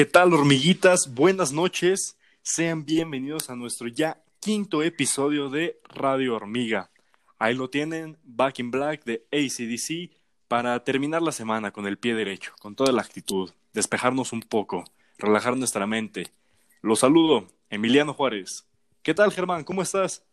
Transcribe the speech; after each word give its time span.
¿Qué 0.00 0.06
tal, 0.06 0.32
hormiguitas? 0.32 1.12
Buenas 1.14 1.52
noches. 1.52 2.16
Sean 2.40 2.86
bienvenidos 2.86 3.50
a 3.50 3.54
nuestro 3.54 3.86
ya 3.86 4.16
quinto 4.40 4.82
episodio 4.82 5.50
de 5.50 5.78
Radio 5.90 6.36
Hormiga. 6.36 6.90
Ahí 7.38 7.54
lo 7.54 7.68
tienen, 7.68 8.16
Back 8.22 8.60
in 8.60 8.70
Black 8.70 9.04
de 9.04 9.26
ACDC, 9.30 10.10
para 10.48 10.82
terminar 10.84 11.20
la 11.20 11.32
semana 11.32 11.70
con 11.70 11.86
el 11.86 11.98
pie 11.98 12.14
derecho, 12.14 12.52
con 12.60 12.74
toda 12.74 12.92
la 12.92 13.02
actitud, 13.02 13.50
despejarnos 13.74 14.32
un 14.32 14.40
poco, 14.40 14.84
relajar 15.18 15.54
nuestra 15.58 15.86
mente. 15.86 16.28
Los 16.80 17.00
saludo, 17.00 17.48
Emiliano 17.68 18.14
Juárez. 18.14 18.66
¿Qué 19.02 19.12
tal, 19.12 19.30
Germán? 19.30 19.64
¿Cómo 19.64 19.82
estás? 19.82 20.24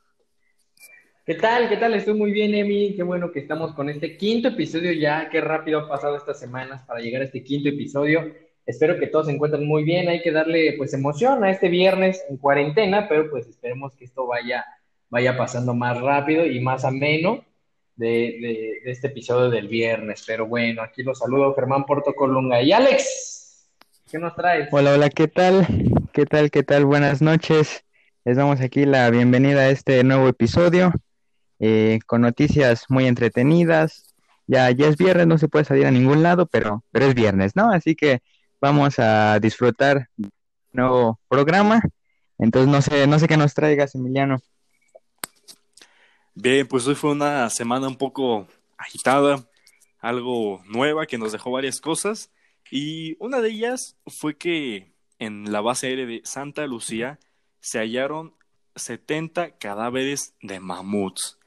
¿Qué 1.26 1.36
tal? 1.36 1.68
¿Qué 1.68 1.76
tal? 1.76 1.94
Estoy 1.94 2.14
muy 2.14 2.32
bien, 2.32 2.56
Emi. 2.56 2.96
Qué 2.96 3.04
bueno 3.04 3.34
que 3.34 3.40
estamos 3.40 3.74
con 3.74 3.90
este 3.90 4.16
quinto 4.16 4.48
episodio 4.48 4.94
ya. 4.94 5.28
Qué 5.30 5.42
rápido 5.42 5.82
ha 5.82 5.90
pasado 5.90 6.16
estas 6.16 6.40
semanas 6.40 6.84
para 6.88 7.02
llegar 7.02 7.22
a 7.22 7.26
este 7.26 7.44
quinto 7.44 7.68
episodio. 7.68 8.47
Espero 8.68 9.00
que 9.00 9.08
todos 9.08 9.28
se 9.28 9.32
encuentren 9.32 9.66
muy 9.66 9.86
bien. 9.86 10.10
Hay 10.10 10.22
que 10.22 10.32
darle 10.34 10.74
pues 10.78 10.94
emoción 10.94 11.42
a 11.46 11.50
este 11.50 11.70
viernes 11.70 12.22
en 12.30 12.36
cuarentena, 12.36 13.08
pero 13.08 13.30
pues 13.30 13.48
esperemos 13.48 13.96
que 13.96 14.04
esto 14.04 14.28
vaya, 14.28 14.66
vaya 15.10 15.38
pasando 15.38 15.74
más 15.74 16.00
rápido 16.02 16.46
y 16.46 16.60
más 16.60 16.84
ameno 16.84 17.46
de, 17.96 18.82
este 18.84 19.08
episodio 19.08 19.50
del 19.50 19.70
viernes. 19.70 20.26
Pero 20.28 20.48
bueno, 20.48 20.82
aquí 20.82 21.02
los 21.02 21.20
saludo 21.20 21.56
Germán 21.56 21.86
Portocolunga 21.86 22.62
y 22.62 22.74
Alex. 22.74 23.70
¿Qué 24.12 24.20
nos 24.20 24.36
traes? 24.36 24.68
Hola, 24.74 24.96
hola, 24.96 25.10
¿qué 25.12 25.30
tal? 25.30 25.66
¿Qué 26.12 26.26
tal? 26.26 26.52
¿Qué 26.52 26.64
tal? 26.64 26.84
Buenas 26.84 27.22
noches. 27.22 27.86
Les 28.26 28.36
damos 28.36 28.60
aquí 28.60 28.86
la 28.86 29.10
bienvenida 29.10 29.62
a 29.62 29.70
este 29.70 30.04
nuevo 30.04 30.28
episodio 30.28 30.92
eh, 31.62 32.00
con 32.06 32.20
noticias 32.20 32.84
muy 32.90 33.08
entretenidas. 33.08 34.14
Ya, 34.46 34.70
ya 34.72 34.88
es 34.88 34.98
viernes, 34.98 35.28
no 35.28 35.38
se 35.38 35.48
puede 35.48 35.64
salir 35.64 35.86
a 35.86 35.92
ningún 35.92 36.22
lado, 36.22 36.48
pero, 36.48 36.84
pero 36.92 37.06
es 37.06 37.16
viernes, 37.16 37.56
¿no? 37.56 37.72
Así 37.72 37.96
que 37.96 38.22
vamos 38.60 39.00
a 39.00 39.40
disfrutar 39.40 40.10
un 40.18 40.32
nuevo 40.72 41.20
programa. 41.28 41.82
Entonces, 42.38 42.72
no 42.72 42.82
sé, 42.82 43.08
no 43.08 43.20
sé 43.20 43.28
qué 43.28 43.38
nos 43.38 43.54
traigas, 43.54 43.96
Emiliano. 43.96 44.40
Bien, 46.36 46.68
pues 46.68 46.88
hoy 46.88 46.96
fue 46.96 47.12
una 47.12 47.50
semana 47.50 47.88
un 47.88 47.96
poco 47.96 48.48
agitada, 48.78 49.44
algo 50.00 50.62
nueva 50.66 51.08
que 51.08 51.18
nos 51.18 51.32
dejó 51.32 51.52
varias 51.52 51.82
cosas. 51.82 52.32
Y 52.70 53.16
una 53.20 53.42
de 53.42 53.50
ellas 53.50 53.98
fue 54.06 54.38
que 54.38 54.94
en 55.20 55.52
la 55.52 55.62
base 55.62 55.88
aérea 55.88 56.06
de 56.06 56.22
Santa 56.26 56.68
Lucía 56.68 57.20
se 57.60 57.80
hallaron 57.80 58.36
70 58.76 59.58
cadáveres 59.58 60.36
de 60.42 60.60
mamuts. 60.60 61.40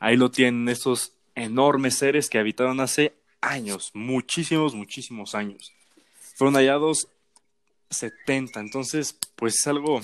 Ahí 0.00 0.16
lo 0.16 0.30
tienen 0.30 0.68
estos 0.68 1.12
enormes 1.34 1.98
seres 1.98 2.30
que 2.30 2.38
habitaron 2.38 2.80
hace 2.80 3.14
años, 3.40 3.90
muchísimos, 3.92 4.74
muchísimos 4.74 5.34
años 5.34 5.74
fueron 6.34 6.54
hallados 6.54 7.08
70. 7.90 8.60
Entonces, 8.60 9.18
pues 9.36 9.58
es 9.60 9.66
algo 9.66 10.00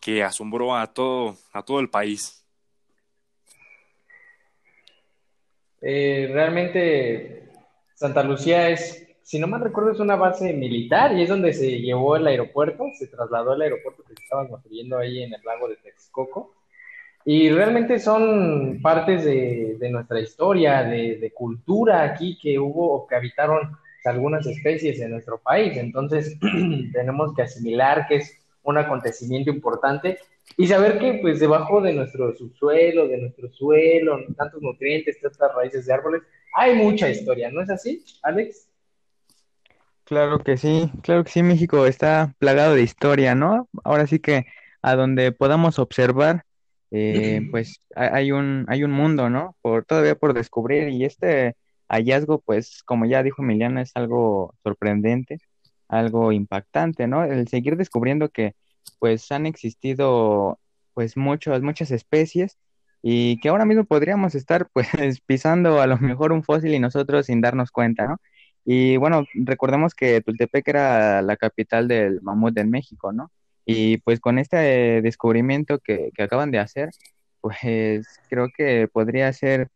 que 0.00 0.22
asombró 0.22 0.74
a 0.74 0.86
todo, 0.86 1.36
a 1.52 1.62
todo 1.62 1.80
el 1.80 1.90
país. 1.90 2.44
Eh, 5.82 6.28
realmente 6.32 7.48
Santa 7.94 8.22
Lucía 8.22 8.68
es, 8.68 9.06
si 9.22 9.38
no 9.38 9.46
mal 9.46 9.60
recuerdo, 9.60 9.92
es 9.92 10.00
una 10.00 10.16
base 10.16 10.52
militar 10.52 11.16
y 11.16 11.22
es 11.22 11.28
donde 11.28 11.52
se 11.52 11.80
llevó 11.80 12.16
el 12.16 12.26
aeropuerto, 12.26 12.84
se 12.98 13.06
trasladó 13.06 13.52
al 13.52 13.62
aeropuerto 13.62 14.02
que 14.02 14.14
se 14.14 14.22
estaba 14.22 14.48
construyendo 14.48 14.98
ahí 14.98 15.22
en 15.22 15.32
el 15.32 15.40
lago 15.44 15.68
de 15.68 15.76
Texcoco. 15.76 16.54
Y 17.22 17.50
realmente 17.50 17.98
son 17.98 18.80
partes 18.80 19.24
de, 19.24 19.76
nuestra 19.90 20.20
historia, 20.20 20.82
de, 20.82 21.16
de, 21.16 21.32
cultura 21.32 22.02
aquí 22.02 22.38
que 22.40 22.58
hubo 22.58 22.94
o 22.94 23.06
que 23.06 23.14
habitaron 23.14 23.76
algunas 24.04 24.46
especies 24.46 25.00
en 25.00 25.12
nuestro 25.12 25.38
país. 25.38 25.76
Entonces, 25.76 26.36
tenemos 26.92 27.34
que 27.34 27.42
asimilar 27.42 28.06
que 28.08 28.16
es 28.16 28.36
un 28.62 28.78
acontecimiento 28.78 29.50
importante 29.50 30.18
y 30.56 30.66
saber 30.66 30.98
que 30.98 31.14
pues 31.22 31.40
debajo 31.40 31.80
de 31.80 31.94
nuestro 31.94 32.34
subsuelo, 32.34 33.08
de 33.08 33.18
nuestro 33.18 33.50
suelo, 33.50 34.18
tantos 34.36 34.60
nutrientes, 34.60 35.20
tantas 35.20 35.54
raíces 35.54 35.86
de 35.86 35.92
árboles, 35.92 36.22
hay 36.54 36.74
mucha 36.74 37.08
historia, 37.08 37.50
¿no 37.50 37.62
es 37.62 37.70
así, 37.70 38.04
Alex? 38.22 38.68
Claro 40.04 40.40
que 40.40 40.56
sí, 40.56 40.90
claro 41.02 41.22
que 41.22 41.30
sí, 41.30 41.42
México 41.42 41.86
está 41.86 42.34
plagado 42.38 42.74
de 42.74 42.82
historia, 42.82 43.36
¿no? 43.36 43.68
Ahora 43.84 44.08
sí 44.08 44.18
que 44.18 44.46
a 44.82 44.96
donde 44.96 45.30
podamos 45.30 45.78
observar, 45.78 46.44
eh, 46.90 47.42
pues 47.50 47.80
hay 47.94 48.32
un, 48.32 48.66
hay 48.68 48.82
un 48.82 48.90
mundo, 48.90 49.30
¿no? 49.30 49.56
Por, 49.62 49.84
todavía 49.84 50.16
por 50.16 50.34
descubrir 50.34 50.88
y 50.88 51.04
este 51.04 51.54
hallazgo, 51.90 52.40
pues, 52.40 52.82
como 52.84 53.06
ya 53.06 53.22
dijo 53.22 53.42
Emiliano, 53.42 53.80
es 53.80 53.92
algo 53.94 54.54
sorprendente, 54.62 55.38
algo 55.88 56.32
impactante, 56.32 57.06
¿no? 57.06 57.24
El 57.24 57.48
seguir 57.48 57.76
descubriendo 57.76 58.30
que, 58.30 58.54
pues, 58.98 59.30
han 59.32 59.46
existido, 59.46 60.58
pues, 60.94 61.16
muchas, 61.16 61.62
muchas 61.62 61.90
especies 61.90 62.58
y 63.02 63.40
que 63.40 63.48
ahora 63.48 63.64
mismo 63.64 63.84
podríamos 63.84 64.34
estar, 64.34 64.68
pues, 64.72 64.88
pisando 65.26 65.80
a 65.80 65.86
lo 65.86 65.98
mejor 65.98 66.32
un 66.32 66.44
fósil 66.44 66.74
y 66.74 66.78
nosotros 66.80 67.26
sin 67.26 67.40
darnos 67.40 67.70
cuenta, 67.72 68.06
¿no? 68.06 68.18
Y 68.64 68.96
bueno, 68.98 69.24
recordemos 69.34 69.94
que 69.94 70.20
Tultepec 70.20 70.68
era 70.68 71.22
la 71.22 71.36
capital 71.36 71.88
del 71.88 72.20
mamut 72.22 72.56
en 72.58 72.70
México, 72.70 73.12
¿no? 73.12 73.32
Y 73.64 73.98
pues 73.98 74.20
con 74.20 74.38
este 74.38 75.02
descubrimiento 75.02 75.78
que, 75.78 76.10
que 76.14 76.22
acaban 76.22 76.50
de 76.50 76.58
hacer, 76.58 76.90
pues 77.40 78.06
creo 78.28 78.48
que 78.56 78.88
podría 78.92 79.32
ser, 79.32 79.70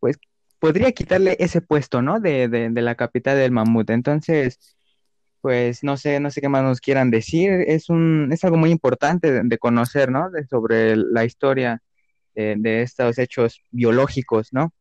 pues 0.00 0.18
podría 0.58 0.92
quitarle 0.92 1.36
ese 1.38 1.60
puesto, 1.60 2.02
¿no? 2.02 2.20
De, 2.20 2.48
de, 2.48 2.82
la 2.82 2.94
capital 2.94 3.36
del 3.36 3.52
mamut. 3.52 3.90
Entonces, 3.90 4.76
pues 5.40 5.84
no 5.84 5.96
sé, 5.96 6.20
no 6.20 6.30
sé 6.30 6.40
qué 6.40 6.48
más 6.48 6.62
nos 6.62 6.80
quieran 6.80 7.10
decir. 7.10 7.50
Es 7.66 7.88
un, 7.88 8.30
es 8.32 8.44
algo 8.44 8.56
muy 8.56 8.70
importante 8.70 9.42
de, 9.42 9.58
conocer, 9.58 10.10
¿no? 10.10 10.30
De, 10.30 10.46
sobre 10.46 10.96
la 10.96 11.24
historia 11.24 11.82
de, 12.34 12.82
estos 12.82 13.18
hechos 13.18 13.62
biológicos, 13.70 14.52
¿no? 14.52 14.72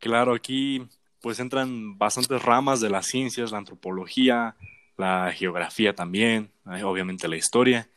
Claro, 0.00 0.34
aquí 0.34 0.86
pues 1.20 1.38
entran 1.38 1.96
bastantes 1.98 2.42
ramas 2.42 2.80
de 2.80 2.90
las 2.90 3.06
ciencias, 3.06 3.52
la 3.52 3.58
antropología, 3.58 4.56
la 4.96 5.32
geografía 5.32 5.94
también, 5.94 6.50
eh, 6.74 6.82
obviamente 6.82 7.28
la 7.28 7.36
historia. 7.36 7.88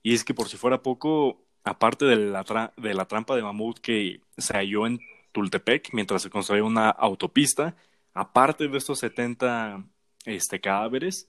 Y 0.00 0.14
es 0.14 0.24
que 0.24 0.32
por 0.32 0.48
si 0.48 0.56
fuera 0.56 0.80
poco, 0.80 1.42
aparte 1.64 2.04
de 2.04 2.16
la, 2.16 2.72
de 2.76 2.94
la 2.94 3.06
trampa 3.06 3.34
de 3.34 3.42
mamut 3.42 3.80
que 3.80 4.20
se 4.36 4.52
halló 4.52 4.86
en 4.86 5.00
Tultepec 5.32 5.90
mientras 5.92 6.22
se 6.22 6.30
construía 6.30 6.64
una 6.64 6.90
autopista. 6.90 7.76
Aparte 8.14 8.68
de 8.68 8.78
estos 8.78 8.98
70 9.00 9.84
este, 10.24 10.60
cadáveres, 10.60 11.28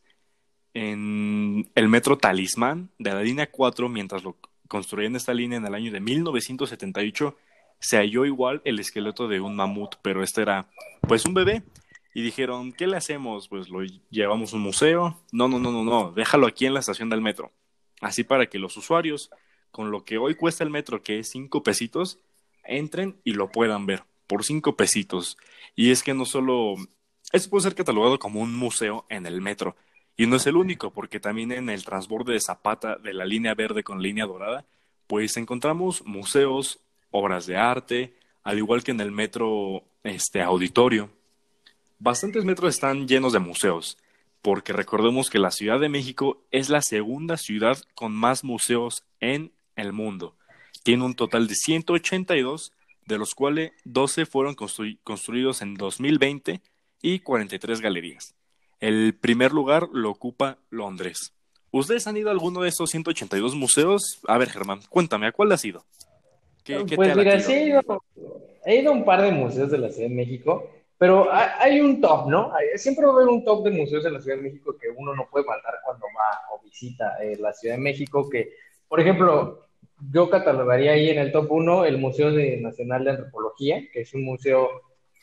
en 0.74 1.70
el 1.76 1.90
metro 1.90 2.18
Talismán 2.18 2.90
de 2.98 3.14
la 3.14 3.22
línea 3.22 3.50
4, 3.50 3.90
mientras 3.90 4.24
lo 4.24 4.38
construían 4.68 5.16
esta 5.16 5.34
línea 5.34 5.58
en 5.58 5.66
el 5.66 5.74
año 5.74 5.92
de 5.92 6.00
1978, 6.00 7.36
se 7.80 7.98
halló 7.98 8.26
igual 8.26 8.62
el 8.66 8.80
esqueleto 8.80 9.28
de 9.28 9.40
un 9.40 9.56
mamut, 9.56 9.96
pero 10.02 10.24
este 10.24 10.42
era 10.42 10.70
pues 11.02 11.26
un 11.26 11.34
bebé. 11.34 11.64
Y 12.14 12.22
dijeron, 12.22 12.74
¿qué 12.74 12.88
le 12.88 12.98
hacemos? 12.98 13.48
Pues 13.48 13.70
lo 13.70 13.82
llevamos 14.10 14.52
a 14.52 14.56
un 14.56 14.64
museo. 14.64 15.22
No, 15.32 15.48
no, 15.48 15.60
no, 15.60 15.72
no, 15.72 15.84
no, 15.84 16.12
déjalo 16.12 16.48
aquí 16.48 16.66
en 16.66 16.74
la 16.74 16.80
estación 16.80 17.10
del 17.10 17.22
metro. 17.22 17.52
Así 18.02 18.24
para 18.24 18.48
que 18.48 18.60
los 18.60 18.76
usuarios, 18.78 19.30
con 19.72 19.92
lo 19.92 20.04
que 20.04 20.18
hoy 20.18 20.36
cuesta 20.36 20.64
el 20.64 20.70
metro, 20.70 21.02
que 21.02 21.20
es 21.20 21.30
cinco 21.30 21.64
pesitos, 21.64 22.20
entren 22.70 23.20
y 23.24 23.34
lo 23.34 23.52
puedan 23.52 23.86
ver 23.86 24.04
por 24.30 24.46
cinco 24.46 24.76
pesitos. 24.76 25.38
Y 25.76 25.92
es 25.92 26.04
que 26.04 26.14
no 26.14 26.26
solo, 26.26 26.76
esto 27.32 27.50
puede 27.50 27.64
ser 27.64 27.76
catalogado 27.76 28.20
como 28.20 28.42
un 28.42 28.56
museo 28.56 29.06
en 29.10 29.26
el 29.26 29.42
metro. 29.42 29.76
Y 30.16 30.28
no 30.28 30.36
es 30.36 30.46
el 30.46 30.56
único, 30.56 30.92
porque 30.92 31.20
también 31.20 31.52
en 31.52 31.70
el 31.70 31.84
transborde 31.84 32.34
de 32.34 32.40
Zapata 32.40 32.98
de 32.98 33.14
la 33.14 33.26
línea 33.26 33.56
verde 33.56 33.84
con 33.84 34.04
línea 34.04 34.26
dorada, 34.26 34.66
pues 35.08 35.36
encontramos 35.38 36.06
museos, 36.06 36.80
obras 37.10 37.48
de 37.48 37.58
arte, 37.58 38.14
al 38.44 38.58
igual 38.58 38.84
que 38.84 38.92
en 38.92 39.02
el 39.02 39.12
metro 39.12 39.84
este 40.04 40.42
auditorio. 40.42 41.10
Bastantes 41.98 42.46
metros 42.46 42.76
están 42.76 43.08
llenos 43.08 43.34
de 43.34 43.40
museos, 43.40 43.98
porque 44.42 44.74
recordemos 44.74 45.30
que 45.30 45.40
la 45.40 45.52
Ciudad 45.52 45.80
de 45.80 45.90
México 45.90 46.44
es 46.52 46.70
la 46.70 46.82
segunda 46.82 47.36
ciudad 47.36 47.78
con 47.96 48.14
más 48.14 48.44
museos 48.44 49.04
en 49.20 49.52
el 49.76 49.92
mundo 49.92 50.36
tiene 50.84 51.06
un 51.06 51.16
total 51.16 51.48
de 51.48 51.56
182, 51.56 52.74
de 53.06 53.18
los 53.18 53.34
cuales 53.34 53.72
12 53.86 54.26
fueron 54.26 54.56
construidos 54.56 55.62
en 55.62 55.76
2020 55.76 56.62
y 57.02 57.20
43 57.20 57.82
galerías. 57.82 58.36
El 58.80 59.16
primer 59.16 59.52
lugar 59.52 59.88
lo 59.92 60.10
ocupa 60.10 60.58
Londres. 60.70 61.34
¿Ustedes 61.72 62.08
han 62.08 62.18
ido 62.18 62.30
a 62.30 62.32
alguno 62.32 62.62
de 62.62 62.70
esos 62.70 62.90
182 62.90 63.56
museos? 63.56 64.22
A 64.28 64.38
ver, 64.38 64.50
Germán, 64.50 64.80
cuéntame, 64.90 65.28
¿a 65.28 65.32
cuál 65.32 65.52
has 65.52 65.64
ido? 65.66 65.86
pues 66.96 67.16
mira, 67.16 67.40
sí 67.40 67.54
he 67.54 67.68
ido, 67.68 67.82
he 68.66 68.82
ido 68.82 68.92
a 68.92 68.94
un 68.94 69.04
par 69.04 69.22
de 69.22 69.32
museos 69.32 69.72
de 69.72 69.78
la 69.80 69.90
Ciudad 69.90 70.10
de 70.10 70.16
México, 70.16 70.70
pero 71.00 71.30
hay 71.32 71.80
un 71.82 72.00
top, 72.00 72.30
¿no? 72.30 72.52
Siempre 72.76 73.06
va 73.06 73.14
a 73.14 73.16
haber 73.16 73.28
un 73.28 73.44
top 73.44 73.64
de 73.64 73.72
museos 73.72 74.06
en 74.06 74.14
la 74.14 74.22
Ciudad 74.22 74.38
de 74.38 74.44
México 74.44 74.76
que 74.80 74.90
uno 74.96 75.16
no 75.16 75.28
puede 75.32 75.46
faltar 75.46 75.76
cuando 75.84 76.06
va 76.08 76.54
o 76.54 76.62
visita 76.64 77.18
eh, 77.24 77.38
la 77.40 77.54
Ciudad 77.54 77.76
de 77.76 77.82
México, 77.82 78.30
que 78.30 78.54
por 78.90 79.00
ejemplo, 79.00 79.69
yo 80.12 80.30
catalogaría 80.30 80.94
ahí 80.94 81.10
en 81.10 81.20
el 81.20 81.32
top 81.32 81.52
1 81.52 81.86
el 81.86 81.98
Museo 81.98 82.32
Nacional 82.32 83.04
de 83.04 83.12
Antropología, 83.12 83.84
que 83.92 84.02
es 84.02 84.14
un 84.14 84.24
museo 84.24 84.70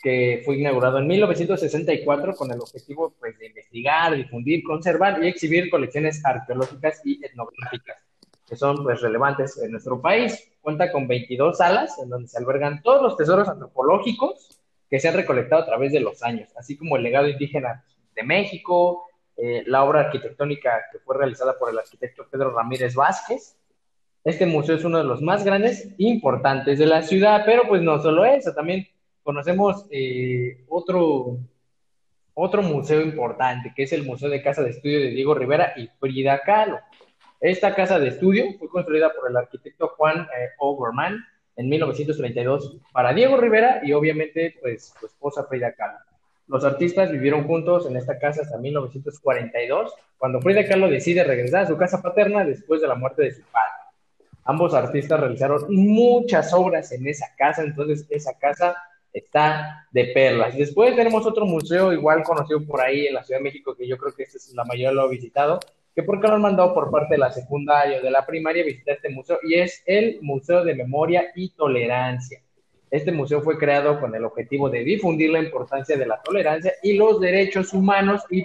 que 0.02 0.43
fue 0.44 0.58
inaugurado 0.58 0.99
en 0.99 1.06
1964 1.06 2.34
con 2.34 2.52
el 2.52 2.61
objetivo 2.61 3.14
pues, 3.19 3.38
de 3.38 3.46
investigar, 3.46 4.14
difundir, 4.14 4.62
conservar 4.62 5.23
y 5.23 5.28
exhibir 5.28 5.70
colecciones 5.70 6.25
arqueológicas 6.25 7.00
y 7.05 7.25
etnográficas 7.25 8.06
que 8.46 8.56
son 8.56 8.82
pues, 8.82 9.00
relevantes 9.00 9.58
en 9.58 9.73
nuestro 9.73 10.00
país. 10.00 10.50
Cuenta 10.61 10.93
con 10.93 11.08
22 11.08 11.58
salas 11.58 11.99
en 11.99 12.08
donde 12.08 12.28
se 12.28 12.38
albergan 12.38 12.82
todos 12.82 13.02
los 13.02 13.17
tesoros 13.17 13.49
antropológicos 13.49 14.61
que 14.88 15.00
se 15.00 15.08
han 15.08 15.14
recolectado 15.14 15.62
a 15.62 15.67
través 15.67 15.93
de 15.93 16.00
los 16.00 16.23
años, 16.23 16.50
así 16.56 16.76
como 16.76 16.96
el 16.96 17.02
legado 17.02 17.28
indígena 17.28 17.84
de 18.14 18.23
México, 18.23 19.05
eh, 19.37 19.64
la 19.67 19.84
obra 19.84 20.00
arquitectónica 20.00 20.84
que 20.93 20.99
fue 21.00 21.17
realizada 21.17 21.58
por 21.58 21.70
el 21.70 21.78
arquitecto 21.78 22.26
Pedro 22.31 22.50
Ramírez 22.50 22.94
Vázquez. 22.94 23.56
Este 24.26 24.44
museo 24.44 24.75
es 24.75 24.84
uno 24.84 24.99
de 24.99 25.05
los 25.05 25.23
más 25.23 25.44
grandes 25.44 25.87
e 25.87 25.94
importantes 25.99 26.81
de 26.81 26.87
la 26.87 27.02
ciudad, 27.02 27.44
pero 27.46 27.62
pues 27.69 27.81
no 27.81 28.02
solo 28.02 28.25
eso, 28.25 28.52
también 28.52 28.84
conocemos 29.23 29.87
eh, 29.88 30.64
otro, 30.69 31.38
otro 32.34 32.62
museo 32.62 33.02
importante, 33.02 33.73
que 33.76 33.84
es 33.84 33.93
el 33.93 34.02
Museo 34.02 34.28
de 34.28 34.43
Casa 34.43 34.64
de 34.64 34.70
Estudio 34.70 34.99
de 34.99 35.11
Diego 35.11 35.32
Rivera 35.32 35.75
y 35.76 35.87
Frida 36.00 36.40
Kahlo. 36.44 36.81
Esta 37.40 37.73
casa 37.76 38.00
de 38.00 38.08
estudio 38.08 38.46
fue 38.58 38.69
construida 38.69 39.12
por 39.12 39.31
el 39.31 39.37
arquitecto 39.37 39.94
Juan 39.96 40.23
eh, 40.23 40.49
Oberman 40.58 41.25
en 41.55 41.69
1932 41.69 42.78
para 42.93 43.12
Diego 43.12 43.37
Rivera 43.37 43.81
y 43.84 43.93
obviamente 43.93 44.56
pues 44.61 44.93
su 44.99 45.06
esposa 45.06 45.44
Frida 45.44 45.73
Kahlo. 45.73 46.00
Los 46.49 46.64
artistas 46.64 47.12
vivieron 47.12 47.46
juntos 47.46 47.87
en 47.88 47.96
esta 47.96 48.19
casa 48.19 48.43
hasta 48.43 48.58
1942, 48.58 49.94
cuando 50.19 50.40
Frida 50.40 50.67
Kahlo 50.67 50.88
decide 50.88 51.23
regresar 51.23 51.62
a 51.62 51.69
su 51.69 51.76
casa 51.76 52.02
paterna 52.02 52.44
después 52.44 52.81
de 52.81 52.88
la 52.88 52.96
muerte 52.96 53.23
de 53.23 53.31
su 53.31 53.43
padre. 53.43 53.86
Ambos 54.47 54.75
artistas 54.75 55.19
realizaron 55.19 55.65
muchas 55.69 56.53
obras 56.55 56.93
en 56.93 57.07
esa 57.07 57.27
casa, 57.37 57.63
entonces 57.63 58.07
esa 58.11 58.39
casa 58.39 58.77
está 59.13 59.87
de 59.91 60.05
perlas. 60.07 60.57
Después 60.57 60.95
tenemos 60.95 61.27
otro 61.27 61.47
museo 61.47 61.93
igual 61.93 62.23
conocido 62.23 62.65
por 62.65 62.81
ahí 62.81 63.07
en 63.07 63.15
la 63.15 63.25
Ciudad 63.25 63.41
de 63.41 63.45
México, 63.45 63.75
que 63.75 63.89
yo 63.89 63.99
creo 63.99 64.15
que 64.15 64.23
este 64.23 64.39
es 64.39 64.55
la 64.55 64.65
mayoría 64.65 64.93
lo 64.93 65.03
ha 65.03 65.09
visitado, 65.09 65.59
que 65.95 66.05
porque 66.05 66.29
lo 66.29 66.35
han 66.35 66.43
mandado 66.43 66.75
por 66.75 66.91
parte 66.91 67.15
de 67.15 67.19
la 67.19 67.33
secundaria 67.33 67.99
o 67.99 68.03
de 68.03 68.11
la 68.11 68.25
primaria 68.25 68.65
visitar 68.65 68.95
este 68.95 69.09
museo, 69.09 69.39
y 69.43 69.55
es 69.55 69.83
el 69.85 70.19
Museo 70.23 70.63
de 70.63 70.75
Memoria 70.75 71.33
y 71.35 71.51
Tolerancia. 71.51 72.41
Este 72.91 73.11
museo 73.11 73.43
fue 73.43 73.59
creado 73.59 73.99
con 73.99 74.15
el 74.15 74.25
objetivo 74.25 74.71
de 74.71 74.85
difundir 74.85 75.31
la 75.31 75.41
importancia 75.41 75.97
de 75.97 76.07
la 76.07 76.23
tolerancia 76.23 76.73
y 76.85 76.93
los 76.93 77.21
derechos 77.21 77.73
humanos 77.73 78.23
y 78.31 78.45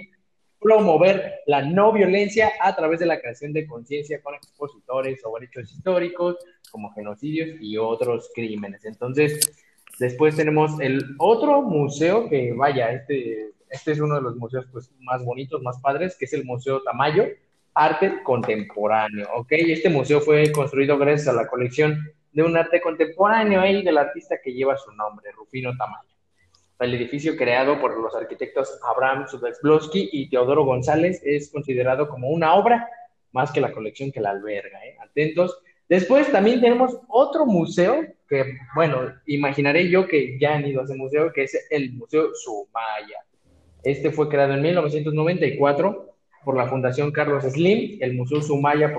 promover 0.62 1.40
la 1.46 1.62
no 1.62 1.92
violencia 1.92 2.52
a 2.60 2.74
través 2.76 3.00
de 3.00 3.06
la 3.06 3.20
creación 3.20 3.52
de 3.52 3.66
conciencia 3.66 4.22
con 4.22 4.34
expositores 4.34 5.20
sobre 5.20 5.46
hechos 5.46 5.72
históricos 5.72 6.36
como 6.70 6.92
genocidios 6.92 7.60
y 7.60 7.76
otros 7.76 8.30
crímenes. 8.34 8.84
Entonces, 8.84 9.40
después 9.98 10.36
tenemos 10.36 10.80
el 10.80 11.02
otro 11.18 11.62
museo 11.62 12.28
que, 12.28 12.52
vaya, 12.52 12.92
este 12.92 13.52
este 13.72 13.92
es 13.92 14.00
uno 14.00 14.16
de 14.16 14.20
los 14.20 14.36
museos 14.36 14.66
pues, 14.70 14.92
más 15.00 15.24
bonitos, 15.24 15.62
más 15.62 15.80
padres, 15.80 16.14
que 16.16 16.26
es 16.26 16.32
el 16.34 16.44
Museo 16.44 16.82
Tamayo, 16.82 17.24
Arte 17.74 18.22
Contemporáneo. 18.22 19.26
¿ok? 19.34 19.48
Este 19.50 19.88
museo 19.88 20.20
fue 20.20 20.52
construido 20.52 20.98
gracias 20.98 21.28
a 21.28 21.32
la 21.32 21.46
colección 21.46 21.98
de 22.32 22.42
un 22.42 22.54
arte 22.56 22.82
contemporáneo 22.82 23.64
y 23.64 23.82
del 23.82 23.96
artista 23.96 24.36
que 24.44 24.52
lleva 24.52 24.76
su 24.76 24.92
nombre, 24.92 25.32
Rufino 25.32 25.74
Tamayo. 25.76 26.11
El 26.82 26.94
edificio 26.94 27.36
creado 27.36 27.80
por 27.80 27.96
los 27.96 28.12
arquitectos 28.12 28.76
Abraham 28.82 29.28
Sudexblowski 29.28 30.10
y 30.12 30.28
Teodoro 30.28 30.64
González 30.64 31.22
es 31.24 31.50
considerado 31.52 32.08
como 32.08 32.28
una 32.28 32.54
obra 32.54 32.88
más 33.30 33.52
que 33.52 33.60
la 33.60 33.70
colección 33.70 34.10
que 34.10 34.20
la 34.20 34.30
alberga. 34.30 34.84
¿eh? 34.84 34.96
Atentos. 35.00 35.62
Después 35.88 36.32
también 36.32 36.60
tenemos 36.60 36.98
otro 37.06 37.46
museo 37.46 38.04
que, 38.28 38.56
bueno, 38.74 39.14
imaginaré 39.26 39.88
yo 39.88 40.08
que 40.08 40.36
ya 40.40 40.54
han 40.54 40.66
ido 40.66 40.80
a 40.80 40.84
ese 40.84 40.96
museo, 40.96 41.32
que 41.32 41.44
es 41.44 41.68
el 41.70 41.92
Museo 41.92 42.34
Sumaya. 42.34 43.18
Este 43.84 44.10
fue 44.10 44.28
creado 44.28 44.54
en 44.54 44.62
1994 44.62 46.16
por 46.44 46.56
la 46.56 46.66
Fundación 46.66 47.12
Carlos 47.12 47.44
Slim. 47.44 47.98
El 48.00 48.14
Museo 48.14 48.42
Sumaya 48.42 48.92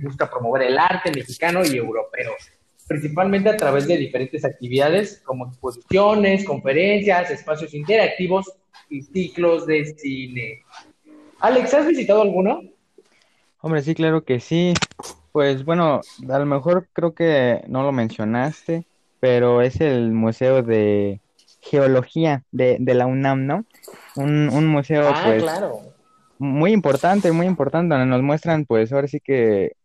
busca 0.00 0.30
promover 0.30 0.62
el 0.62 0.78
arte 0.78 1.10
mexicano 1.10 1.62
y 1.64 1.76
europeo, 1.76 2.32
principalmente 2.86 3.48
a 3.48 3.56
través 3.56 3.86
de 3.86 3.96
diferentes 3.96 4.44
actividades 4.44 5.22
como 5.24 5.46
exposiciones, 5.48 6.44
conferencias, 6.44 7.30
espacios 7.30 7.74
interactivos 7.74 8.52
y 8.88 9.02
ciclos 9.02 9.66
de 9.66 9.84
cine. 9.96 10.62
Alex, 11.40 11.74
¿has 11.74 11.86
visitado 11.86 12.22
alguno? 12.22 12.62
Hombre, 13.60 13.82
sí, 13.82 13.94
claro 13.94 14.24
que 14.24 14.40
sí. 14.40 14.74
Pues 15.32 15.64
bueno, 15.64 16.00
a 16.28 16.38
lo 16.38 16.46
mejor 16.46 16.88
creo 16.92 17.14
que 17.14 17.62
no 17.68 17.82
lo 17.82 17.92
mencionaste, 17.92 18.86
pero 19.20 19.60
es 19.60 19.80
el 19.80 20.12
Museo 20.12 20.62
de 20.62 21.20
Geología 21.60 22.44
de, 22.52 22.76
de 22.78 22.94
la 22.94 23.06
UNAM, 23.06 23.46
¿no? 23.46 23.64
un, 24.16 24.66
museo 24.66 25.08
ah, 25.08 25.22
pues 25.24 25.44
muy 26.38 26.72
importante, 26.72 27.32
muy 27.32 27.46
importante, 27.46 27.94
donde 27.94 28.10
nos 28.10 28.22
muestran 28.22 28.64
pues 28.64 28.92
ahora 28.92 29.08
sí 29.08 29.20
que 29.20 29.76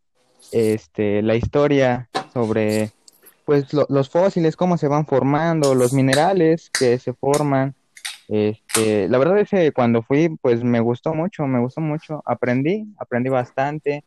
este 0.51 1.21
la 1.21 1.35
historia 1.35 2.09
sobre 2.33 2.91
pues 3.45 3.73
los 3.73 4.09
fósiles, 4.09 4.55
cómo 4.55 4.77
se 4.77 4.87
van 4.87 5.05
formando, 5.05 5.75
los 5.75 5.93
minerales 5.93 6.69
que 6.69 6.97
se 6.99 7.13
forman. 7.13 7.75
Este, 8.27 9.09
la 9.09 9.17
verdad 9.17 9.39
es 9.39 9.49
que 9.49 9.71
cuando 9.71 10.03
fui, 10.03 10.29
pues 10.41 10.63
me 10.63 10.79
gustó 10.79 11.13
mucho, 11.13 11.45
me 11.47 11.59
gustó 11.59 11.81
mucho, 11.81 12.21
aprendí, 12.25 12.87
aprendí 12.97 13.29
bastante. 13.29 14.05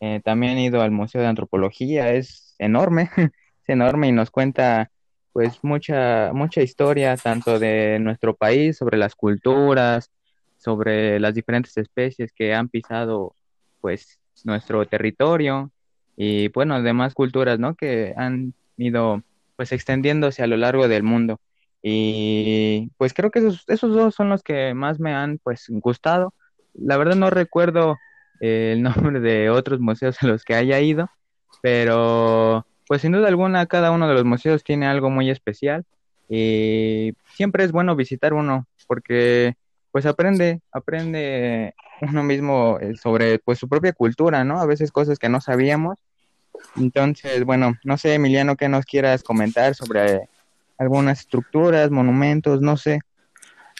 Eh, 0.00 0.20
también 0.22 0.58
he 0.58 0.64
ido 0.64 0.82
al 0.82 0.90
Museo 0.90 1.22
de 1.22 1.28
Antropología, 1.28 2.12
es 2.12 2.54
enorme, 2.58 3.10
es 3.16 3.68
enorme 3.68 4.08
y 4.08 4.12
nos 4.12 4.30
cuenta 4.30 4.90
pues 5.32 5.58
mucha, 5.62 6.32
mucha 6.32 6.60
historia, 6.60 7.16
tanto 7.16 7.58
de 7.58 7.98
nuestro 8.00 8.36
país, 8.36 8.76
sobre 8.76 8.98
las 8.98 9.14
culturas, 9.14 10.10
sobre 10.58 11.18
las 11.18 11.34
diferentes 11.34 11.76
especies 11.76 12.32
que 12.32 12.54
han 12.54 12.68
pisado 12.68 13.34
pues 13.80 14.18
nuestro 14.44 14.86
territorio 14.86 15.70
y 16.16 16.48
bueno, 16.48 16.80
demás 16.82 17.14
culturas, 17.14 17.58
¿no? 17.58 17.74
Que 17.74 18.14
han 18.16 18.54
ido 18.76 19.22
pues 19.56 19.72
extendiéndose 19.72 20.42
a 20.42 20.46
lo 20.46 20.56
largo 20.56 20.88
del 20.88 21.02
mundo. 21.02 21.40
Y 21.82 22.90
pues 22.96 23.12
creo 23.14 23.30
que 23.30 23.40
esos, 23.40 23.64
esos 23.68 23.94
dos 23.94 24.14
son 24.14 24.30
los 24.30 24.42
que 24.42 24.74
más 24.74 25.00
me 25.00 25.14
han 25.14 25.38
pues 25.38 25.66
gustado. 25.68 26.32
La 26.72 26.96
verdad 26.96 27.16
no 27.16 27.30
recuerdo 27.30 27.96
el 28.40 28.82
nombre 28.82 29.20
de 29.20 29.50
otros 29.50 29.80
museos 29.80 30.22
a 30.22 30.26
los 30.26 30.44
que 30.44 30.54
haya 30.54 30.80
ido, 30.80 31.10
pero 31.62 32.66
pues 32.86 33.02
sin 33.02 33.12
duda 33.12 33.28
alguna 33.28 33.66
cada 33.66 33.90
uno 33.90 34.08
de 34.08 34.14
los 34.14 34.24
museos 34.24 34.64
tiene 34.64 34.86
algo 34.86 35.10
muy 35.10 35.30
especial 35.30 35.84
y 36.28 37.12
siempre 37.34 37.64
es 37.64 37.72
bueno 37.72 37.96
visitar 37.96 38.34
uno 38.34 38.66
porque 38.86 39.56
pues 39.94 40.06
aprende, 40.06 40.60
aprende 40.72 41.72
uno 42.00 42.24
mismo 42.24 42.80
eh, 42.80 42.96
sobre 42.96 43.38
pues 43.38 43.60
su 43.60 43.68
propia 43.68 43.92
cultura, 43.92 44.42
¿no? 44.42 44.60
A 44.60 44.66
veces 44.66 44.90
cosas 44.90 45.20
que 45.20 45.28
no 45.28 45.40
sabíamos. 45.40 46.00
Entonces, 46.74 47.44
bueno, 47.44 47.74
no 47.84 47.96
sé, 47.96 48.14
Emiliano, 48.14 48.56
¿qué 48.56 48.68
nos 48.68 48.86
quieras 48.86 49.22
comentar 49.22 49.76
sobre 49.76 50.28
algunas 50.78 51.20
estructuras, 51.20 51.92
monumentos, 51.92 52.60
no 52.60 52.76
sé? 52.76 53.02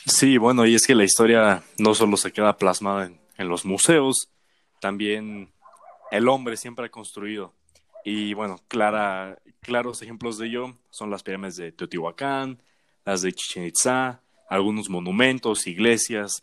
Sí, 0.07 0.39
bueno, 0.39 0.65
y 0.67 0.77
es 0.77 0.87
que 0.87 0.95
la 0.95 1.03
historia 1.03 1.65
no 1.79 1.97
solo 1.97 2.17
se 2.17 2.31
queda 2.31 2.59
plasmada 2.59 3.11
en, 3.37 3.49
los 3.49 3.65
museos, 3.65 4.29
también 4.81 5.51
el 6.13 6.29
hombre 6.29 6.57
siempre 6.57 6.87
ha 6.87 6.91
construido 6.91 7.55
y 8.05 8.35
bueno, 8.35 8.61
clara, 8.69 9.37
claros 9.59 10.01
ejemplos 10.01 10.39
de 10.39 10.47
ello 10.47 10.77
son 10.91 11.11
las 11.11 11.25
pirámides 11.25 11.57
de 11.57 11.73
Teotihuacán, 11.73 12.63
las 13.05 13.23
de 13.23 13.33
Chichen 13.33 13.65
Itza, 13.65 14.21
algunos 14.49 14.89
monumentos, 14.91 15.67
iglesias. 15.67 16.43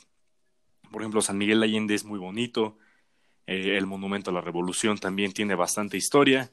Por 0.91 1.01
ejemplo, 1.01 1.21
San 1.21 1.37
Miguel 1.37 1.59
de 1.59 1.65
Allende 1.65 1.95
es 1.95 2.03
muy 2.03 2.19
bonito. 2.19 2.77
Eh, 3.47 3.77
el 3.77 3.85
monumento 3.85 4.31
a 4.31 4.33
la 4.33 4.41
revolución 4.41 4.97
también 4.97 5.33
tiene 5.33 5.55
bastante 5.55 5.97
historia. 5.97 6.51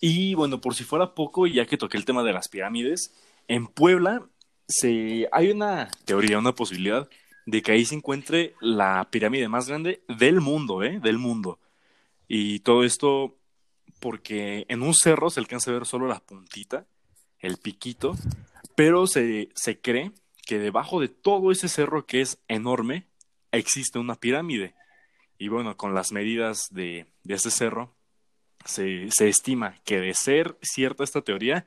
Y 0.00 0.34
bueno, 0.34 0.60
por 0.60 0.74
si 0.74 0.84
fuera 0.84 1.14
poco, 1.14 1.46
ya 1.46 1.66
que 1.66 1.76
toqué 1.76 1.96
el 1.96 2.04
tema 2.04 2.22
de 2.22 2.32
las 2.32 2.48
pirámides, 2.48 3.14
en 3.48 3.66
Puebla 3.66 4.26
se, 4.66 5.28
hay 5.32 5.50
una 5.50 5.88
teoría, 6.04 6.38
una 6.38 6.54
posibilidad 6.54 7.08
de 7.46 7.62
que 7.62 7.72
ahí 7.72 7.84
se 7.84 7.96
encuentre 7.96 8.54
la 8.60 9.08
pirámide 9.10 9.48
más 9.48 9.68
grande 9.68 10.02
del 10.08 10.40
mundo, 10.40 10.82
¿eh? 10.82 11.00
Del 11.02 11.18
mundo. 11.18 11.58
Y 12.28 12.60
todo 12.60 12.84
esto 12.84 13.36
porque 13.98 14.64
en 14.68 14.82
un 14.82 14.94
cerro 14.94 15.30
se 15.30 15.40
alcanza 15.40 15.70
a 15.70 15.74
ver 15.74 15.86
solo 15.86 16.06
la 16.06 16.20
puntita, 16.20 16.86
el 17.40 17.58
piquito, 17.58 18.16
pero 18.76 19.06
se, 19.06 19.50
se 19.54 19.80
cree 19.80 20.12
que 20.50 20.58
debajo 20.58 21.00
de 21.00 21.06
todo 21.06 21.52
ese 21.52 21.68
cerro 21.68 22.06
que 22.06 22.20
es 22.20 22.42
enorme 22.48 23.06
existe 23.52 24.00
una 24.00 24.16
pirámide. 24.16 24.74
Y 25.38 25.46
bueno, 25.46 25.76
con 25.76 25.94
las 25.94 26.10
medidas 26.10 26.66
de, 26.72 27.06
de 27.22 27.34
ese 27.34 27.52
cerro, 27.52 27.94
se, 28.64 29.08
se, 29.12 29.28
estima 29.28 29.76
que 29.84 30.00
de 30.00 30.12
ser 30.12 30.56
cierta 30.60 31.04
esta 31.04 31.22
teoría, 31.22 31.66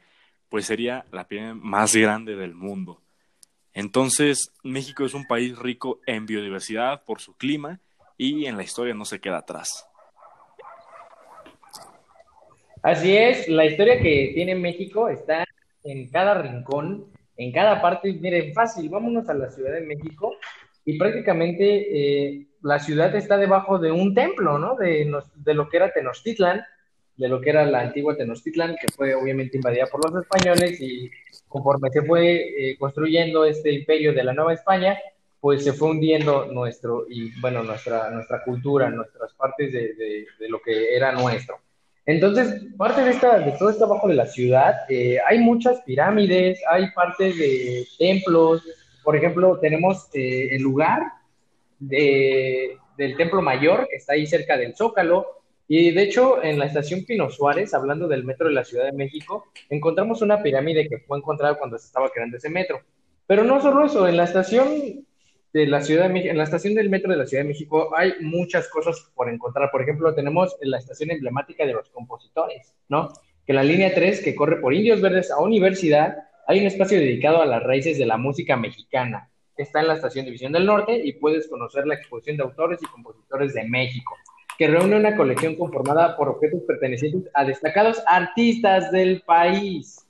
pues 0.49 0.65
sería 0.65 1.05
la 1.13 1.29
pirámide 1.29 1.53
más 1.53 1.95
grande 1.95 2.35
del 2.35 2.55
mundo. 2.55 3.01
Entonces, 3.71 4.51
México 4.63 5.05
es 5.05 5.13
un 5.13 5.27
país 5.27 5.57
rico 5.57 6.01
en 6.05 6.25
biodiversidad 6.25 7.05
por 7.05 7.21
su 7.21 7.37
clima 7.37 7.79
y 8.17 8.47
en 8.47 8.57
la 8.57 8.63
historia 8.63 8.93
no 8.93 9.05
se 9.05 9.21
queda 9.21 9.37
atrás. 9.37 9.87
Así 12.81 13.15
es, 13.15 13.47
la 13.47 13.63
historia 13.63 14.01
que 14.01 14.33
tiene 14.35 14.55
México 14.55 15.07
está 15.07 15.45
en 15.85 16.09
cada 16.09 16.33
rincón, 16.33 17.12
en 17.43 17.51
cada 17.51 17.81
parte. 17.81 18.13
Miren, 18.13 18.53
fácil, 18.53 18.89
vámonos 18.89 19.27
a 19.29 19.33
la 19.33 19.49
Ciudad 19.49 19.73
de 19.73 19.81
México 19.81 20.35
y 20.85 20.97
prácticamente 20.97 21.65
eh, 22.35 22.47
la 22.61 22.79
ciudad 22.79 23.15
está 23.15 23.37
debajo 23.37 23.79
de 23.79 23.91
un 23.91 24.13
templo, 24.13 24.57
¿no? 24.57 24.75
De, 24.75 25.05
lo 25.53 25.69
que 25.69 25.77
era 25.77 25.91
Tenochtitlan, 25.91 26.61
de 27.15 27.27
lo 27.27 27.39
que 27.41 27.49
era 27.49 27.65
la 27.65 27.81
antigua 27.81 28.17
Tenochtitlan, 28.17 28.75
que 28.81 28.87
fue 28.95 29.13
obviamente 29.15 29.57
invadida 29.57 29.85
por 29.87 30.03
los 30.03 30.23
españoles 30.23 30.79
y 30.81 31.09
conforme 31.47 31.89
se 31.89 32.01
fue 32.01 32.71
eh, 32.71 32.77
construyendo 32.77 33.45
este 33.45 33.71
imperio 33.71 34.13
de 34.13 34.23
la 34.23 34.33
Nueva 34.33 34.53
España, 34.53 34.97
pues 35.39 35.63
se 35.63 35.73
fue 35.73 35.89
hundiendo 35.89 36.45
nuestro, 36.45 37.05
y 37.09 37.37
bueno, 37.41 37.63
nuestra, 37.63 38.09
nuestra 38.09 38.41
cultura, 38.43 38.89
nuestras 38.89 39.33
partes 39.33 39.73
de, 39.73 39.93
de, 40.39 40.49
lo 40.49 40.61
que 40.61 40.95
era 40.95 41.11
nuestro. 41.11 41.57
Entonces, 42.05 42.65
parte 42.77 43.01
de, 43.01 43.11
esta, 43.11 43.39
de 43.39 43.53
todo 43.53 43.69
esto 43.69 43.85
abajo 43.85 44.07
de 44.07 44.15
la 44.15 44.25
ciudad, 44.25 44.73
eh, 44.89 45.17
hay 45.25 45.39
muchas 45.39 45.81
pirámides, 45.81 46.61
hay 46.69 46.91
partes 46.91 47.37
de 47.37 47.87
templos, 47.97 48.61
por 49.03 49.15
ejemplo, 49.15 49.59
tenemos 49.59 50.09
eh, 50.13 50.49
el 50.55 50.61
lugar 50.61 51.01
de, 51.79 52.77
del 52.97 53.15
Templo 53.15 53.41
Mayor, 53.41 53.87
que 53.89 53.97
está 53.97 54.13
ahí 54.13 54.25
cerca 54.25 54.57
del 54.57 54.75
Zócalo, 54.75 55.43
y 55.67 55.91
de 55.91 56.03
hecho, 56.03 56.43
en 56.43 56.59
la 56.59 56.65
estación 56.65 57.05
Pino 57.05 57.29
Suárez, 57.29 57.73
hablando 57.73 58.07
del 58.07 58.25
metro 58.25 58.47
de 58.47 58.53
la 58.53 58.65
Ciudad 58.65 58.85
de 58.85 58.91
México, 58.91 59.45
encontramos 59.69 60.21
una 60.21 60.43
pirámide 60.43 60.87
que 60.89 60.99
fue 60.99 61.17
encontrada 61.17 61.57
cuando 61.57 61.77
se 61.77 61.87
estaba 61.87 62.09
creando 62.09 62.37
ese 62.37 62.49
metro. 62.49 62.81
Pero 63.27 63.43
no 63.43 63.61
solo 63.61 63.85
eso, 63.85 64.07
en 64.07 64.17
la 64.17 64.25
estación 64.25 65.05
de 65.53 65.67
la 65.67 65.81
Ciudad 65.81 66.07
de 66.07 66.13
México, 66.13 66.31
en 66.31 66.37
la 66.37 66.45
estación 66.45 66.73
del 66.73 66.89
metro 66.89 67.11
de 67.11 67.17
la 67.17 67.27
Ciudad 67.27 67.43
de 67.43 67.49
México 67.49 67.91
hay 67.95 68.13
muchas 68.21 68.67
cosas 68.69 69.11
por 69.13 69.29
encontrar. 69.29 69.69
Por 69.71 69.83
ejemplo, 69.83 70.13
tenemos 70.15 70.57
la 70.61 70.79
estación 70.79 71.11
emblemática 71.11 71.65
de 71.65 71.73
los 71.73 71.89
compositores, 71.89 72.73
¿no? 72.89 73.13
Que 73.45 73.53
la 73.53 73.63
línea 73.63 73.93
3, 73.93 74.23
que 74.23 74.35
corre 74.35 74.57
por 74.57 74.73
Indios 74.73 74.99
Verdes 74.99 75.29
a 75.29 75.39
Universidad, 75.39 76.17
hay 76.47 76.59
un 76.59 76.65
espacio 76.65 76.99
dedicado 76.99 77.41
a 77.41 77.45
las 77.45 77.61
raíces 77.61 77.99
de 77.99 78.05
la 78.05 78.17
música 78.17 78.57
mexicana. 78.57 79.29
Está 79.55 79.81
en 79.81 79.87
la 79.87 79.93
estación 79.93 80.25
División 80.25 80.51
del 80.51 80.65
Norte 80.65 80.99
y 81.03 81.13
puedes 81.13 81.47
conocer 81.47 81.85
la 81.85 81.95
exposición 81.95 82.37
de 82.37 82.43
autores 82.43 82.79
y 82.81 82.87
compositores 82.87 83.53
de 83.53 83.63
México, 83.65 84.15
que 84.57 84.67
reúne 84.67 84.95
una 84.95 85.15
colección 85.15 85.55
conformada 85.55 86.17
por 86.17 86.29
objetos 86.29 86.61
pertenecientes 86.67 87.29
a 87.35 87.45
destacados 87.45 88.01
artistas 88.07 88.91
del 88.91 89.21
país. 89.21 90.02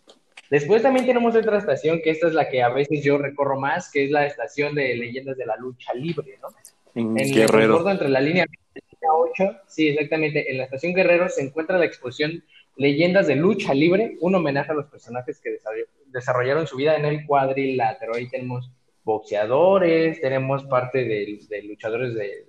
Después 0.53 0.83
también 0.83 1.07
tenemos 1.07 1.35
otra 1.35 1.57
estación, 1.57 1.99
que 2.03 2.11
esta 2.11 2.27
es 2.27 2.35
la 2.35 2.47
que 2.47 2.61
a 2.61 2.69
veces 2.69 3.03
yo 3.03 3.17
recorro 3.17 3.59
más, 3.59 3.89
que 3.91 4.05
es 4.05 4.11
la 4.11 4.27
estación 4.27 4.75
de 4.75 4.95
leyendas 4.95 5.35
de 5.35 5.47
la 5.47 5.57
lucha 5.57 5.95
libre, 5.95 6.37
¿no? 6.39 6.49
En, 6.93 7.15
Guerrero. 7.15 7.89
entre 7.89 8.07
la 8.07 8.21
línea 8.21 8.45
8, 9.01 9.61
sí, 9.65 9.87
exactamente, 9.87 10.51
en 10.51 10.59
la 10.59 10.65
estación 10.65 10.93
Guerrero 10.93 11.27
se 11.27 11.41
encuentra 11.41 11.79
la 11.79 11.85
exposición 11.85 12.43
Leyendas 12.77 13.25
de 13.25 13.35
Lucha 13.35 13.73
Libre, 13.73 14.15
un 14.21 14.35
homenaje 14.35 14.73
a 14.73 14.75
los 14.75 14.85
personajes 14.85 15.41
que 15.41 15.57
desarrollaron 16.11 16.67
su 16.67 16.77
vida 16.77 16.97
en 16.97 17.05
el 17.05 17.25
cuadrilátero. 17.25 18.13
Ahí 18.13 18.29
tenemos 18.29 18.69
boxeadores, 19.03 20.21
tenemos 20.21 20.65
parte 20.65 21.03
de, 21.03 21.63
luchadores 21.63 22.13
de, 22.13 22.45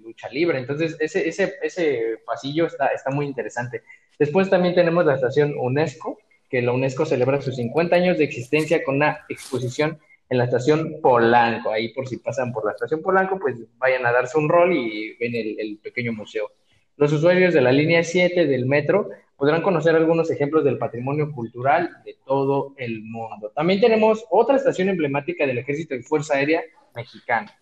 lucha 0.00 0.28
libre. 0.28 0.60
Entonces, 0.60 0.96
ese, 1.00 1.28
ese, 1.28 1.54
ese 1.60 2.18
pasillo 2.24 2.66
está, 2.66 2.86
está 2.86 3.10
muy 3.10 3.26
interesante. 3.26 3.82
Después 4.16 4.48
también 4.48 4.76
tenemos 4.76 5.04
la 5.04 5.16
estación 5.16 5.54
UNESCO, 5.58 6.20
que 6.48 6.62
la 6.62 6.72
UNESCO 6.72 7.04
celebra 7.04 7.40
sus 7.40 7.56
50 7.56 7.94
años 7.94 8.18
de 8.18 8.24
existencia 8.24 8.82
con 8.82 8.96
una 8.96 9.24
exposición 9.28 9.98
en 10.30 10.38
la 10.38 10.44
estación 10.44 11.00
Polanco. 11.00 11.70
Ahí 11.70 11.92
por 11.92 12.06
si 12.06 12.18
pasan 12.18 12.52
por 12.52 12.64
la 12.64 12.72
estación 12.72 13.02
Polanco, 13.02 13.38
pues 13.38 13.56
vayan 13.78 14.04
a 14.06 14.12
darse 14.12 14.38
un 14.38 14.48
rol 14.48 14.72
y 14.72 15.16
ven 15.18 15.34
el, 15.34 15.78
pequeño 15.82 16.12
museo. 16.12 16.50
Los 16.96 17.12
usuarios 17.12 17.54
de 17.54 17.60
la 17.60 17.72
línea 17.72 18.02
7 18.02 18.46
del 18.46 18.66
metro 18.66 19.08
podrán 19.36 19.62
conocer 19.62 19.94
algunos 19.94 20.30
ejemplos 20.30 20.64
del 20.64 20.78
patrimonio 20.78 21.32
cultural 21.32 21.90
de 22.04 22.16
todo 22.26 22.74
el 22.76 23.02
mundo. 23.02 23.52
También 23.54 23.80
tenemos 23.80 24.24
otra 24.30 24.56
estación 24.56 24.88
emblemática 24.88 25.46
del 25.46 25.58
Ejército 25.58 25.94
y 25.94 26.02
Fuerza 26.02 26.34
Aérea 26.34 26.62
Mexicana. 26.94 27.54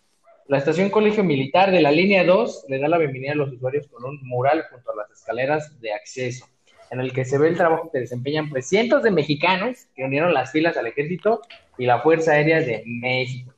La 0.46 0.58
estación 0.58 0.90
Colegio 0.90 1.24
Militar 1.24 1.70
de 1.72 1.82
la 1.82 1.90
línea 1.90 2.24
2 2.24 2.66
le 2.68 2.78
da 2.78 2.88
la 2.88 2.98
bienvenida 2.98 3.32
a 3.32 3.34
los 3.34 3.52
usuarios 3.52 3.88
con 3.88 4.04
un 4.04 4.20
mural 4.22 4.64
junto 4.70 4.92
a 4.92 4.96
las 4.96 5.10
escaleras 5.10 5.78
de 5.80 5.92
acceso, 5.92 6.46
en 6.90 7.00
el 7.00 7.12
que 7.12 7.24
se 7.24 7.38
ve 7.38 7.48
el 7.48 7.56
trabajo 7.56 7.90
que 7.90 8.00
desempeñan 8.00 8.48
pues, 8.48 8.68
cientos 8.68 9.02
de 9.02 9.10
mexicanos 9.10 9.86
que 9.94 10.04
unieron 10.04 10.34
las 10.34 10.52
filas 10.52 10.76
al 10.76 10.86
Ejército 10.86 11.40
y 11.78 11.86
la 11.86 12.00
Fuerza 12.00 12.32
Aérea 12.32 12.60
de 12.60 12.82
México. 12.86 13.52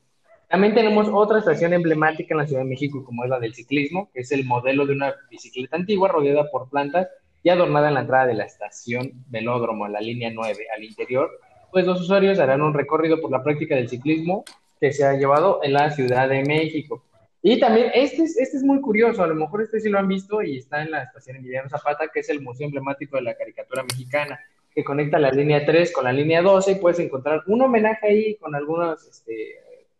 También 0.48 0.74
tenemos 0.74 1.08
otra 1.12 1.40
estación 1.40 1.74
emblemática 1.74 2.32
en 2.32 2.38
la 2.38 2.46
Ciudad 2.46 2.62
de 2.62 2.68
México, 2.68 3.04
como 3.04 3.24
es 3.24 3.30
la 3.30 3.38
del 3.38 3.54
ciclismo, 3.54 4.10
que 4.14 4.20
es 4.20 4.32
el 4.32 4.46
modelo 4.46 4.86
de 4.86 4.94
una 4.94 5.14
bicicleta 5.30 5.76
antigua 5.76 6.08
rodeada 6.08 6.50
por 6.50 6.70
plantas 6.70 7.08
y 7.42 7.50
adornada 7.50 7.88
en 7.88 7.94
la 7.94 8.00
entrada 8.00 8.26
de 8.26 8.34
la 8.34 8.44
estación 8.44 9.12
Velódromo, 9.28 9.86
la 9.88 10.00
línea 10.00 10.30
9. 10.32 10.66
Al 10.74 10.84
interior, 10.84 11.30
pues 11.70 11.86
los 11.86 12.00
usuarios 12.00 12.38
harán 12.38 12.62
un 12.62 12.72
recorrido 12.72 13.20
por 13.20 13.30
la 13.30 13.42
práctica 13.42 13.76
del 13.76 13.90
ciclismo 13.90 14.44
que 14.80 14.92
se 14.92 15.04
ha 15.04 15.12
llevado 15.14 15.60
en 15.62 15.74
la 15.74 15.90
Ciudad 15.90 16.28
de 16.30 16.42
México. 16.44 17.04
Y 17.50 17.58
también, 17.58 17.90
este 17.94 18.24
es, 18.24 18.36
este 18.36 18.58
es 18.58 18.62
muy 18.62 18.78
curioso, 18.82 19.22
a 19.22 19.26
lo 19.26 19.34
mejor 19.34 19.62
este 19.62 19.80
sí 19.80 19.88
lo 19.88 19.98
han 19.98 20.06
visto 20.06 20.42
y 20.42 20.58
está 20.58 20.82
en 20.82 20.90
la 20.90 21.04
estación 21.04 21.36
Emiliano 21.36 21.70
Zapata, 21.70 22.08
que 22.12 22.20
es 22.20 22.28
el 22.28 22.42
museo 22.42 22.66
emblemático 22.66 23.16
de 23.16 23.22
la 23.22 23.34
caricatura 23.34 23.82
mexicana, 23.84 24.38
que 24.70 24.84
conecta 24.84 25.18
la 25.18 25.30
línea 25.30 25.64
3 25.64 25.90
con 25.94 26.04
la 26.04 26.12
línea 26.12 26.42
12 26.42 26.72
y 26.72 26.74
puedes 26.74 26.98
encontrar 26.98 27.44
un 27.46 27.62
homenaje 27.62 28.06
ahí 28.06 28.34
con 28.34 28.54
algunas 28.54 29.02
este, 29.02 29.54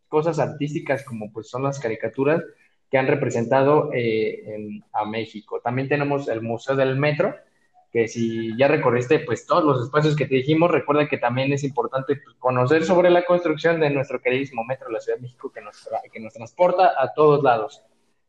cosas 0.08 0.38
artísticas 0.38 1.02
como 1.04 1.32
pues 1.32 1.48
son 1.48 1.62
las 1.62 1.80
caricaturas 1.80 2.44
que 2.90 2.98
han 2.98 3.06
representado 3.06 3.92
eh, 3.94 4.82
a 4.92 5.06
México. 5.06 5.62
También 5.64 5.88
tenemos 5.88 6.28
el 6.28 6.42
Museo 6.42 6.76
del 6.76 6.96
Metro, 6.96 7.34
que 7.92 8.07
si 8.07 8.57
ya 8.57 8.68
recorriste 8.68 9.21
pues 9.21 9.47
todos 9.47 9.64
los 9.64 9.85
espacios 9.85 10.14
que 10.14 10.26
te 10.26 10.37
dijimos, 10.37 10.71
recuerda 10.71 11.09
que 11.09 11.18
también 11.18 11.52
es 11.52 11.64
importante 11.64 12.21
conocer 12.38 12.85
sobre 12.85 13.11
la 13.11 13.25
construcción 13.25 13.80
de 13.80 13.90
nuestro 13.90 14.21
queridísimo 14.21 14.64
metro 14.64 14.88
de 14.88 14.95
la 14.95 15.00
Ciudad 15.00 15.18
de 15.18 15.23
México 15.23 15.50
que 15.50 15.61
nos, 15.61 15.88
que 16.12 16.21
nos 16.21 16.35
transporta 16.35 16.92
a 16.99 17.12
todos 17.14 17.42
lados. 17.42 17.83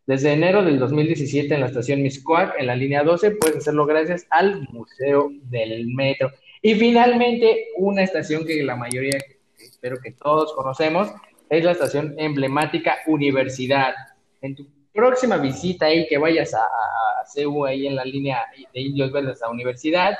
Desde 0.05 0.33
enero 0.33 0.63
del 0.63 0.79
2017 0.79 1.53
en 1.53 1.59
la 1.59 1.67
estación 1.67 2.01
Miscuac, 2.01 2.55
en 2.57 2.67
la 2.67 2.75
línea 2.75 3.03
12, 3.03 3.31
puedes 3.31 3.57
hacerlo 3.57 3.85
gracias 3.85 4.25
al 4.31 4.67
Museo 4.71 5.29
del 5.43 5.87
Metro. 5.87 6.31
Y 6.61 6.75
finalmente, 6.75 7.67
una 7.77 8.03
estación 8.03 8.45
que 8.45 8.63
la 8.63 8.75
mayoría, 8.75 9.19
espero 9.57 9.99
que 10.01 10.11
todos 10.11 10.53
conocemos, 10.53 11.09
es 11.49 11.63
la 11.63 11.73
estación 11.73 12.15
emblemática 12.17 12.97
Universidad 13.07 13.93
en 14.41 14.55
tu 14.55 14.67
próxima 14.93 15.37
visita 15.37 15.87
ahí 15.87 16.07
que 16.07 16.17
vayas 16.17 16.53
a, 16.53 16.63
a 16.63 17.25
CEU 17.25 17.65
ahí 17.65 17.87
en 17.87 17.95
la 17.95 18.05
línea 18.05 18.45
de 18.73 18.81
Indios 18.81 19.11
Verdes 19.11 19.41
a 19.41 19.49
Universidad, 19.49 20.15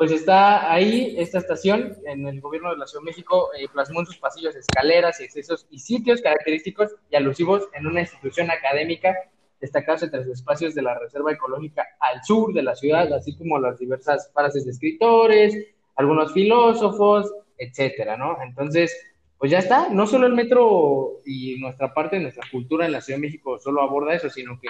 pues 0.00 0.12
está 0.12 0.72
ahí 0.72 1.14
esta 1.18 1.36
estación 1.36 1.94
en 2.06 2.26
el 2.26 2.40
gobierno 2.40 2.70
de 2.70 2.78
la 2.78 2.86
Ciudad 2.86 3.02
de 3.02 3.10
México, 3.10 3.50
eh, 3.58 3.66
plasmó 3.70 4.00
en 4.00 4.06
sus 4.06 4.16
pasillos 4.16 4.56
escaleras 4.56 5.20
y 5.20 5.24
accesos 5.24 5.66
y 5.70 5.78
sitios 5.78 6.22
característicos 6.22 6.94
y 7.10 7.16
alusivos 7.16 7.68
en 7.74 7.86
una 7.86 8.00
institución 8.00 8.50
académica 8.50 9.14
destacados 9.60 10.02
entre 10.02 10.20
los 10.20 10.28
espacios 10.28 10.74
de 10.74 10.80
la 10.80 10.98
Reserva 10.98 11.32
Ecológica 11.32 11.86
al 12.00 12.24
sur 12.24 12.54
de 12.54 12.62
la 12.62 12.74
ciudad, 12.74 13.12
así 13.12 13.36
como 13.36 13.58
las 13.58 13.78
diversas 13.78 14.30
frases 14.32 14.64
de 14.64 14.70
escritores, 14.70 15.54
algunos 15.96 16.32
filósofos, 16.32 17.30
etcétera, 17.58 18.16
¿no? 18.16 18.38
Entonces, 18.42 19.09
pues 19.40 19.50
ya 19.50 19.58
está, 19.58 19.88
no 19.88 20.06
solo 20.06 20.26
el 20.26 20.34
metro 20.34 21.22
y 21.24 21.58
nuestra 21.58 21.94
parte, 21.94 22.20
nuestra 22.20 22.44
cultura 22.52 22.84
en 22.84 22.92
la 22.92 23.00
Ciudad 23.00 23.16
de 23.16 23.26
México 23.26 23.58
solo 23.58 23.80
aborda 23.80 24.12
eso, 24.12 24.28
sino 24.28 24.60
que 24.60 24.68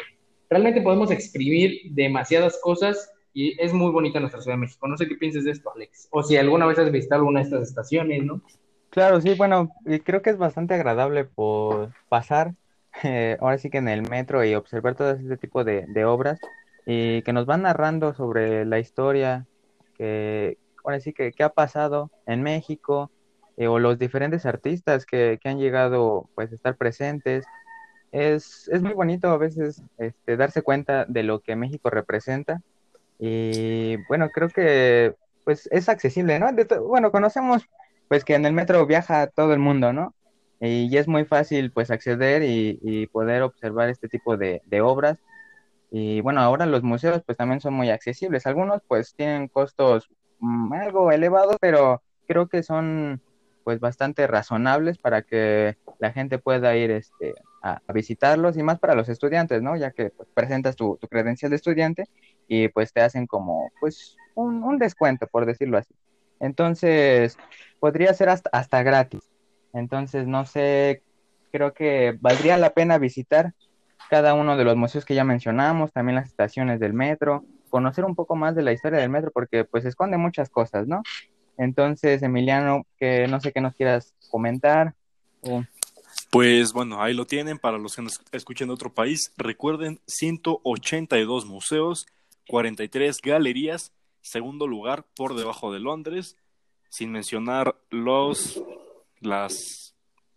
realmente 0.48 0.80
podemos 0.80 1.10
exprimir 1.10 1.80
demasiadas 1.90 2.56
cosas 2.62 3.12
y 3.34 3.60
es 3.60 3.72
muy 3.72 3.90
bonita 3.90 4.20
nuestra 4.20 4.40
Ciudad 4.40 4.56
de 4.56 4.60
México. 4.60 4.86
No 4.86 4.96
sé 4.96 5.08
qué 5.08 5.16
piensas 5.16 5.42
de 5.42 5.50
esto, 5.50 5.72
Alex. 5.74 6.06
O 6.12 6.22
si 6.22 6.36
alguna 6.36 6.66
vez 6.66 6.78
has 6.78 6.92
visitado 6.92 7.22
alguna 7.22 7.40
de 7.40 7.46
estas 7.46 7.68
estaciones, 7.68 8.22
¿no? 8.22 8.42
Claro, 8.90 9.20
sí, 9.20 9.34
bueno, 9.34 9.72
creo 10.04 10.22
que 10.22 10.30
es 10.30 10.38
bastante 10.38 10.74
agradable 10.74 11.24
por 11.24 11.90
pasar 12.08 12.54
eh, 13.02 13.38
ahora 13.40 13.58
sí 13.58 13.70
que 13.70 13.78
en 13.78 13.88
el 13.88 14.08
metro 14.08 14.44
y 14.44 14.54
observar 14.54 14.94
todo 14.94 15.10
este 15.10 15.36
tipo 15.36 15.64
de, 15.64 15.84
de 15.88 16.04
obras 16.04 16.38
y 16.86 17.22
que 17.22 17.32
nos 17.32 17.44
van 17.44 17.62
narrando 17.62 18.14
sobre 18.14 18.64
la 18.64 18.78
historia, 18.78 19.46
que 19.96 20.58
ahora 20.84 21.00
sí 21.00 21.12
que 21.12 21.32
qué 21.32 21.42
ha 21.42 21.48
pasado 21.48 22.12
en 22.26 22.42
México, 22.42 23.10
eh, 23.60 23.68
o 23.68 23.78
los 23.78 23.98
diferentes 23.98 24.46
artistas 24.46 25.04
que, 25.04 25.38
que, 25.42 25.48
han 25.50 25.58
llegado 25.58 26.30
pues 26.34 26.50
a 26.50 26.54
estar 26.54 26.76
presentes. 26.76 27.44
Es, 28.10 28.68
es 28.72 28.80
muy 28.80 28.94
bonito 28.94 29.28
a 29.28 29.36
veces 29.36 29.82
este, 29.98 30.38
darse 30.38 30.62
cuenta 30.62 31.04
de 31.04 31.24
lo 31.24 31.40
que 31.40 31.56
México 31.56 31.90
representa 31.90 32.62
y 33.18 33.98
bueno, 34.08 34.30
creo 34.30 34.48
que 34.48 35.14
pues 35.44 35.68
es 35.70 35.90
accesible, 35.90 36.38
¿no? 36.38 36.48
bueno, 36.86 37.12
conocemos 37.12 37.68
pues 38.08 38.24
que 38.24 38.34
en 38.34 38.46
el 38.46 38.54
metro 38.54 38.86
viaja 38.86 39.26
todo 39.26 39.52
el 39.52 39.58
mundo, 39.58 39.92
¿no? 39.92 40.14
Y, 40.58 40.96
es 40.96 41.06
muy 41.06 41.26
fácil 41.26 41.70
pues 41.70 41.90
acceder 41.90 42.42
y, 42.42 42.78
y 42.82 43.08
poder 43.08 43.42
observar 43.42 43.90
este 43.90 44.08
tipo 44.08 44.38
de, 44.38 44.62
de, 44.64 44.80
obras. 44.80 45.18
Y 45.90 46.22
bueno, 46.22 46.40
ahora 46.40 46.64
los 46.64 46.82
museos 46.82 47.22
pues 47.26 47.36
también 47.36 47.60
son 47.60 47.74
muy 47.74 47.90
accesibles. 47.90 48.46
Algunos 48.46 48.80
pues 48.88 49.14
tienen 49.14 49.48
costos 49.48 50.08
mm, 50.38 50.72
algo 50.72 51.12
elevados, 51.12 51.56
pero 51.60 52.02
creo 52.26 52.48
que 52.48 52.62
son 52.62 53.20
pues 53.64 53.80
bastante 53.80 54.26
razonables 54.26 54.98
para 54.98 55.22
que 55.22 55.76
la 55.98 56.12
gente 56.12 56.38
pueda 56.38 56.76
ir 56.76 56.90
este, 56.90 57.34
a, 57.62 57.80
visitarlos 57.92 58.56
y 58.56 58.62
más 58.62 58.78
para 58.78 58.94
los 58.94 59.08
estudiantes, 59.08 59.62
¿no? 59.62 59.76
Ya 59.76 59.90
que 59.90 60.10
pues, 60.10 60.28
presentas 60.34 60.76
tu, 60.76 60.98
credencial 61.10 61.50
de 61.50 61.56
estudiante 61.56 62.04
y 62.48 62.68
pues 62.68 62.92
te 62.92 63.00
hacen 63.00 63.26
como 63.26 63.70
pues 63.80 64.16
un, 64.34 64.62
un 64.62 64.78
descuento, 64.78 65.26
por 65.26 65.46
decirlo 65.46 65.78
así. 65.78 65.94
Entonces, 66.40 67.36
podría 67.78 68.14
ser 68.14 68.30
hasta, 68.30 68.50
hasta 68.52 68.82
gratis. 68.82 69.30
Entonces, 69.72 70.26
no 70.26 70.46
sé, 70.46 71.02
creo 71.52 71.74
que 71.74 72.16
valdría 72.20 72.56
la 72.56 72.70
pena 72.70 72.98
visitar 72.98 73.52
cada 74.08 74.34
uno 74.34 74.56
de 74.56 74.64
los 74.64 74.76
museos 74.76 75.04
que 75.04 75.14
ya 75.14 75.24
mencionamos, 75.24 75.92
también 75.92 76.16
las 76.16 76.26
estaciones 76.26 76.80
del 76.80 76.94
metro, 76.94 77.44
conocer 77.68 78.04
un 78.04 78.16
poco 78.16 78.34
más 78.34 78.54
de 78.56 78.62
la 78.62 78.72
historia 78.72 78.98
del 78.98 79.10
metro, 79.10 79.30
porque 79.32 79.64
pues 79.64 79.84
esconde 79.84 80.16
muchas 80.16 80.50
cosas, 80.50 80.88
¿no? 80.88 81.02
Entonces, 81.58 82.22
Emiliano, 82.22 82.86
que 82.98 83.26
no 83.28 83.40
sé 83.40 83.52
qué 83.52 83.60
nos 83.60 83.74
quieras 83.74 84.14
comentar. 84.30 84.94
Pues 86.30 86.72
bueno, 86.72 87.02
ahí 87.02 87.12
lo 87.12 87.26
tienen 87.26 87.58
para 87.58 87.78
los 87.78 87.96
que 87.96 88.02
nos 88.02 88.20
escuchen 88.32 88.68
de 88.68 88.74
otro 88.74 88.92
país. 88.92 89.32
Recuerden, 89.36 90.00
182 90.06 91.46
museos, 91.46 92.06
43 92.48 93.18
galerías, 93.22 93.92
segundo 94.20 94.66
lugar 94.66 95.04
por 95.16 95.34
debajo 95.34 95.72
de 95.72 95.80
Londres, 95.80 96.36
sin 96.88 97.12
mencionar 97.12 97.76
los, 97.90 98.62
las, 99.20 99.94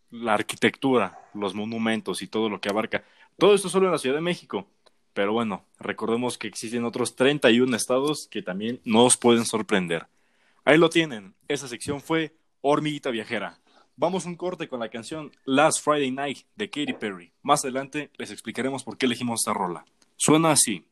la 0.10 0.34
arquitectura, 0.34 1.20
los 1.34 1.54
monumentos 1.54 2.22
y 2.22 2.28
todo 2.28 2.50
lo 2.50 2.60
que 2.60 2.70
abarca. 2.70 3.04
Todo 3.38 3.54
esto 3.54 3.70
solo 3.70 3.88
en 3.88 3.92
la 3.92 3.98
Ciudad 3.98 4.16
de 4.16 4.22
México. 4.22 4.68
Pero 5.14 5.34
bueno, 5.34 5.64
recordemos 5.80 6.38
que 6.38 6.48
existen 6.48 6.86
otros 6.86 7.16
31 7.16 7.76
estados 7.76 8.28
que 8.32 8.42
también 8.42 8.80
nos 8.84 9.16
pueden 9.18 9.46
sorprender. 9.46 10.08
Ahí 10.66 10.78
lo 10.78 10.90
tienen. 10.90 11.36
Esa 11.48 11.68
sección 11.68 12.00
fue 12.00 12.36
Hormiguita 12.62 13.12
Viajera. 13.12 13.60
Vamos 13.96 14.26
un 14.26 14.36
corte 14.36 14.68
con 14.70 14.80
la 14.80 14.90
canción 14.90 15.32
Last 15.46 15.84
Friday 15.84 16.10
Night 16.10 16.46
de 16.56 16.70
Katy 16.70 16.94
Perry. 16.94 17.34
Más 17.42 17.64
adelante 17.64 18.12
les 18.18 18.32
explicaremos 18.32 18.84
por 18.84 18.98
qué 18.98 19.06
elegimos 19.06 19.42
esta 19.42 19.54
rola. 19.54 19.86
Suena 20.16 20.52
así. 20.52 20.86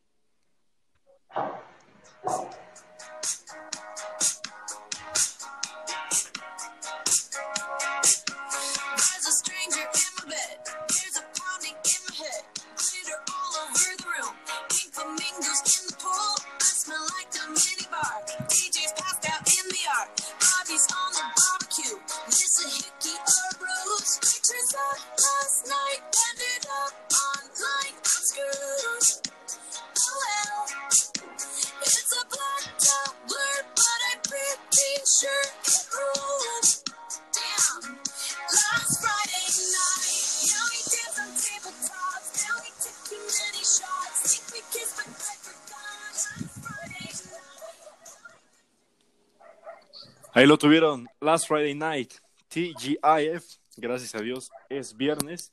Ahí 50.34 50.46
lo 50.46 50.56
tuvieron, 50.56 51.06
Last 51.20 51.46
Friday 51.46 51.74
Night, 51.74 52.14
TGIF, 52.48 53.44
gracias 53.76 54.14
a 54.14 54.20
Dios, 54.22 54.50
es 54.70 54.96
viernes. 54.96 55.52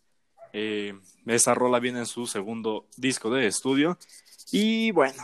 Eh, 0.53 0.93
esa 1.25 1.53
rola 1.53 1.79
viene 1.79 1.99
en 1.99 2.05
su 2.05 2.25
segundo 2.27 2.85
disco 2.95 3.29
de 3.29 3.45
estudio. 3.45 3.97
Y 4.53 4.91
bueno, 4.91 5.21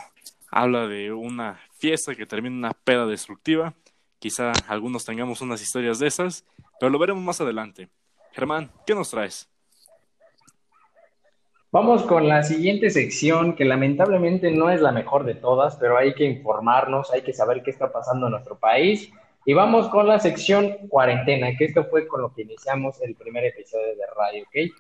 habla 0.52 0.88
de 0.88 1.14
una 1.14 1.62
fiesta 1.78 2.16
que 2.16 2.26
termina 2.26 2.54
una 2.54 2.74
peda 2.74 3.06
destructiva. 3.06 3.74
Quizá 4.20 4.52
algunos 4.68 5.06
tengamos 5.06 5.40
unas 5.40 5.62
historias 5.62 6.00
de 6.00 6.08
esas, 6.08 6.44
pero 6.78 6.90
lo 6.90 7.00
veremos 7.00 7.24
más 7.24 7.40
adelante. 7.40 7.88
Germán, 8.34 8.70
¿qué 8.86 8.94
nos 8.94 9.10
traes? 9.10 9.48
Vamos 11.72 12.04
con 12.04 12.28
la 12.28 12.44
siguiente 12.44 12.90
sección, 12.90 13.56
que 13.56 13.64
lamentablemente 13.64 14.52
no 14.52 14.70
es 14.70 14.82
la 14.82 14.92
mejor 14.92 15.24
de 15.24 15.36
todas, 15.36 15.78
pero 15.78 15.98
hay 15.98 16.14
que 16.14 16.26
informarnos, 16.26 17.10
hay 17.12 17.22
que 17.22 17.32
saber 17.32 17.64
qué 17.64 17.72
está 17.72 17.94
pasando 17.94 18.28
en 18.28 18.34
nuestro 18.34 18.60
país. 18.60 19.14
Y 19.46 19.54
vamos 19.54 19.90
con 19.90 20.08
la 20.08 20.20
sección 20.20 20.88
cuarentena, 20.90 21.56
que 21.56 21.66
esto 21.66 21.86
fue 21.86 22.08
con 22.08 22.22
lo 22.22 22.34
que 22.34 22.42
iniciamos 22.42 23.00
el 23.02 23.16
primer 23.16 23.46
episodio 23.46 23.96
de 23.96 24.06
radio, 24.16 24.44
¿ok? 24.44 24.74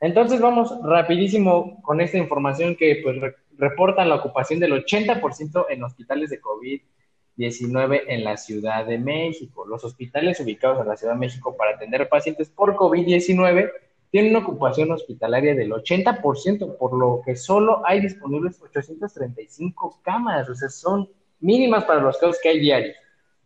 Entonces 0.00 0.40
vamos 0.40 0.72
rapidísimo 0.84 1.82
con 1.82 2.00
esta 2.00 2.18
información 2.18 2.76
que 2.76 3.00
pues 3.02 3.16
reportan 3.58 4.08
la 4.08 4.16
ocupación 4.16 4.60
del 4.60 4.72
80% 4.72 5.66
en 5.70 5.84
hospitales 5.84 6.30
de 6.30 6.40
COVID-19 6.40 8.02
en 8.06 8.24
la 8.24 8.36
Ciudad 8.36 8.86
de 8.86 8.98
México. 8.98 9.66
Los 9.66 9.84
hospitales 9.84 10.40
ubicados 10.40 10.80
en 10.80 10.88
la 10.88 10.96
Ciudad 10.96 11.14
de 11.14 11.20
México 11.20 11.56
para 11.56 11.76
atender 11.76 12.08
pacientes 12.08 12.48
por 12.48 12.76
COVID-19 12.76 13.70
tienen 14.10 14.36
una 14.36 14.46
ocupación 14.46 14.92
hospitalaria 14.92 15.54
del 15.54 15.72
80%, 15.72 16.76
por 16.76 16.98
lo 16.98 17.22
que 17.24 17.34
solo 17.34 17.82
hay 17.84 18.00
disponibles 18.00 18.60
835 18.60 20.00
camas, 20.02 20.48
o 20.48 20.54
sea, 20.54 20.68
son 20.68 21.08
mínimas 21.40 21.84
para 21.84 22.00
los 22.00 22.18
casos 22.18 22.38
que 22.42 22.50
hay 22.50 22.60
diarios. 22.60 22.96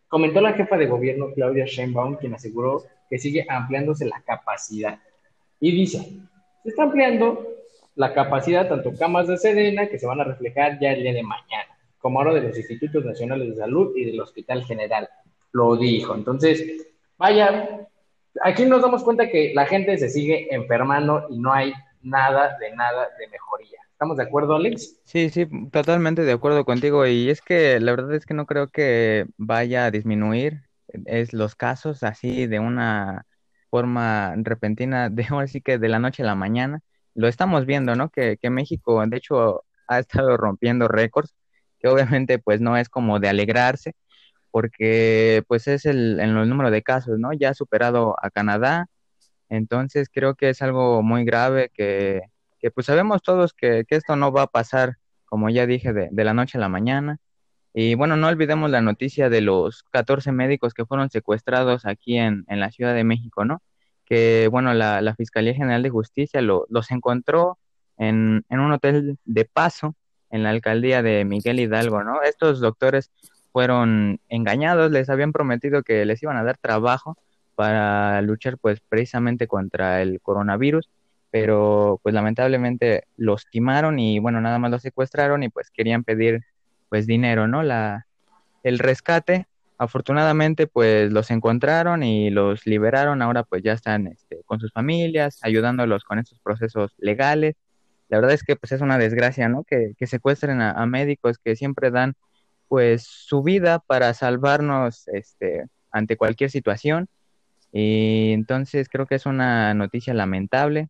Comentó 0.07 0.41
la 0.41 0.53
jefa 0.53 0.77
de 0.77 0.87
gobierno 0.87 1.33
Claudia 1.33 1.65
Sheinbaum, 1.65 2.15
quien 2.15 2.33
aseguró 2.33 2.83
que 3.09 3.17
sigue 3.17 3.45
ampliándose 3.47 4.05
la 4.05 4.21
capacidad. 4.21 4.99
Y 5.59 5.71
dice, 5.71 5.99
se 6.63 6.69
está 6.69 6.83
ampliando 6.83 7.45
la 7.95 8.13
capacidad 8.13 8.69
tanto 8.69 8.93
camas 8.97 9.27
de 9.27 9.37
Sedena, 9.37 9.87
que 9.87 9.99
se 9.99 10.05
van 10.05 10.21
a 10.21 10.23
reflejar 10.23 10.79
ya 10.79 10.91
el 10.91 11.01
día 11.01 11.13
de 11.13 11.23
mañana, 11.23 11.77
como 11.99 12.19
ahora 12.19 12.35
de 12.35 12.41
los 12.41 12.57
Institutos 12.57 13.03
Nacionales 13.03 13.49
de 13.49 13.55
Salud 13.55 13.93
y 13.95 14.05
del 14.05 14.19
Hospital 14.19 14.63
General. 14.65 15.09
Lo 15.51 15.75
dijo. 15.75 16.13
Entonces, 16.13 16.87
vaya, 17.17 17.87
aquí 18.43 18.65
nos 18.65 18.81
damos 18.81 19.03
cuenta 19.03 19.29
que 19.29 19.51
la 19.53 19.65
gente 19.65 19.97
se 19.97 20.09
sigue 20.09 20.53
enfermando 20.53 21.25
y 21.29 21.39
no 21.39 21.51
hay 21.51 21.73
nada 22.01 22.57
de 22.59 22.71
nada 22.75 23.09
de 23.17 23.27
mejoría. 23.27 23.79
¿Estamos 23.97 24.17
de 24.17 24.23
acuerdo, 24.25 24.55
Alex? 24.55 25.01
Sí, 25.05 25.31
sí, 25.31 25.47
totalmente 25.71 26.21
de 26.21 26.31
acuerdo 26.31 26.65
contigo. 26.65 27.07
Y 27.07 27.31
es 27.31 27.41
que 27.41 27.79
la 27.79 27.91
verdad 27.93 28.13
es 28.13 28.27
que 28.27 28.35
no 28.35 28.45
creo 28.45 28.67
que 28.67 29.25
vaya 29.37 29.85
a 29.85 29.91
disminuir 29.91 30.61
es 31.07 31.33
los 31.33 31.55
casos 31.55 32.03
así 32.03 32.45
de 32.45 32.59
una 32.59 33.25
forma 33.71 34.35
repentina, 34.37 35.09
de 35.09 35.25
ahora 35.31 35.47
que 35.63 35.79
de 35.79 35.89
la 35.89 35.97
noche 35.97 36.21
a 36.21 36.27
la 36.27 36.35
mañana. 36.35 36.81
Lo 37.15 37.27
estamos 37.27 37.65
viendo, 37.65 37.95
¿no? 37.95 38.09
Que, 38.11 38.37
que 38.37 38.51
México, 38.51 39.03
de 39.07 39.17
hecho, 39.17 39.63
ha 39.87 39.97
estado 39.97 40.37
rompiendo 40.37 40.87
récords, 40.87 41.33
que 41.79 41.87
obviamente 41.87 42.37
pues 42.37 42.61
no 42.61 42.77
es 42.77 42.89
como 42.89 43.19
de 43.19 43.29
alegrarse, 43.29 43.95
porque 44.51 45.43
pues 45.47 45.67
es 45.67 45.85
el, 45.87 46.19
en 46.19 46.37
el 46.37 46.49
número 46.49 46.71
de 46.71 46.83
casos, 46.83 47.17
¿no? 47.19 47.33
Ya 47.33 47.49
ha 47.49 47.53
superado 47.55 48.15
a 48.21 48.29
Canadá, 48.29 48.87
entonces 49.49 50.09
creo 50.13 50.35
que 50.35 50.49
es 50.49 50.61
algo 50.61 51.03
muy 51.03 51.25
grave 51.25 51.71
que 51.73 52.21
que 52.59 52.71
pues 52.71 52.85
sabemos 52.87 53.21
todos 53.21 53.53
que, 53.53 53.85
esto 53.89 54.15
no 54.15 54.31
va 54.31 54.43
a 54.43 54.47
pasar, 54.47 54.97
como 55.25 55.49
ya 55.49 55.65
dije, 55.65 55.93
de, 55.93 56.23
la 56.23 56.33
noche 56.33 56.57
a 56.57 56.61
la 56.61 56.69
mañana. 56.69 57.17
Y 57.73 57.95
bueno, 57.95 58.17
no 58.17 58.27
olvidemos 58.27 58.69
la 58.71 58.81
noticia 58.81 59.29
de 59.29 59.41
los 59.41 59.83
14 59.91 60.31
médicos 60.31 60.73
que 60.73 60.85
fueron 60.85 61.09
secuestrados 61.09 61.85
aquí 61.85 62.17
en, 62.17 62.45
la 62.47 62.71
Ciudad 62.71 62.95
de 62.95 63.03
México, 63.03 63.45
¿no? 63.45 63.61
Que 64.05 64.47
bueno, 64.51 64.73
la, 64.73 65.15
Fiscalía 65.15 65.53
General 65.53 65.83
de 65.83 65.89
Justicia 65.89 66.41
los 66.41 66.91
encontró 66.91 67.59
en, 67.97 68.45
en 68.49 68.59
un 68.59 68.71
hotel 68.71 69.17
de 69.25 69.45
paso 69.45 69.95
en 70.29 70.43
la 70.43 70.49
alcaldía 70.49 71.03
de 71.03 71.25
Miguel 71.25 71.59
Hidalgo, 71.59 72.03
¿no? 72.03 72.21
Estos 72.23 72.59
doctores 72.59 73.11
fueron 73.51 74.19
engañados, 74.29 74.91
les 74.91 75.09
habían 75.09 75.31
prometido 75.31 75.83
que 75.83 76.05
les 76.05 76.21
iban 76.23 76.37
a 76.37 76.43
dar 76.43 76.57
trabajo 76.57 77.17
para 77.55 78.21
luchar 78.21 78.57
pues 78.59 78.81
precisamente 78.81 79.47
contra 79.47 80.01
el 80.01 80.21
coronavirus 80.21 80.89
pero 81.31 81.99
pues 82.03 82.13
lamentablemente 82.15 83.03
los 83.17 83.45
timaron 83.49 83.99
y 83.99 84.19
bueno, 84.19 84.41
nada 84.41 84.59
más 84.59 84.71
los 84.71 84.81
secuestraron 84.81 85.43
y 85.43 85.49
pues 85.49 85.69
querían 85.71 86.03
pedir 86.03 86.41
pues 86.89 87.07
dinero, 87.07 87.47
¿no? 87.47 87.63
La, 87.63 88.07
el 88.63 88.79
rescate, 88.79 89.47
afortunadamente 89.77 90.67
pues 90.67 91.11
los 91.11 91.31
encontraron 91.31 92.03
y 92.03 92.29
los 92.29 92.65
liberaron, 92.65 93.21
ahora 93.21 93.43
pues 93.43 93.63
ya 93.63 93.73
están 93.73 94.07
este, 94.07 94.41
con 94.45 94.59
sus 94.59 94.71
familias, 94.71 95.39
ayudándolos 95.43 96.03
con 96.03 96.19
estos 96.19 96.39
procesos 96.39 96.93
legales. 96.97 97.55
La 98.09 98.17
verdad 98.19 98.33
es 98.33 98.43
que 98.43 98.55
pues 98.55 98.71
es 98.71 98.81
una 98.81 98.97
desgracia, 98.97 99.49
¿no? 99.49 99.63
Que, 99.63 99.93
que 99.97 100.07
secuestren 100.07 100.61
a, 100.61 100.71
a, 100.71 100.85
médicos 100.85 101.37
que 101.39 101.55
siempre 101.55 101.91
dan 101.91 102.15
pues 102.67 103.03
su 103.03 103.43
vida 103.43 103.79
para 103.79 104.13
salvarnos 104.13 105.07
este, 105.09 105.65
ante 105.91 106.17
cualquier 106.17 106.49
situación. 106.49 107.07
Y 107.71 108.31
entonces 108.33 108.89
creo 108.89 109.07
que 109.07 109.15
es 109.15 109.25
una 109.25 109.73
noticia 109.73 110.13
lamentable. 110.13 110.89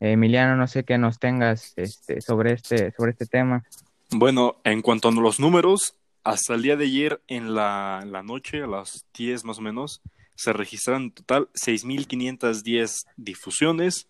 Emiliano, 0.00 0.56
no 0.56 0.66
sé 0.66 0.84
qué 0.84 0.96
nos 0.98 1.18
tengas 1.18 1.74
este, 1.76 2.20
sobre, 2.22 2.52
este, 2.52 2.90
sobre 2.92 3.12
este 3.12 3.26
tema. 3.26 3.64
Bueno, 4.10 4.56
en 4.64 4.82
cuanto 4.82 5.08
a 5.08 5.12
los 5.12 5.38
números, 5.38 5.94
hasta 6.24 6.54
el 6.54 6.62
día 6.62 6.76
de 6.76 6.86
ayer 6.86 7.22
en 7.28 7.54
la, 7.54 8.02
noche, 8.24 8.62
a 8.62 8.66
las 8.66 9.06
10 9.14 9.44
más 9.44 9.58
o 9.58 9.62
menos, 9.62 10.02
se 10.34 10.52
registraron 10.52 11.02
en 11.04 11.12
total 11.12 11.48
6.510 11.52 13.06
difusiones 13.16 14.08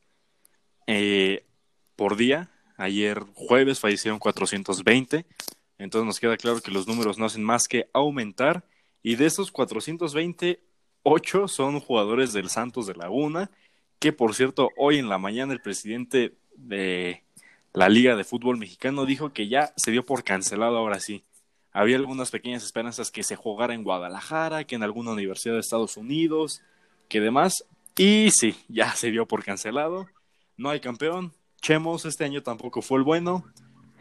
eh, 0.86 1.44
por 1.96 2.16
día. 2.16 2.50
Ayer 2.76 3.20
jueves 3.34 3.80
fallecieron 3.80 4.18
420. 4.18 5.26
Entonces 5.78 6.06
nos 6.06 6.20
queda 6.20 6.36
claro 6.36 6.60
que 6.60 6.70
los 6.70 6.86
números 6.86 7.18
no 7.18 7.26
hacen 7.26 7.42
más 7.42 7.68
que 7.68 7.90
aumentar. 7.92 8.64
Y 9.02 9.16
de 9.16 9.26
esos 9.26 9.50
428 9.50 11.48
son 11.48 11.80
jugadores 11.80 12.32
del 12.32 12.48
Santos 12.48 12.86
de 12.86 12.94
Laguna, 12.94 13.50
que 14.00 14.12
por 14.12 14.34
cierto, 14.34 14.70
hoy 14.76 14.98
en 14.98 15.08
la 15.08 15.18
mañana 15.18 15.52
el 15.52 15.60
presidente 15.60 16.34
de 16.56 17.22
la 17.72 17.88
Liga 17.88 18.16
de 18.16 18.24
Fútbol 18.24 18.56
Mexicano 18.56 19.04
dijo 19.06 19.32
que 19.32 19.46
ya 19.46 19.72
se 19.76 19.92
dio 19.92 20.04
por 20.04 20.24
cancelado 20.24 20.78
ahora 20.78 20.98
sí. 20.98 21.22
Había 21.70 21.96
algunas 21.96 22.30
pequeñas 22.30 22.64
esperanzas 22.64 23.10
que 23.12 23.22
se 23.22 23.36
jugara 23.36 23.74
en 23.74 23.84
Guadalajara, 23.84 24.64
que 24.64 24.74
en 24.74 24.82
alguna 24.82 25.12
universidad 25.12 25.54
de 25.54 25.60
Estados 25.60 25.96
Unidos, 25.96 26.62
que 27.08 27.20
demás. 27.20 27.64
Y 27.96 28.30
sí, 28.32 28.56
ya 28.68 28.92
se 28.94 29.10
dio 29.10 29.26
por 29.26 29.44
cancelado. 29.44 30.08
No 30.56 30.70
hay 30.70 30.80
campeón. 30.80 31.32
Chemos 31.60 32.06
este 32.06 32.24
año 32.24 32.42
tampoco 32.42 32.82
fue 32.82 32.98
el 32.98 33.04
bueno. 33.04 33.44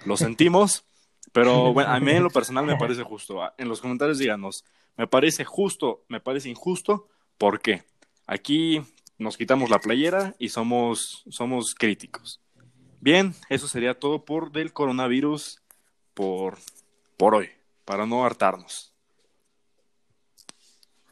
Lo 0.06 0.16
sentimos. 0.18 0.86
Pero 1.34 1.74
bueno, 1.74 1.92
a 1.92 2.00
mí 2.00 2.12
en 2.12 2.24
lo 2.24 2.30
personal 2.30 2.66
me 2.66 2.78
parece 2.78 3.04
justo. 3.04 3.42
En 3.58 3.68
los 3.68 3.82
comentarios 3.82 4.18
díganos, 4.18 4.64
me 4.98 5.08
parece 5.08 5.44
justo, 5.44 6.04
me 6.08 6.22
parece 6.22 6.50
injusto. 6.50 7.08
¿Por 7.38 7.60
qué? 7.60 7.84
Aquí 8.26 8.82
nos 9.20 9.38
quitamos 9.38 9.70
la 9.70 9.80
playera 9.80 10.34
y 10.40 10.50
somos, 10.50 11.24
somos 11.30 11.76
críticos. 11.76 12.42
Bien, 13.02 13.34
eso 13.50 13.68
sería 13.68 14.00
todo 14.00 14.26
por 14.26 14.52
del 14.52 14.74
coronavirus 14.74 15.62
por, 16.14 16.58
por 17.18 17.36
hoy, 17.36 17.50
para 17.86 18.06
no 18.06 18.26
hartarnos. 18.26 18.94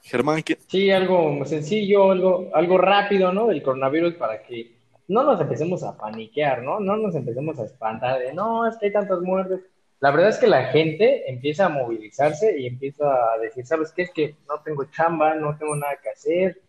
Germán, 0.04 0.42
¿qué? 0.42 0.58
Sí, 0.68 0.90
algo 0.90 1.46
sencillo, 1.46 2.12
algo, 2.12 2.50
algo 2.54 2.78
rápido, 2.78 3.34
¿no? 3.34 3.48
Del 3.48 3.62
coronavirus 3.62 4.16
para 4.16 4.42
que 4.42 4.78
no 5.10 5.24
nos 5.24 5.40
empecemos 5.42 5.84
a 5.84 5.98
paniquear, 5.98 6.64
¿no? 6.64 6.80
No 6.80 6.96
nos 6.96 7.14
empecemos 7.14 7.60
a 7.60 7.66
espantar 7.66 8.20
de, 8.20 8.34
no, 8.34 8.68
es 8.68 8.78
que 8.78 8.88
hay 8.88 8.94
tantas 8.94 9.20
muertes. 9.20 9.60
La 10.00 10.12
verdad 10.12 10.30
es 10.30 10.38
que 10.38 10.48
la 10.48 10.66
gente 10.66 11.30
empieza 11.30 11.66
a 11.66 11.70
movilizarse 11.70 12.58
y 12.58 12.68
empieza 12.68 13.06
a 13.06 13.38
decir, 13.40 13.66
¿sabes 13.66 13.92
qué? 13.92 14.04
Es 14.04 14.12
que 14.12 14.36
no 14.48 14.62
tengo 14.62 14.86
chamba, 14.86 15.36
no 15.36 15.58
tengo 15.58 15.76
nada 15.76 15.98
que 16.02 16.10
hacer, 16.10 16.62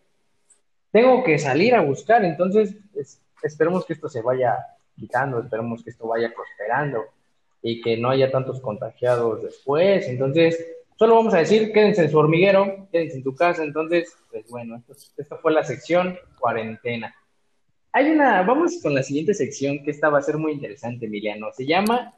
tengo 0.91 1.23
que 1.23 1.37
salir 1.37 1.75
a 1.75 1.81
buscar, 1.81 2.25
entonces 2.25 2.75
esperemos 3.43 3.85
que 3.85 3.93
esto 3.93 4.09
se 4.09 4.21
vaya 4.21 4.57
quitando, 4.97 5.39
esperemos 5.39 5.83
que 5.83 5.91
esto 5.91 6.07
vaya 6.07 6.31
prosperando 6.35 7.05
y 7.61 7.81
que 7.81 7.97
no 7.97 8.09
haya 8.09 8.31
tantos 8.31 8.59
contagiados 8.59 9.43
después. 9.43 10.07
Entonces, 10.07 10.65
solo 10.97 11.15
vamos 11.15 11.33
a 11.33 11.39
decir, 11.39 11.71
quédense 11.71 12.03
en 12.03 12.11
su 12.11 12.17
hormiguero, 12.17 12.87
quédense 12.91 13.17
en 13.17 13.23
tu 13.23 13.35
casa. 13.35 13.63
Entonces, 13.63 14.15
pues 14.31 14.47
bueno, 14.49 14.81
esto, 15.17 15.37
fue 15.37 15.53
la 15.53 15.63
sección 15.63 16.17
cuarentena. 16.39 17.13
Hay 17.91 18.11
una, 18.11 18.43
vamos 18.43 18.79
con 18.81 18.93
la 18.93 19.03
siguiente 19.03 19.33
sección 19.33 19.83
que 19.83 19.91
esta 19.91 20.09
va 20.09 20.19
a 20.19 20.23
ser 20.23 20.37
muy 20.37 20.53
interesante, 20.53 21.05
Emiliano. 21.05 21.51
Se 21.51 21.65
llama 21.65 22.13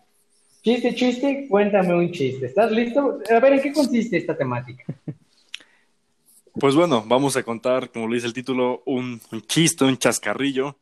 Chiste, 0.62 0.94
chiste, 0.94 1.48
cuéntame 1.50 1.96
un 1.96 2.12
chiste. 2.12 2.46
¿Estás 2.46 2.72
listo? 2.72 3.20
A 3.30 3.40
ver, 3.40 3.54
¿en 3.54 3.62
qué 3.62 3.74
consiste 3.74 4.18
esta 4.18 4.38
temática? 4.38 4.84
Pues 6.60 6.76
bueno, 6.76 7.04
vamos 7.08 7.38
a 7.38 7.44
contar, 7.44 7.92
como 7.92 8.08
le 8.08 8.16
dice 8.16 8.28
el 8.28 8.34
título, 8.34 8.84
un, 8.86 9.22
chiste, 9.48 9.86
un 9.86 9.98
chascarrillo, 9.98 10.78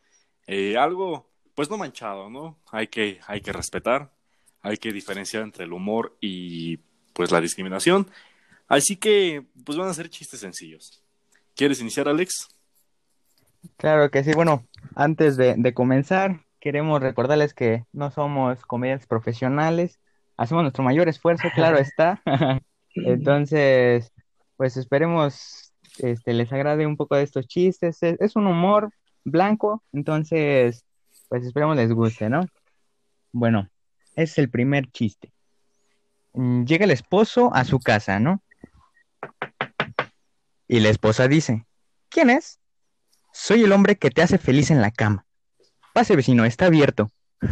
eh, 0.47 0.77
algo, 0.77 1.29
pues 1.53 1.69
no 1.69 1.77
manchado, 1.77 2.29
¿no? 2.29 2.57
Hay 2.71 2.87
que, 2.87 3.19
hay 3.27 3.41
que 3.41 3.53
respetar, 3.53 4.11
hay 4.61 4.77
que 4.77 4.91
diferenciar 4.91 5.43
entre 5.43 5.65
el 5.65 5.73
humor 5.73 6.17
y 6.21 6.77
pues 7.13 7.31
la 7.31 7.39
discriminación. 7.39 8.07
Así 8.67 8.95
que, 8.95 9.45
pues 9.63 9.77
van 9.77 9.89
a 9.89 9.93
ser 9.93 10.09
chistes 10.09 10.39
sencillos. 10.39 11.03
¿Quieres 11.55 11.81
iniciar, 11.81 12.07
Alex? 12.07 12.47
Claro 13.77 14.09
que 14.09 14.23
sí. 14.23 14.31
Bueno, 14.33 14.65
antes 14.95 15.37
de, 15.37 15.53
de 15.55 15.73
comenzar, 15.73 16.45
queremos 16.59 17.01
recordarles 17.01 17.53
que 17.53 17.85
no 17.93 18.09
somos 18.09 18.65
comediantes 18.65 19.07
profesionales, 19.07 19.99
hacemos 20.35 20.63
nuestro 20.63 20.83
mayor 20.83 21.09
esfuerzo, 21.09 21.49
claro 21.53 21.77
está. 21.79 22.21
Entonces, 22.95 24.11
pues 24.59 24.75
esperemos 24.75 25.71
este, 25.99 26.33
les 26.33 26.51
agrade 26.51 26.85
un 26.85 26.97
poco 26.97 27.15
de 27.15 27.23
estos 27.23 27.47
chistes. 27.47 28.03
Es, 28.03 28.35
un 28.35 28.45
humor 28.45 28.91
blanco, 29.23 29.81
entonces, 29.93 30.83
pues 31.29 31.45
esperemos 31.45 31.77
les 31.77 31.93
guste, 31.93 32.29
¿no? 32.29 32.45
Bueno, 33.31 33.69
es 34.15 34.37
el 34.37 34.49
primer 34.49 34.91
chiste. 34.91 35.31
Mm, 36.33 36.65
llega 36.65 36.83
el 36.83 36.91
esposo 36.91 37.55
a 37.55 37.63
su 37.63 37.79
casa, 37.79 38.19
¿no? 38.19 38.43
Y 40.67 40.81
la 40.81 40.89
esposa 40.89 41.29
dice, 41.29 41.65
¿quién 42.09 42.29
es? 42.29 42.59
Soy 43.31 43.63
el 43.63 43.71
hombre 43.71 43.95
que 43.95 44.11
te 44.11 44.21
hace 44.21 44.37
feliz 44.37 44.71
en 44.71 44.81
la 44.81 44.91
cama. 44.91 45.25
Pase, 45.93 46.17
vecino, 46.17 46.43
está 46.43 46.65
abierto. 46.65 47.09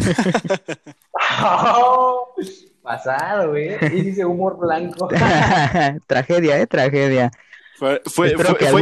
pasado, 2.87 3.49
güey. 3.49 3.77
Dice 3.89 4.25
humor 4.25 4.57
blanco. 4.57 5.07
tragedia, 6.07 6.59
eh, 6.59 6.67
tragedia. 6.67 7.31
Fue, 7.77 8.01
fue, 8.05 8.33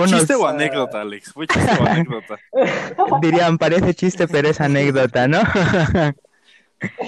chiste 0.06 0.36
o 0.36 0.48
anécdota, 0.48 1.02
Alex. 1.02 1.34
Fue 1.34 1.48
chiste 1.48 1.72
o 1.82 1.86
anécdota. 1.86 2.40
Dirían, 3.22 3.58
parece 3.58 3.94
chiste, 3.94 4.28
pero 4.28 4.48
es 4.48 4.62
anécdota, 4.62 5.28
¿no? 5.28 5.42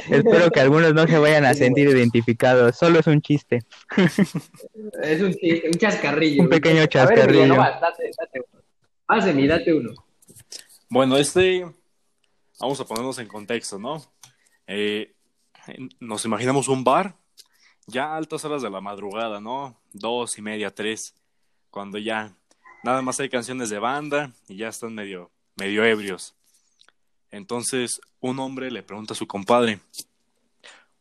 Espero 0.09 0.49
que 0.49 0.59
algunos 0.59 0.93
no 0.93 1.07
se 1.07 1.17
vayan 1.19 1.45
a 1.45 1.53
sentir 1.53 1.87
identificados. 1.87 2.75
Solo 2.75 2.99
es 2.99 3.07
un 3.07 3.21
chiste. 3.21 3.59
es 5.03 5.21
un 5.21 5.33
chiste, 5.33 5.69
un 5.71 5.77
chascarrillo. 5.77 6.43
Un 6.43 6.49
pequeño 6.49 6.85
chascarrillo. 6.87 7.61
A 7.61 7.69
ver, 7.69 7.79
date, 7.79 8.11
date 8.17 8.41
uno. 9.31 9.47
date 9.47 9.73
uno. 9.73 9.93
Bueno, 10.89 11.17
este. 11.17 11.65
Vamos 12.59 12.79
a 12.81 12.85
ponernos 12.85 13.19
en 13.19 13.27
contexto, 13.27 13.77
¿no? 13.77 14.01
Eh, 14.65 15.13
nos 15.99 16.25
imaginamos 16.25 16.67
un 16.67 16.83
bar 16.83 17.15
ya 17.85 18.05
a 18.05 18.17
altas 18.17 18.43
horas 18.45 18.61
de 18.61 18.69
la 18.69 18.81
madrugada, 18.81 19.39
¿no? 19.39 19.79
Dos 19.93 20.37
y 20.37 20.41
media, 20.41 20.73
tres, 20.73 21.15
cuando 21.69 21.97
ya 21.97 22.35
nada 22.83 23.01
más 23.01 23.19
hay 23.19 23.29
canciones 23.29 23.69
de 23.69 23.79
banda 23.79 24.31
y 24.47 24.57
ya 24.57 24.67
están 24.67 24.93
medio, 24.93 25.31
medio 25.55 25.83
ebrios. 25.83 26.35
Entonces 27.31 28.01
un 28.19 28.39
hombre 28.39 28.71
le 28.71 28.83
pregunta 28.83 29.13
a 29.13 29.17
su 29.17 29.27
compadre, 29.27 29.79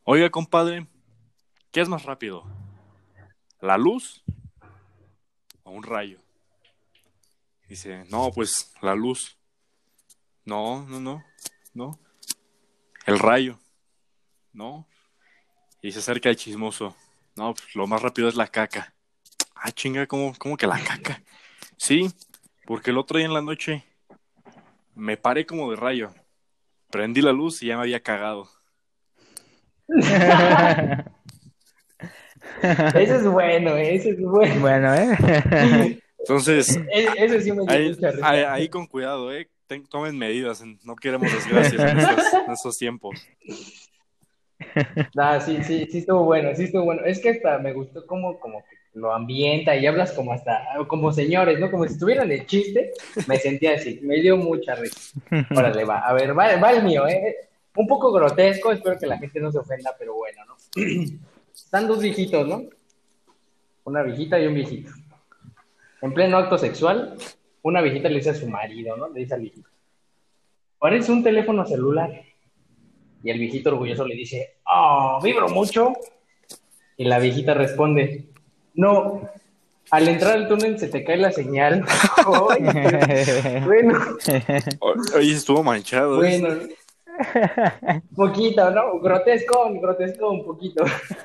oiga 0.05 0.31
compadre, 0.31 0.87
¿qué 1.72 1.81
es 1.81 1.88
más 1.88 2.05
rápido? 2.05 2.44
¿La 3.61 3.79
luz 3.79 4.22
o 5.64 5.70
un 5.70 5.83
rayo? 5.83 6.20
Dice, 7.68 8.05
no, 8.11 8.31
pues 8.31 8.72
la 8.81 8.94
luz. 8.94 9.37
No, 10.44 10.87
no, 10.87 11.00
no, 11.00 11.24
no. 11.74 11.98
El 13.07 13.18
rayo. 13.18 13.59
¿No? 14.57 14.88
Y 15.83 15.92
se 15.92 16.01
acerca 16.01 16.31
el 16.31 16.37
chismoso. 16.37 16.97
No, 17.37 17.55
pues 17.55 17.77
lo 17.77 17.87
más 17.87 18.03
rápido 18.03 18.29
es 18.29 18.35
la 18.35 18.49
caca. 18.49 18.92
Ah, 19.55 19.71
chinga, 19.71 20.07
¿cómo, 20.07 20.35
cómo 20.38 20.57
que 20.57 20.66
la 20.66 20.83
caca? 20.83 21.23
Sí, 21.77 22.11
porque 22.64 22.90
el 22.90 22.99
otro 22.99 23.19
día 23.19 23.27
en 23.27 23.35
la 23.35 23.42
noche 23.42 23.85
me 24.95 25.16
paré 25.16 25.47
como 25.47 25.71
de 25.71 25.77
rayo. 25.77 26.12
Prendí 26.90 27.21
la 27.21 27.33
luz 27.33 27.62
y 27.62 27.66
ya 27.66 27.77
me 27.77 27.83
había 27.83 28.03
cagado. 28.03 28.49
ese 32.62 33.16
es 33.16 33.27
bueno, 33.27 33.77
ese 33.77 34.11
es 34.11 34.21
bueno. 34.21 34.61
Bueno, 34.61 34.95
¿eh? 34.95 36.03
Entonces, 36.19 36.77
e-, 36.92 37.09
ese 37.19 37.42
sí 37.42 37.53
me 37.53 37.62
ahí, 37.69 37.95
ahí, 38.23 38.69
con 38.69 38.87
cuidado, 38.87 39.33
¿eh? 39.33 39.49
tomen 39.90 40.16
medidas, 40.16 40.62
no 40.85 40.97
queremos 40.97 41.31
desgracias 41.31 41.81
en 41.81 41.99
en 41.99 42.53
estos 42.53 42.79
tiempos. 42.79 43.27
Ah, 45.19 45.41
sí, 45.41 45.62
sí, 45.62 45.87
sí 45.91 45.99
estuvo 45.99 46.25
bueno, 46.25 46.55
sí 46.55 46.65
estuvo 46.65 46.85
bueno. 46.85 47.03
Es 47.05 47.21
que 47.21 47.31
hasta 47.31 47.59
me 47.59 47.73
gustó 47.73 48.07
como, 48.07 48.39
como 48.39 48.61
que 48.61 48.77
lo 48.95 49.12
ambienta 49.12 49.77
y 49.77 49.87
hablas 49.87 50.12
como 50.12 50.33
hasta, 50.33 50.62
como 50.89 51.12
señores, 51.12 51.59
¿no? 51.61 51.71
Como 51.71 51.87
si 51.87 51.95
estuvieran 51.95 52.31
el 52.31 52.47
chiste, 52.47 52.93
me 53.27 53.37
sentía 53.39 53.75
así, 53.75 54.01
me 54.03 54.21
dio 54.21 54.37
mucha 54.37 54.75
risa. 54.75 55.19
Órale, 55.55 55.85
va, 55.85 55.99
a 55.99 56.12
ver, 56.15 56.37
va, 56.37 56.57
va 56.57 56.73
el 56.73 56.83
mío, 56.83 57.07
¿eh? 57.07 57.37
Un 57.77 57.87
poco 57.87 58.11
grotesco, 58.11 58.73
espero 58.73 58.99
que 58.99 59.07
la 59.07 59.19
gente 59.19 59.39
no 59.41 59.53
se 59.53 59.59
ofenda, 59.59 59.95
pero 59.99 60.15
bueno, 60.15 60.43
¿no? 60.47 60.57
Están 61.55 61.87
dos 61.87 62.01
viejitos, 62.01 62.47
¿no? 62.47 62.65
Una 63.85 64.03
viejita 64.03 64.41
y 64.41 64.47
un 64.47 64.55
viejito. 64.55 64.93
En 66.01 66.12
pleno 66.12 66.39
acto 66.39 66.57
sexual, 66.57 67.17
una 67.62 67.83
viejita 67.83 68.09
le 68.09 68.17
dice 68.17 68.31
a 68.31 68.35
su 68.35 68.49
marido, 68.49 68.97
¿no? 68.97 69.09
Le 69.09 69.21
dice 69.21 69.35
al 69.35 69.41
viejito, 69.41 69.69
parece 70.79 71.12
un 71.12 71.23
teléfono 71.23 71.67
celular. 71.67 72.26
Y 73.22 73.31
el 73.31 73.38
viejito 73.38 73.70
orgulloso 73.70 74.07
le 74.07 74.14
dice, 74.14 74.57
oh, 74.72 75.18
vibro 75.22 75.48
mucho. 75.48 75.92
Y 76.96 77.05
la 77.05 77.18
viejita 77.18 77.55
responde, 77.55 78.26
no, 78.74 79.29
al 79.90 80.09
entrar 80.09 80.35
al 80.35 80.48
túnel 80.48 80.79
se 80.79 80.88
te 80.88 81.05
cae 81.05 81.16
la 81.16 81.31
señal. 81.31 81.85
bueno. 83.64 83.98
Oye, 85.14 85.33
estuvo 85.33 85.62
manchado. 85.62 86.16
Bueno. 86.16 86.48
poquito, 88.14 88.70
¿no? 88.70 88.98
Grotesco, 89.00 89.72
grotesco 89.81 90.31
un 90.31 90.44
poquito. 90.44 90.85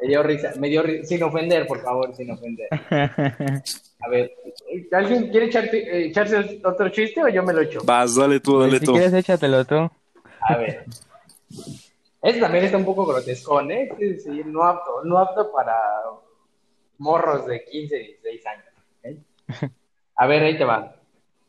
me 0.00 0.08
dio 0.08 0.22
risa, 0.22 0.52
me 0.58 0.68
dio 0.68 0.82
risa, 0.82 1.06
sin 1.06 1.22
ofender, 1.22 1.66
por 1.66 1.82
favor, 1.82 2.14
sin 2.14 2.30
ofender. 2.30 2.68
A 2.70 4.08
ver, 4.10 4.32
¿alguien 4.92 5.30
quiere 5.30 5.46
echarte, 5.46 6.06
echarse 6.06 6.60
otro 6.62 6.88
chiste 6.90 7.22
o 7.22 7.28
yo 7.28 7.42
me 7.42 7.54
lo 7.54 7.62
echo? 7.62 7.80
Vas, 7.84 8.16
dale 8.16 8.38
tú, 8.40 8.60
dale 8.60 8.80
tú. 8.80 8.92
Si 8.92 8.92
quieres, 8.92 9.14
échatelo 9.14 9.64
tú. 9.64 9.90
A 10.46 10.56
ver. 10.56 10.84
Ese 12.22 12.40
también 12.40 12.64
está 12.64 12.76
un 12.76 12.84
poco 12.84 13.04
grotescón, 13.04 13.70
¿eh? 13.70 13.88
Sí, 13.98 14.18
sí, 14.18 14.42
no 14.46 14.64
apto, 14.64 15.04
no 15.04 15.18
apto 15.18 15.52
para 15.52 15.74
morros 16.98 17.46
de 17.46 17.64
15, 17.64 17.98
16 17.98 18.46
años. 18.46 18.64
¿ok? 19.02 19.70
A 20.16 20.26
ver, 20.26 20.42
ahí 20.42 20.56
te 20.56 20.64
va. 20.64 20.96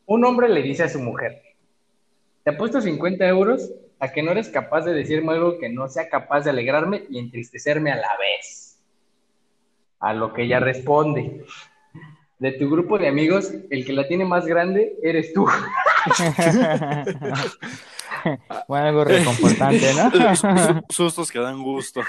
Un 0.06 0.24
hombre 0.24 0.48
le 0.48 0.62
dice 0.62 0.82
a 0.82 0.88
su 0.88 0.98
mujer, 0.98 1.40
te 2.44 2.50
apuesto 2.50 2.80
50 2.80 3.26
euros 3.26 3.70
a 3.98 4.12
que 4.12 4.22
no 4.22 4.32
eres 4.32 4.48
capaz 4.48 4.82
de 4.82 4.92
decirme 4.92 5.32
algo 5.32 5.58
que 5.58 5.68
no 5.68 5.88
sea 5.88 6.08
capaz 6.08 6.42
de 6.42 6.50
alegrarme 6.50 7.06
y 7.08 7.18
entristecerme 7.18 7.90
a 7.90 7.96
la 7.96 8.16
vez. 8.18 8.78
A 9.98 10.12
lo 10.12 10.32
que 10.32 10.42
ella 10.42 10.60
responde, 10.60 11.44
de 12.38 12.52
tu 12.52 12.68
grupo 12.68 12.98
de 12.98 13.08
amigos, 13.08 13.50
el 13.70 13.86
que 13.86 13.92
la 13.92 14.06
tiene 14.06 14.24
más 14.24 14.46
grande 14.46 14.96
eres 15.02 15.32
tú. 15.32 15.46
bueno, 18.68 18.86
algo 18.86 19.04
reconfortante, 19.04 19.92
¿no? 19.94 20.10
Sustos 20.88 21.30
que 21.30 21.38
dan 21.38 21.62
gusto. 21.62 22.00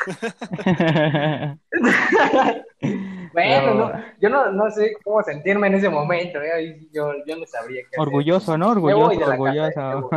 bueno, 3.34 3.74
no, 3.74 3.92
yo 4.22 4.30
no, 4.30 4.52
no, 4.52 4.72
sé 4.72 4.94
cómo 5.04 5.24
sentirme 5.24 5.68
en 5.68 5.76
ese 5.76 5.90
momento. 5.90 6.42
¿eh? 6.42 6.88
Yo, 6.92 7.12
yo, 7.26 7.38
no 7.38 7.46
sabría 7.46 7.82
qué 7.90 8.00
Orgulloso, 8.00 8.54
hacer. 8.54 8.60
¿no? 8.60 8.70
Orgulloso, 8.70 9.26
orgulloso. 9.26 10.10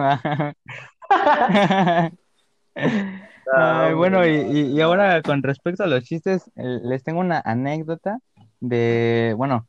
Bueno, 3.97 4.27
y, 4.27 4.75
y, 4.75 4.81
ahora 4.81 5.23
con 5.23 5.43
respecto 5.43 5.83
a 5.83 5.87
los 5.89 6.05
chistes, 6.05 6.51
les 6.55 7.03
tengo 7.03 7.21
una 7.21 7.43
anécdota 7.45 8.19
de, 8.61 9.35
bueno, 9.37 9.67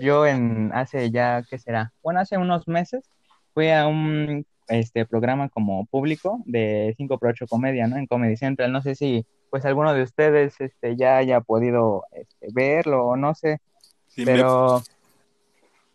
yo 0.00 0.26
en 0.26 0.70
hace 0.72 1.10
ya, 1.10 1.42
¿qué 1.48 1.58
será? 1.58 1.92
Bueno, 2.02 2.20
hace 2.20 2.38
unos 2.38 2.68
meses 2.68 3.10
fui 3.54 3.70
a 3.70 3.86
un 3.86 4.46
este 4.68 5.06
programa 5.06 5.48
como 5.48 5.86
público 5.86 6.42
de 6.46 6.94
5 6.96 7.18
por 7.18 7.30
8 7.30 7.46
comedia, 7.48 7.86
¿no? 7.86 7.96
En 7.96 8.06
Comedy 8.06 8.36
Central. 8.36 8.72
No 8.72 8.82
sé 8.82 8.94
si 8.94 9.26
pues 9.50 9.64
alguno 9.64 9.94
de 9.94 10.02
ustedes 10.02 10.60
este, 10.60 10.96
ya 10.96 11.16
haya 11.16 11.40
podido 11.40 12.04
este, 12.12 12.48
verlo 12.52 13.06
o 13.06 13.16
no 13.16 13.34
sé. 13.34 13.60
pero... 14.16 14.82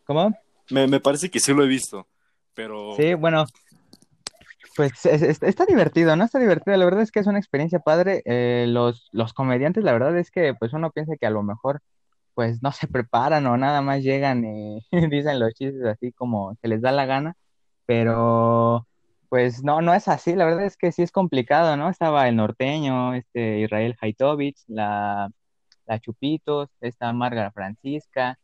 ¿Cómo? 0.06 0.34
Me, 0.72 0.88
me, 0.88 1.00
parece 1.00 1.30
que 1.30 1.40
sí 1.40 1.54
lo 1.54 1.64
he 1.64 1.68
visto, 1.68 2.08
pero... 2.56 2.96
Sí, 2.96 3.14
bueno, 3.14 3.46
pues 4.80 5.06
está 5.06 5.66
divertido, 5.66 6.16
¿no? 6.16 6.24
Está 6.24 6.40
divertido. 6.40 6.78
La 6.78 6.86
verdad 6.86 7.02
es 7.02 7.12
que 7.12 7.20
es 7.20 7.28
una 7.28 7.38
experiencia 7.38 7.80
padre. 7.80 8.22
Eh, 8.24 8.66
los, 8.66 9.10
los 9.12 9.34
comediantes, 9.34 9.84
la 9.84 9.92
verdad 9.92 10.18
es 10.18 10.32
que 10.32 10.54
pues 10.54 10.72
uno 10.72 10.90
piensa 10.92 11.18
que 11.18 11.26
a 11.26 11.32
lo 11.32 11.44
mejor 11.44 11.82
pues 12.34 12.64
no 12.64 12.72
se 12.72 12.88
preparan 12.88 13.46
o 13.48 13.58
nada 13.58 13.82
más 13.82 14.02
llegan 14.02 14.46
y 14.46 14.80
dicen 15.10 15.38
los 15.38 15.54
chistes 15.54 15.84
así 15.84 16.14
como 16.14 16.56
se 16.62 16.70
les 16.70 16.82
da 16.82 16.94
la 16.94 17.06
gana, 17.06 17.36
pero 17.90 18.86
pues 19.30 19.64
no, 19.64 19.82
no 19.82 19.96
es 19.96 20.08
así, 20.08 20.36
la 20.36 20.46
verdad 20.46 20.66
es 20.66 20.78
que 20.78 20.92
sí 20.92 21.02
es 21.02 21.12
complicado, 21.12 21.76
¿no? 21.76 21.90
Estaba 21.90 22.28
el 22.28 22.36
norteño, 22.36 23.16
este 23.16 23.62
Israel 23.62 23.98
Haitovich, 24.00 24.60
la, 24.68 25.32
la 25.88 26.00
Chupitos, 26.00 26.70
esta 26.82 27.12
Marga 27.14 27.50
Francisca, 27.50 28.38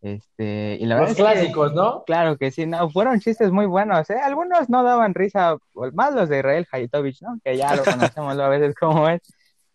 este, 0.00 0.78
y 0.80 0.84
la 0.84 1.00
Los 1.00 1.14
clásicos, 1.14 1.72
¿no? 1.74 2.02
Claro 2.06 2.38
que 2.38 2.50
sí, 2.50 2.66
no, 2.66 2.90
fueron 2.90 3.20
chistes 3.20 3.52
muy 3.52 3.66
buenos, 3.66 4.10
¿eh? 4.10 4.18
Algunos 4.20 4.68
no 4.68 4.82
daban 4.82 5.14
risa, 5.14 5.56
más 5.92 6.12
los 6.12 6.28
de 6.28 6.40
Israel 6.40 6.66
Haitovich, 6.68 7.22
¿no? 7.22 7.38
Que 7.44 7.56
ya 7.56 7.76
lo 7.76 7.84
conocemos 7.84 8.36
a 8.36 8.48
veces 8.48 8.74
como 8.74 9.08
es, 9.08 9.20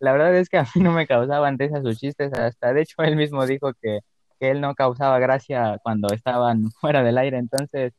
la 0.00 0.12
verdad 0.12 0.36
es 0.36 0.50
que 0.50 0.58
a 0.58 0.66
mí 0.74 0.82
no 0.82 0.92
me 0.92 1.06
causaban 1.06 1.58
risa 1.58 1.80
sus 1.80 1.98
chistes, 1.98 2.30
hasta 2.34 2.74
de 2.74 2.82
hecho 2.82 3.02
él 3.02 3.16
mismo 3.16 3.46
dijo 3.46 3.72
que, 3.80 4.00
que 4.38 4.50
él 4.50 4.60
no 4.60 4.74
causaba 4.74 5.18
gracia 5.18 5.78
cuando 5.82 6.08
estaban 6.12 6.70
fuera 6.78 7.02
del 7.02 7.16
aire, 7.16 7.38
entonces 7.38 7.94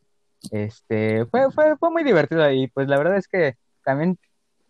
este 0.52 1.26
fue, 1.26 1.52
fue, 1.52 1.78
fue 1.78 1.92
muy 1.92 2.04
divertido 2.04 2.50
y 2.52 2.68
pues 2.68 2.88
la 2.88 2.98
verdad 2.98 3.18
es 3.18 3.28
que 3.28 3.56
también 3.84 4.18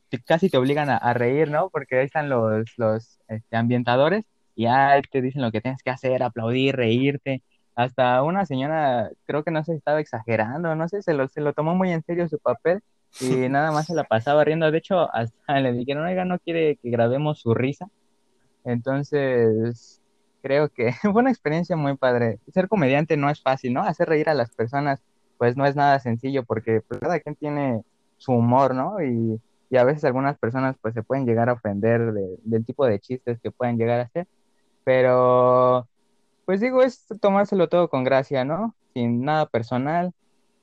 te, 0.10 0.22
casi 0.22 0.50
te 0.50 0.58
obligan 0.58 0.90
a, 0.90 1.14
reír, 1.14 1.50
¿no? 1.50 1.70
Porque 1.70 2.00
ahí 2.00 2.06
están 2.06 2.30
los, 2.30 2.74
los 2.78 3.20
este, 3.28 3.56
ambientadores 3.56 4.26
y 4.56 4.64
ya 4.64 5.02
te 5.12 5.22
dicen 5.22 5.42
lo 5.42 5.52
que 5.52 5.62
tienes 5.62 5.84
que 5.84 5.90
hacer, 5.92 6.24
aplaudir, 6.24 6.76
reírte. 6.76 7.44
Hasta 7.76 8.24
una 8.24 8.46
señora, 8.46 9.12
creo 9.26 9.44
que 9.44 9.52
no 9.52 9.64
si 9.64 9.74
estaba 9.74 10.00
exagerando, 10.00 10.76
no 10.76 10.88
sé, 10.88 11.02
se 11.02 11.14
lo, 11.14 11.28
se 11.28 11.42
lo 11.42 11.54
tomó 11.54 11.76
muy 11.76 11.92
en 11.92 12.04
serio 12.04 12.30
su 12.30 12.40
papel 12.40 12.82
y 13.20 13.50
nada 13.50 13.72
más 13.72 13.88
se 13.88 13.96
la 13.96 14.04
pasaba 14.06 14.44
riendo. 14.44 14.70
De 14.72 14.78
hecho, 14.78 15.14
hasta 15.14 15.60
le 15.60 15.74
dijeron, 15.74 16.06
oiga, 16.06 16.26
no 16.26 16.40
quiere 16.40 16.78
que 16.78 16.90
grabemos 16.90 17.40
su 17.40 17.54
risa. 17.54 17.88
Entonces, 18.64 20.02
creo 20.42 20.70
que 20.70 20.92
fue 21.02 21.14
una 21.14 21.32
experiencia 21.32 21.76
muy 21.76 21.96
padre. 21.98 22.40
Ser 22.54 22.68
comediante 22.68 23.18
no 23.18 23.30
es 23.30 23.42
fácil, 23.42 23.74
¿no? 23.74 23.82
Hacer 23.84 24.10
reír 24.10 24.30
a 24.30 24.34
las 24.34 24.52
personas, 24.52 25.02
pues 25.38 25.58
no 25.58 25.66
es 25.66 25.76
nada 25.76 26.00
sencillo 26.00 26.44
porque 26.44 26.82
pues, 26.82 27.00
cada 27.00 27.20
quien 27.20 27.36
tiene 27.36 27.82
su 28.18 28.32
humor, 28.34 28.74
¿no? 28.76 29.02
Y, 29.02 29.40
y, 29.70 29.78
a 29.78 29.84
veces 29.84 30.06
algunas 30.06 30.38
personas 30.38 30.76
pues 30.82 30.94
se 30.94 31.04
pueden 31.04 31.26
llegar 31.26 31.50
a 31.50 31.54
ofender 31.54 32.14
de, 32.14 32.38
del 32.44 32.66
tipo 32.66 32.86
de 32.86 33.00
chistes 33.00 33.40
que 33.42 33.52
pueden 33.52 33.78
llegar 33.78 34.00
a 34.00 34.04
hacer. 34.04 34.28
Pero, 34.84 35.88
pues 36.46 36.62
digo, 36.62 36.82
es 36.84 37.06
tomárselo 37.22 37.68
todo 37.70 37.90
con 37.90 38.04
gracia, 38.04 38.46
¿no? 38.46 38.76
Sin 38.94 39.24
nada 39.26 39.48
personal 39.48 40.14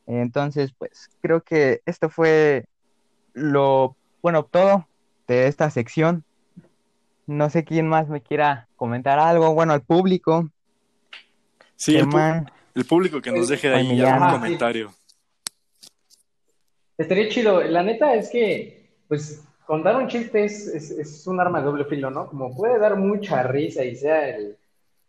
entonces, 0.07 0.73
pues 0.77 1.11
creo 1.21 1.43
que 1.43 1.81
esto 1.87 2.09
fue 2.09 2.67
lo, 3.35 3.97
bueno, 4.21 4.45
todo 4.45 4.87
de 5.29 5.47
esta 5.47 5.71
sección. 5.71 6.25
No 7.27 7.51
sé 7.51 7.65
quién 7.65 7.89
más 7.89 8.09
me 8.09 8.21
quiera 8.21 8.69
comentar 8.77 9.19
algo, 9.19 9.55
bueno, 9.55 9.73
al 9.73 9.83
público. 9.83 10.51
Sí, 11.77 11.97
el, 11.97 12.09
el, 12.75 12.85
público 12.85 13.21
que 13.21 13.31
nos 13.31 13.49
deje 13.49 13.69
de 13.69 13.75
ahí 13.77 14.01
algún 14.01 14.31
comentario. 14.31 14.95
Estaría 16.99 17.29
chido. 17.29 17.63
La 17.63 17.83
neta 17.83 18.15
es 18.15 18.31
que, 18.31 18.97
pues, 19.09 19.45
contar 19.67 19.97
un 19.97 20.09
chiste 20.09 20.45
es, 20.45 20.67
es, 20.69 20.91
es 20.91 21.27
un 21.27 21.41
arma 21.41 21.61
de 21.61 21.67
doble 21.67 21.85
filo, 21.85 22.11
¿no? 22.11 22.29
Como 22.29 22.55
puede 22.55 22.79
dar 22.79 22.97
mucha 22.97 23.43
risa 23.43 23.85
y 23.85 23.97
sea 23.97 24.29
el, 24.29 24.57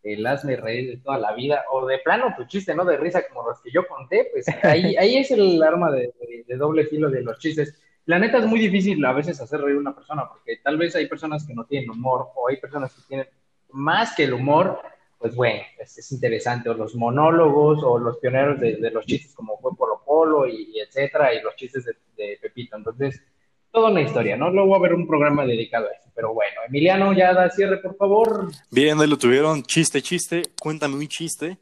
el 0.04 0.26
hazme 0.26 0.56
reír 0.56 0.90
de 0.90 0.96
toda 0.98 1.18
la 1.18 1.34
vida, 1.34 1.64
o 1.70 1.86
de 1.86 1.98
plano 1.98 2.34
tu 2.36 2.44
chiste, 2.44 2.74
¿no? 2.74 2.84
De 2.84 2.96
risa 2.96 3.26
como 3.26 3.48
los 3.48 3.60
que 3.60 3.70
yo 3.70 3.86
conté, 3.86 4.28
pues 4.32 4.46
ahí, 4.64 4.96
ahí 4.96 5.16
es 5.16 5.30
el 5.30 5.62
arma 5.62 5.90
de, 5.90 6.12
de, 6.20 6.44
de, 6.46 6.56
doble 6.56 6.86
filo 6.86 7.10
de 7.10 7.22
los 7.22 7.38
chistes. 7.38 7.80
La 8.06 8.18
neta 8.18 8.38
es 8.38 8.46
muy 8.46 8.60
difícil 8.60 9.02
a 9.04 9.12
veces 9.12 9.40
hacer 9.40 9.60
reír 9.60 9.76
a 9.76 9.80
una 9.80 9.94
persona, 9.94 10.28
porque 10.28 10.58
tal 10.62 10.76
vez 10.76 10.94
hay 10.94 11.08
personas 11.08 11.46
que 11.46 11.54
no 11.54 11.64
tienen 11.64 11.90
humor, 11.90 12.28
o 12.36 12.48
hay 12.48 12.58
personas 12.58 12.92
que 12.94 13.02
tienen 13.08 13.26
más 13.70 14.14
que 14.14 14.24
el 14.24 14.34
humor, 14.34 14.80
pues 15.24 15.36
bueno, 15.36 15.62
es, 15.78 15.96
es 15.96 16.12
interesante, 16.12 16.68
o 16.68 16.74
los 16.74 16.94
monólogos, 16.96 17.82
o 17.82 17.98
los 17.98 18.18
pioneros 18.18 18.60
de, 18.60 18.76
de 18.76 18.90
los 18.90 19.06
chistes 19.06 19.34
como 19.34 19.58
fue 19.58 19.74
Polo 19.74 20.02
Polo, 20.04 20.46
y, 20.46 20.68
y 20.70 20.80
etcétera, 20.80 21.32
y 21.32 21.40
los 21.40 21.56
chistes 21.56 21.86
de, 21.86 21.94
de 22.14 22.38
Pepito. 22.42 22.76
Entonces, 22.76 23.22
toda 23.72 23.90
una 23.90 24.02
historia, 24.02 24.36
¿no? 24.36 24.50
Luego 24.50 24.68
va 24.68 24.76
a 24.76 24.80
haber 24.80 24.92
un 24.92 25.06
programa 25.06 25.46
dedicado 25.46 25.86
a 25.86 25.92
eso. 25.92 26.10
Pero 26.14 26.34
bueno, 26.34 26.60
Emiliano, 26.68 27.14
ya 27.14 27.32
da 27.32 27.48
cierre, 27.48 27.78
por 27.78 27.96
favor. 27.96 28.50
Bien, 28.70 29.00
ahí 29.00 29.06
lo 29.08 29.16
tuvieron. 29.16 29.62
Chiste, 29.62 30.02
chiste. 30.02 30.42
Cuéntame 30.60 30.96
un 30.96 31.08
chiste. 31.08 31.56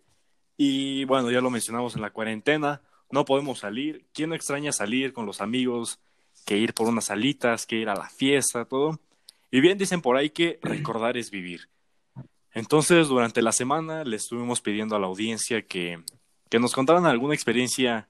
Y 0.57 1.05
bueno, 1.05 1.31
ya 1.31 1.41
lo 1.41 1.49
mencionamos 1.49 1.95
en 1.95 2.03
la 2.03 2.11
cuarentena. 2.11 2.83
No 3.13 3.25
podemos 3.25 3.61
salir. 3.61 4.07
¿Quién 4.13 4.31
no 4.31 4.35
extraña 4.35 4.73
salir 4.73 5.13
con 5.13 5.25
los 5.25 5.41
amigos? 5.41 6.01
Que 6.45 6.57
ir 6.57 6.75
por 6.75 6.89
unas 6.89 7.05
salitas, 7.05 7.65
que 7.65 7.77
ir 7.77 7.89
a 7.89 7.95
la 7.95 8.09
fiesta, 8.09 8.65
todo. 8.65 8.99
Y 9.53 9.61
bien, 9.61 9.79
dicen 9.79 10.03
por 10.03 10.17
ahí 10.17 10.31
que 10.31 10.59
recordar 10.63 11.17
es 11.17 11.31
vivir. 11.31 11.69
Entonces, 12.55 13.09
durante 13.09 13.43
la 13.43 13.53
semana 13.53 14.05
le 14.05 14.17
estuvimos 14.17 14.61
pidiendo 14.61 14.95
a 14.95 14.99
la 14.99 15.07
audiencia 15.07 15.63
que, 15.63 16.03
que 16.51 16.59
nos 16.59 16.73
contaran 16.73 17.07
alguna 17.07 17.35
experiencia 17.35 18.09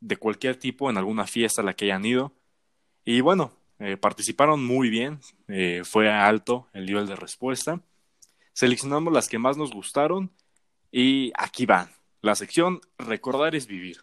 de 0.00 0.16
cualquier 0.16 0.56
tipo 0.56 0.90
en 0.90 0.98
alguna 0.98 1.26
fiesta 1.26 1.62
a 1.62 1.64
la 1.64 1.74
que 1.74 1.86
hayan 1.86 2.04
ido. 2.04 2.32
Y 3.04 3.20
bueno, 3.20 3.52
eh, 3.78 3.96
participaron 3.96 4.64
muy 4.64 4.90
bien, 4.90 5.20
eh, 5.46 5.82
fue 5.84 6.10
alto 6.10 6.68
el 6.72 6.86
nivel 6.86 7.06
de 7.06 7.16
respuesta. 7.16 7.80
Seleccionamos 8.52 9.12
las 9.12 9.28
que 9.28 9.38
más 9.38 9.56
nos 9.56 9.72
gustaron 9.72 10.32
y 10.90 11.32
aquí 11.36 11.64
van. 11.64 11.90
La 12.20 12.34
sección 12.34 12.80
Recordar 12.98 13.54
es 13.54 13.66
vivir. 13.66 14.02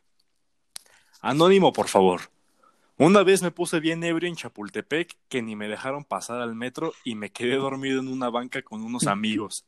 Anónimo, 1.22 1.74
por 1.74 1.90
favor. 1.90 2.22
Una 2.98 3.24
vez 3.24 3.42
me 3.42 3.52
puse 3.52 3.82
bien 3.82 4.02
ebrio 4.06 4.30
en 4.30 4.38
Chapultepec 4.38 5.18
que 5.28 5.42
ni 5.42 5.58
me 5.58 5.68
dejaron 5.68 6.06
pasar 6.06 6.40
al 6.40 6.56
metro 6.56 6.94
y 7.04 7.16
me 7.16 7.32
quedé 7.32 7.58
dormido 7.58 8.00
en 8.00 8.08
una 8.08 8.30
banca 8.30 8.62
con 8.62 8.84
unos 8.84 9.08
amigos. 9.08 9.66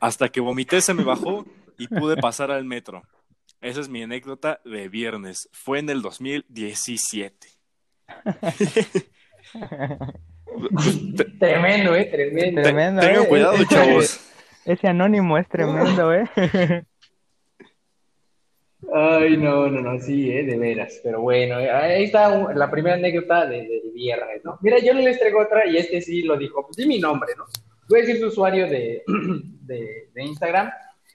Hasta 0.00 0.28
que 0.28 0.40
vomité 0.40 0.80
se 0.80 0.94
me 0.94 1.04
bajó 1.04 1.44
y 1.76 1.88
pude 1.88 2.16
pasar 2.16 2.50
al 2.50 2.64
metro. 2.64 3.02
Esa 3.60 3.80
es 3.80 3.88
mi 3.88 4.02
anécdota 4.02 4.60
de 4.64 4.88
viernes. 4.88 5.48
Fue 5.52 5.80
en 5.80 5.90
el 5.90 6.00
2017. 6.02 7.48
tremendo, 11.38 11.96
eh, 11.96 12.04
tremendo. 12.06 12.62
tremendo 12.62 13.00
Tengan 13.02 13.24
eh. 13.24 13.28
cuidado, 13.28 13.56
chavos. 13.68 14.20
Ese 14.64 14.86
anónimo 14.86 15.36
es 15.38 15.48
tremendo, 15.48 16.12
eh. 16.12 16.28
Ay, 18.92 19.36
no, 19.36 19.68
no, 19.68 19.80
no, 19.80 19.98
sí, 19.98 20.30
eh, 20.30 20.44
de 20.44 20.56
veras. 20.56 21.00
Pero 21.02 21.20
bueno, 21.20 21.56
ahí 21.56 22.04
está 22.04 22.54
la 22.54 22.70
primera 22.70 22.94
anécdota 22.94 23.44
del 23.46 23.66
de, 23.66 23.82
viernes, 23.92 24.44
¿no? 24.44 24.56
Mira, 24.62 24.78
yo 24.78 24.92
les 24.92 25.18
traigo 25.18 25.40
otra 25.40 25.66
y 25.66 25.78
este 25.78 26.00
sí 26.00 26.22
lo 26.22 26.36
dijo. 26.36 26.64
Pues 26.64 26.76
di 26.76 26.86
mi 26.86 27.00
nombre, 27.00 27.32
¿no? 27.36 27.46
Voy 27.88 27.98
a 27.98 28.02
decir 28.02 28.20
su 28.20 28.28
usuario 28.28 28.68
de, 28.68 29.02
de, 29.68 30.08
Instagram. 30.16 30.70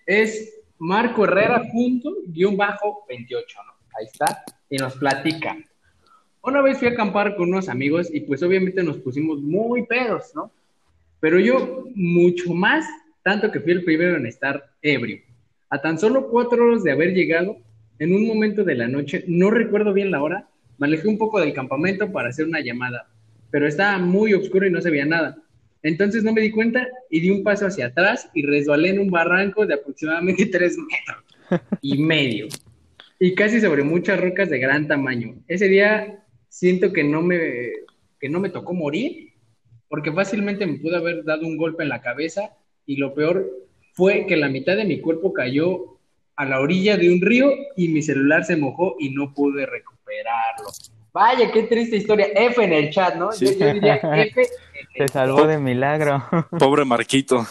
Es 0.05 0.61
Marco 0.79 1.25
Herrera 1.25 1.61
punto 1.71 2.13
guion 2.27 2.55
bajo 2.55 3.03
28, 3.09 3.57
¿no? 3.65 3.73
Ahí 3.99 4.05
está. 4.05 4.43
Y 4.69 4.77
nos 4.77 4.95
platica. 4.95 5.57
Una 6.41 6.61
vez 6.61 6.77
fui 6.77 6.87
a 6.87 6.91
acampar 6.91 7.35
con 7.35 7.49
unos 7.49 7.69
amigos 7.69 8.09
y 8.13 8.21
pues 8.21 8.43
obviamente 8.43 8.83
nos 8.83 8.97
pusimos 8.97 9.41
muy 9.41 9.85
pedos, 9.85 10.31
¿no? 10.35 10.51
Pero 11.19 11.39
yo 11.39 11.85
mucho 11.95 12.53
más, 12.53 12.85
tanto 13.23 13.51
que 13.51 13.61
fui 13.61 13.71
el 13.71 13.83
primero 13.83 14.17
en 14.17 14.25
estar 14.25 14.71
ebrio. 14.81 15.21
A 15.69 15.81
tan 15.81 15.97
solo 15.97 16.29
cuatro 16.29 16.65
horas 16.65 16.83
de 16.83 16.91
haber 16.91 17.13
llegado, 17.13 17.57
en 17.99 18.13
un 18.13 18.27
momento 18.27 18.63
de 18.63 18.75
la 18.75 18.87
noche, 18.87 19.23
no 19.27 19.49
recuerdo 19.49 19.93
bien 19.93 20.11
la 20.11 20.21
hora, 20.21 20.49
me 20.77 20.87
alejé 20.87 21.07
un 21.07 21.17
poco 21.17 21.39
del 21.39 21.53
campamento 21.53 22.11
para 22.11 22.29
hacer 22.29 22.45
una 22.45 22.59
llamada, 22.59 23.07
pero 23.49 23.67
estaba 23.67 23.97
muy 23.99 24.33
oscuro 24.33 24.67
y 24.67 24.71
no 24.71 24.81
se 24.81 24.89
veía 24.89 25.05
nada. 25.05 25.37
Entonces 25.83 26.23
no 26.23 26.31
me 26.31 26.41
di 26.41 26.49
cuenta 26.49 26.87
y 27.09 27.19
di 27.19 27.29
un 27.29 27.43
paso 27.43 27.67
hacia 27.67 27.87
atrás 27.87 28.29
y 28.33 28.43
resbalé 28.43 28.89
en 28.89 28.99
un 28.99 29.11
barranco 29.11 29.65
de 29.65 29.75
aproximadamente 29.75 30.45
tres 30.51 30.77
metros 30.77 31.61
y 31.81 31.97
medio. 31.97 32.47
Y 33.19 33.35
casi 33.35 33.61
sobre 33.61 33.83
muchas 33.83 34.19
rocas 34.19 34.49
de 34.49 34.59
gran 34.59 34.87
tamaño. 34.87 35.35
Ese 35.47 35.67
día 35.67 36.23
siento 36.49 36.91
que 36.93 37.03
no 37.03 37.21
me, 37.21 37.71
que 38.19 38.29
no 38.29 38.39
me 38.39 38.49
tocó 38.49 38.73
morir, 38.73 39.33
porque 39.89 40.11
fácilmente 40.11 40.65
me 40.65 40.79
pudo 40.79 40.97
haber 40.97 41.23
dado 41.23 41.45
un 41.45 41.57
golpe 41.57 41.83
en 41.83 41.89
la 41.89 42.01
cabeza 42.01 42.55
y 42.85 42.95
lo 42.95 43.13
peor 43.13 43.49
fue 43.93 44.25
que 44.25 44.37
la 44.37 44.49
mitad 44.49 44.75
de 44.75 44.85
mi 44.85 44.99
cuerpo 44.99 45.33
cayó 45.33 45.99
a 46.35 46.45
la 46.45 46.59
orilla 46.59 46.97
de 46.97 47.13
un 47.13 47.21
río 47.21 47.51
y 47.75 47.89
mi 47.89 48.01
celular 48.01 48.43
se 48.43 48.55
mojó 48.57 48.95
y 48.99 49.11
no 49.11 49.33
pude 49.33 49.65
recuperarlo. 49.65 50.69
Vaya, 51.13 51.51
qué 51.51 51.63
triste 51.63 51.97
historia. 51.97 52.27
F 52.33 52.63
en 52.63 52.73
el 52.73 52.89
chat, 52.89 53.15
¿no? 53.15 53.29
Yo, 53.37 53.51
yo 53.51 53.73
diría 53.73 53.95
F. 54.15 54.41
Se 54.95 55.07
salvó 55.07 55.47
de 55.47 55.57
milagro. 55.57 56.23
Pobre 56.59 56.85
Marquito. 56.85 57.45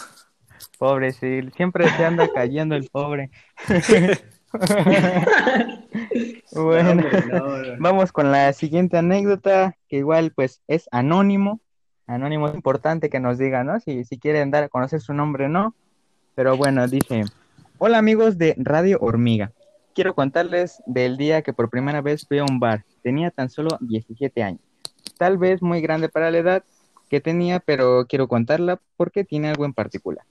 Pobre, 0.77 1.11
sí. 1.11 1.41
Siempre 1.55 1.89
se 1.89 2.05
anda 2.05 2.27
cayendo 2.33 2.75
el 2.75 2.89
pobre. 2.89 3.31
bueno, 6.53 6.83
No, 6.83 6.91
hombre, 6.91 7.25
no, 7.27 7.57
no. 7.57 7.75
vamos 7.79 8.11
con 8.11 8.31
la 8.31 8.53
siguiente 8.53 8.97
anécdota, 8.97 9.75
que 9.87 9.97
igual 9.97 10.31
pues 10.31 10.61
es 10.67 10.87
anónimo. 10.91 11.59
Anónimo 12.05 12.47
es 12.47 12.55
importante 12.55 13.09
que 13.09 13.19
nos 13.19 13.37
diga, 13.37 13.63
¿no? 13.63 13.79
Si, 13.79 14.03
si 14.03 14.19
quieren 14.19 14.51
dar 14.51 14.63
a 14.65 14.69
conocer 14.69 15.01
su 15.01 15.13
nombre 15.13 15.45
o 15.45 15.49
no. 15.49 15.73
Pero 16.35 16.57
bueno, 16.57 16.87
dice, 16.87 17.23
hola 17.77 17.97
amigos 17.97 18.37
de 18.37 18.55
Radio 18.57 18.97
Hormiga. 19.01 19.51
Quiero 19.95 20.15
contarles 20.15 20.81
del 20.85 21.17
día 21.17 21.41
que 21.43 21.53
por 21.53 21.69
primera 21.69 22.01
vez 22.01 22.27
fui 22.27 22.39
a 22.39 22.43
un 22.43 22.59
bar. 22.59 22.83
Tenía 23.03 23.31
tan 23.31 23.49
solo 23.49 23.77
17 23.79 24.43
años. 24.43 24.61
Tal 25.17 25.37
vez 25.37 25.61
muy 25.61 25.81
grande 25.81 26.09
para 26.09 26.31
la 26.31 26.37
edad 26.39 26.63
que 27.13 27.21
tenía, 27.21 27.59
pero 27.59 28.07
quiero 28.09 28.27
contarla 28.27 28.81
porque 28.97 29.23
tiene 29.23 29.47
algo 29.47 29.65
en 29.65 29.73
particular. 29.75 30.25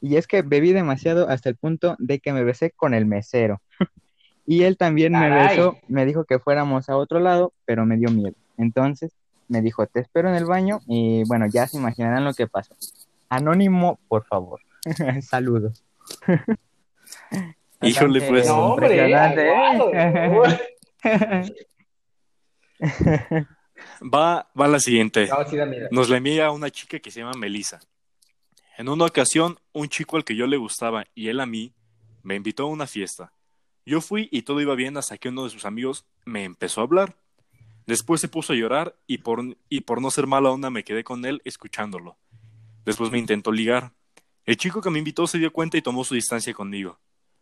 Y 0.00 0.16
es 0.16 0.26
que 0.26 0.40
bebí 0.40 0.72
demasiado 0.72 1.28
hasta 1.28 1.50
el 1.50 1.56
punto 1.56 1.94
de 1.98 2.20
que 2.20 2.32
me 2.32 2.42
besé 2.42 2.70
con 2.70 2.94
el 2.94 3.04
mesero. 3.04 3.60
y 4.46 4.62
él 4.62 4.78
también 4.78 5.12
me 5.12 5.28
Caray. 5.28 5.58
besó, 5.58 5.76
me 5.88 6.06
dijo 6.06 6.24
que 6.24 6.38
fuéramos 6.38 6.88
a 6.88 6.96
otro 6.96 7.20
lado, 7.20 7.52
pero 7.66 7.84
me 7.84 7.98
dio 7.98 8.08
miedo. 8.08 8.34
Entonces 8.56 9.12
me 9.48 9.60
dijo, 9.60 9.86
te 9.86 10.00
espero 10.00 10.30
en 10.30 10.34
el 10.34 10.46
baño 10.46 10.80
y 10.86 11.22
bueno, 11.24 11.44
ya 11.52 11.66
se 11.66 11.76
imaginarán 11.76 12.24
lo 12.24 12.32
que 12.32 12.46
pasó. 12.46 12.74
Anónimo, 13.28 13.98
por 14.08 14.24
favor. 14.24 14.62
Saludos. 15.20 15.84
Híjole, 17.82 18.22
pues. 18.22 18.46
No, 18.48 18.72
hombre, 18.72 18.86
Impresionante, 18.86 19.50
¿eh? 22.80 23.46
Va, 24.02 24.50
va 24.58 24.68
la 24.68 24.80
siguiente. 24.80 25.28
No, 25.28 25.48
sí. 25.48 25.56
Nos 25.90 26.08
la 26.08 26.16
envía 26.16 26.50
una 26.50 26.70
chica 26.70 26.98
que 26.98 27.10
se 27.10 27.20
llama 27.20 27.34
Melissa. 27.38 27.80
En 28.78 28.88
una 28.88 29.04
ocasión, 29.04 29.58
un 29.72 29.88
chico 29.88 30.16
al 30.16 30.24
que 30.24 30.34
yo 30.34 30.46
le 30.46 30.56
gustaba 30.56 31.04
y 31.14 31.28
él 31.28 31.40
a 31.40 31.46
mí 31.46 31.72
me 32.22 32.34
invitó 32.36 32.64
a 32.64 32.66
una 32.66 32.86
fiesta. 32.86 33.32
Yo 33.84 34.00
fui 34.00 34.28
y 34.30 34.42
todo 34.42 34.60
iba 34.60 34.74
bien 34.74 34.96
hasta 34.96 35.18
que 35.18 35.28
uno 35.28 35.44
de 35.44 35.50
sus 35.50 35.64
amigos 35.64 36.06
me 36.24 36.44
empezó 36.44 36.80
a 36.80 36.84
hablar. 36.84 37.16
Después 37.86 38.20
se 38.20 38.28
puso 38.28 38.52
a 38.52 38.56
llorar 38.56 38.96
y 39.06 39.18
por, 39.18 39.42
y 39.68 39.80
por 39.80 40.00
no 40.00 40.10
ser 40.10 40.26
mala 40.26 40.50
onda 40.50 40.70
me 40.70 40.84
quedé 40.84 41.04
con 41.04 41.24
él 41.24 41.42
escuchándolo. 41.44 42.16
Después 42.84 43.10
me 43.10 43.18
intentó 43.18 43.52
ligar. 43.52 43.92
El 44.44 44.56
chico 44.56 44.80
que 44.80 44.90
me 44.90 44.98
invitó 44.98 45.26
se 45.26 45.38
dio 45.38 45.52
cuenta 45.52 45.76
y 45.76 45.82
tomó 45.82 46.04
su 46.04 46.14
distancia 46.14 46.54
conmigo. 46.54 46.98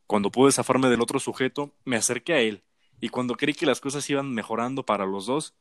Cuando 0.07 0.31
pude 0.31 0.53
zafarme 0.53 0.88
del 0.88 1.00
otro 1.00 1.20
sujeto, 1.20 1.72
me 1.85 1.96
acerqué 1.96 2.33
a 2.33 2.40
él 2.40 2.62
y 3.00 3.09
cuando 3.09 3.35
creí 3.37 3.55
que 3.55 3.66
las 3.66 3.81
cosas 3.81 4.09
iban 4.11 4.33
mejorando 4.33 4.85
para 4.85 5.07
los 5.07 5.26
dos, 5.26 5.55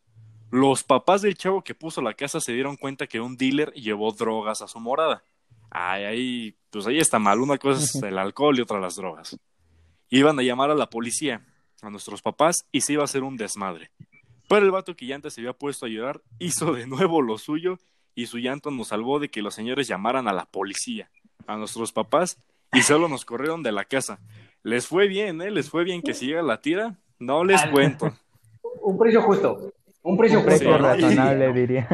los 0.51 0.83
papás 0.83 1.21
del 1.21 1.37
chavo 1.37 1.63
que 1.63 1.75
puso 1.75 2.01
la 2.01 2.13
casa 2.13 2.39
se 2.39 2.53
dieron 2.53 2.75
cuenta 2.75 3.07
que 3.07 3.19
un 3.19 3.37
dealer 3.37 3.71
llevó 3.73 4.11
drogas 4.11 4.61
a 4.61 4.67
su 4.67 4.79
morada. 4.79 5.23
Ay, 5.69 6.03
ahí, 6.03 6.55
pues 6.71 6.87
ahí 6.87 6.97
está 6.97 7.19
mal. 7.19 7.39
Una 7.39 7.57
cosa 7.57 7.83
es 7.83 7.95
el 7.95 8.17
alcohol 8.17 8.57
y 8.57 8.61
otra 8.61 8.79
las 8.79 8.95
drogas. 8.95 9.37
Iban 10.09 10.39
a 10.39 10.43
llamar 10.43 10.71
a 10.71 10.75
la 10.75 10.89
policía, 10.89 11.45
a 11.81 11.89
nuestros 11.89 12.21
papás, 12.21 12.65
y 12.71 12.81
se 12.81 12.93
iba 12.93 13.03
a 13.03 13.05
hacer 13.05 13.23
un 13.23 13.37
desmadre. 13.37 13.91
Pero 14.47 14.65
el 14.65 14.71
vato 14.71 14.95
que 14.95 15.05
ya 15.05 15.15
antes 15.15 15.35
se 15.35 15.41
había 15.41 15.53
puesto 15.53 15.85
a 15.85 15.89
llorar 15.89 16.21
hizo 16.39 16.73
de 16.73 16.87
nuevo 16.87 17.21
lo 17.21 17.37
suyo 17.37 17.77
y 18.15 18.25
su 18.25 18.39
llanto 18.39 18.71
nos 18.71 18.87
salvó 18.87 19.19
de 19.19 19.29
que 19.29 19.43
los 19.43 19.53
señores 19.53 19.87
llamaran 19.87 20.27
a 20.27 20.33
la 20.33 20.45
policía, 20.45 21.11
a 21.45 21.55
nuestros 21.55 21.91
papás, 21.91 22.41
y 22.73 22.81
solo 22.81 23.07
nos 23.07 23.23
corrieron 23.25 23.61
de 23.61 23.71
la 23.71 23.85
casa. 23.85 24.19
Les 24.63 24.87
fue 24.87 25.07
bien, 25.07 25.41
¿eh? 25.41 25.51
Les 25.51 25.69
fue 25.69 25.83
bien 25.83 26.01
que 26.01 26.13
siga 26.13 26.41
la 26.41 26.59
tira. 26.61 26.97
No 27.19 27.43
les 27.43 27.63
cuento. 27.67 28.11
Un 28.81 28.97
precio 28.97 29.21
justo. 29.21 29.71
Un 30.01 30.17
precio 30.17 30.39
Un 30.39 30.45
precio 30.45 30.77
razonable, 30.77 31.53
diría. 31.53 31.87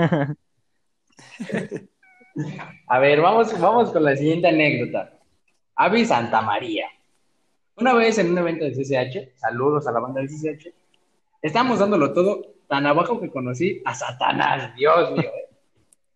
A 2.88 3.00
ver, 3.00 3.22
vamos, 3.22 3.60
vamos 3.60 3.91
con 3.91 4.04
la 4.04 4.15
siguiente 4.15 4.48
anécdota. 4.48 5.20
Avi 5.76 6.06
Santa 6.06 6.41
María. 6.41 6.88
Una 7.78 7.94
vez 7.94 8.18
en 8.18 8.32
un 8.32 8.38
evento 8.38 8.65
de 8.65 8.72
CCH, 8.72 9.38
saludos 9.38 9.88
a 9.88 9.91
la 9.91 10.00
banda 10.00 10.22
de 10.22 10.28
CCH, 10.28 10.68
estábamos 11.41 11.80
dándolo 11.80 12.13
todo 12.13 12.56
tan 12.68 12.86
abajo 12.86 13.20
que 13.20 13.30
conocí 13.30 13.82
a 13.84 13.94
Satanás, 13.94 14.74
Dios 14.76 15.12
mío. 15.12 15.24
¿eh? 15.24 15.56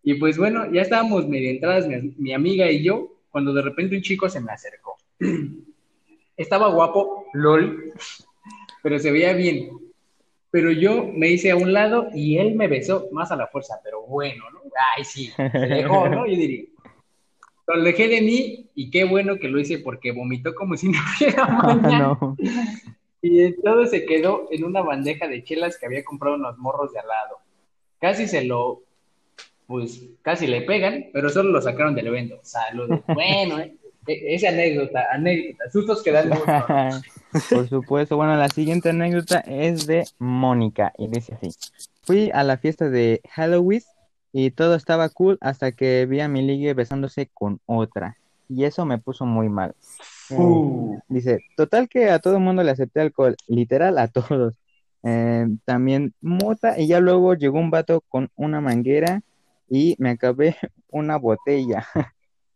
Y 0.02 0.14
pues 0.14 0.38
bueno, 0.38 0.70
ya 0.72 0.82
estábamos 0.82 1.28
medio 1.28 1.50
entradas 1.50 1.86
mi, 1.86 2.14
mi 2.16 2.32
amiga 2.32 2.70
y 2.70 2.82
yo, 2.82 3.12
cuando 3.30 3.52
de 3.52 3.62
repente 3.62 3.96
un 3.96 4.02
chico 4.02 4.28
se 4.28 4.40
me 4.40 4.52
acercó. 4.52 4.96
Estaba 6.36 6.68
guapo, 6.70 7.26
lol, 7.34 7.92
pero 8.82 8.98
se 8.98 9.10
veía 9.10 9.34
bien. 9.34 9.68
Pero 10.50 10.72
yo 10.72 11.06
me 11.14 11.28
hice 11.28 11.52
a 11.52 11.56
un 11.56 11.72
lado 11.72 12.08
y 12.14 12.38
él 12.38 12.54
me 12.54 12.66
besó 12.66 13.08
más 13.12 13.30
a 13.30 13.36
la 13.36 13.46
fuerza, 13.46 13.80
pero 13.84 14.02
bueno, 14.02 14.44
¿no? 14.50 14.60
Ay, 14.96 15.04
sí, 15.04 15.30
se 15.36 15.42
dejó, 15.42 16.08
¿no? 16.08 16.26
Yo 16.26 16.36
diría. 16.36 16.64
Lo 17.66 17.74
alejé 17.74 18.08
de 18.08 18.20
mí 18.20 18.68
y 18.74 18.90
qué 18.90 19.04
bueno 19.04 19.36
que 19.36 19.48
lo 19.48 19.60
hice 19.60 19.78
porque 19.78 20.10
vomitó 20.10 20.54
como 20.54 20.76
si 20.76 20.88
no 20.90 20.98
hubiera 21.16 21.46
mañana. 21.46 22.18
no. 22.20 22.36
Y 23.22 23.52
todo 23.62 23.86
se 23.86 24.06
quedó 24.06 24.48
en 24.50 24.64
una 24.64 24.80
bandeja 24.80 25.28
de 25.28 25.44
chelas 25.44 25.78
que 25.78 25.86
había 25.86 26.04
comprado 26.04 26.36
unos 26.36 26.58
morros 26.58 26.92
de 26.92 27.00
al 27.00 27.06
lado. 27.06 27.36
Casi 28.00 28.26
se 28.26 28.44
lo, 28.44 28.82
pues 29.66 30.04
casi 30.22 30.46
le 30.46 30.62
pegan, 30.62 31.10
pero 31.12 31.28
solo 31.28 31.50
lo 31.50 31.60
sacaron 31.60 31.94
del 31.94 32.08
evento. 32.08 32.40
Saludos. 32.42 33.00
Bueno, 33.06 33.60
eh, 33.60 33.76
e- 34.06 34.34
esa 34.34 34.48
anécdota, 34.48 35.06
anécdota, 35.12 35.70
sustos 35.70 36.02
que 36.02 36.12
dan. 36.12 36.30
Por 37.50 37.68
supuesto. 37.68 38.16
Bueno, 38.16 38.36
la 38.36 38.48
siguiente 38.48 38.90
anécdota 38.90 39.40
es 39.40 39.86
de 39.86 40.04
Mónica 40.18 40.92
y 40.98 41.08
dice 41.08 41.34
así. 41.34 41.50
Fui 42.02 42.30
a 42.32 42.42
la 42.42 42.56
fiesta 42.56 42.88
de 42.88 43.20
Halloween 43.30 43.82
y 44.32 44.50
todo 44.50 44.74
estaba 44.74 45.08
cool 45.08 45.38
hasta 45.40 45.72
que 45.72 46.06
vi 46.06 46.20
a 46.20 46.28
mi 46.28 46.42
ligue 46.42 46.74
besándose 46.74 47.30
con 47.32 47.60
otra. 47.66 48.16
Y 48.48 48.64
eso 48.64 48.84
me 48.84 48.98
puso 48.98 49.26
muy 49.26 49.48
mal. 49.48 49.74
Uh. 50.30 50.98
Dice, 51.08 51.38
total 51.56 51.88
que 51.88 52.10
a 52.10 52.18
todo 52.18 52.34
el 52.34 52.42
mundo 52.42 52.62
le 52.62 52.72
acepté 52.72 53.00
alcohol, 53.00 53.36
literal 53.46 53.98
a 53.98 54.08
todos. 54.08 54.54
Eh, 55.02 55.46
también 55.64 56.14
mota 56.20 56.78
y 56.78 56.86
ya 56.86 57.00
luego 57.00 57.34
llegó 57.34 57.58
un 57.58 57.70
vato 57.70 58.02
con 58.08 58.30
una 58.36 58.60
manguera 58.60 59.22
y 59.68 59.94
me 59.98 60.10
acabé 60.10 60.56
una 60.90 61.16
botella. 61.16 61.86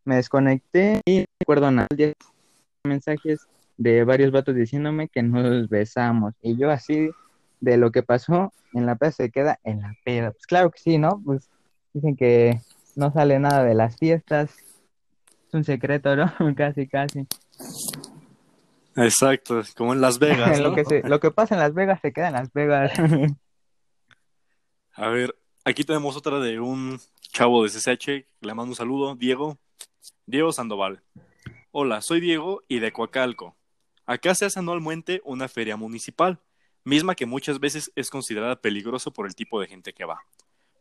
Me 0.04 0.16
desconecté 0.16 1.00
y 1.06 1.20
no 1.20 1.24
recuerdo 1.40 1.70
nada. 1.70 1.86
Al 1.90 1.96
día 1.96 2.12
mensajes 2.84 3.46
de 3.76 4.04
varios 4.04 4.30
vatos 4.30 4.54
diciéndome 4.54 5.08
que 5.08 5.22
nos 5.22 5.68
besamos 5.68 6.34
y 6.42 6.56
yo 6.56 6.70
así 6.70 7.10
de 7.60 7.76
lo 7.76 7.90
que 7.90 8.02
pasó 8.02 8.52
en 8.72 8.86
la 8.86 8.96
peda 8.96 9.12
se 9.12 9.30
queda 9.30 9.58
en 9.64 9.80
la 9.80 9.94
peda. 10.04 10.32
Pues 10.32 10.46
claro 10.46 10.70
que 10.70 10.78
sí, 10.78 10.98
¿no? 10.98 11.20
Pues 11.24 11.48
dicen 11.92 12.16
que 12.16 12.60
no 12.96 13.12
sale 13.12 13.38
nada 13.38 13.64
de 13.64 13.74
las 13.74 13.96
fiestas. 13.96 14.50
Es 15.48 15.54
un 15.54 15.64
secreto, 15.64 16.14
¿no? 16.16 16.32
casi, 16.56 16.86
casi. 16.86 17.26
Exacto, 18.96 19.60
como 19.76 19.92
en 19.92 20.00
Las 20.00 20.18
Vegas, 20.18 20.58
lo, 20.60 20.74
que 20.74 20.84
se- 20.84 21.02
lo 21.08 21.18
que 21.20 21.30
pasa 21.30 21.54
en 21.54 21.60
Las 21.60 21.74
Vegas 21.74 22.00
se 22.02 22.12
queda 22.12 22.28
en 22.28 22.34
Las 22.34 22.52
Vegas. 22.52 22.92
A 24.96 25.08
ver, 25.08 25.34
aquí 25.64 25.82
tenemos 25.82 26.16
otra 26.16 26.38
de 26.38 26.60
un 26.60 27.00
chavo 27.32 27.64
de 27.64 27.70
CCH, 27.70 28.26
le 28.42 28.54
mando 28.54 28.70
un 28.70 28.76
saludo, 28.76 29.16
Diego. 29.16 29.58
Diego 30.26 30.52
Sandoval. 30.52 31.02
Hola, 31.70 32.00
soy 32.00 32.20
Diego 32.20 32.62
y 32.68 32.78
de 32.78 32.92
Coacalco. 32.92 33.56
Acá 34.06 34.34
se 34.34 34.44
hace 34.44 34.58
anualmente 34.58 35.20
una 35.24 35.48
feria 35.48 35.76
municipal, 35.76 36.38
misma 36.84 37.14
que 37.14 37.26
muchas 37.26 37.58
veces 37.60 37.90
es 37.96 38.10
considerada 38.10 38.56
peligroso 38.56 39.12
por 39.12 39.26
el 39.26 39.34
tipo 39.34 39.60
de 39.60 39.66
gente 39.66 39.92
que 39.92 40.04
va. 40.04 40.20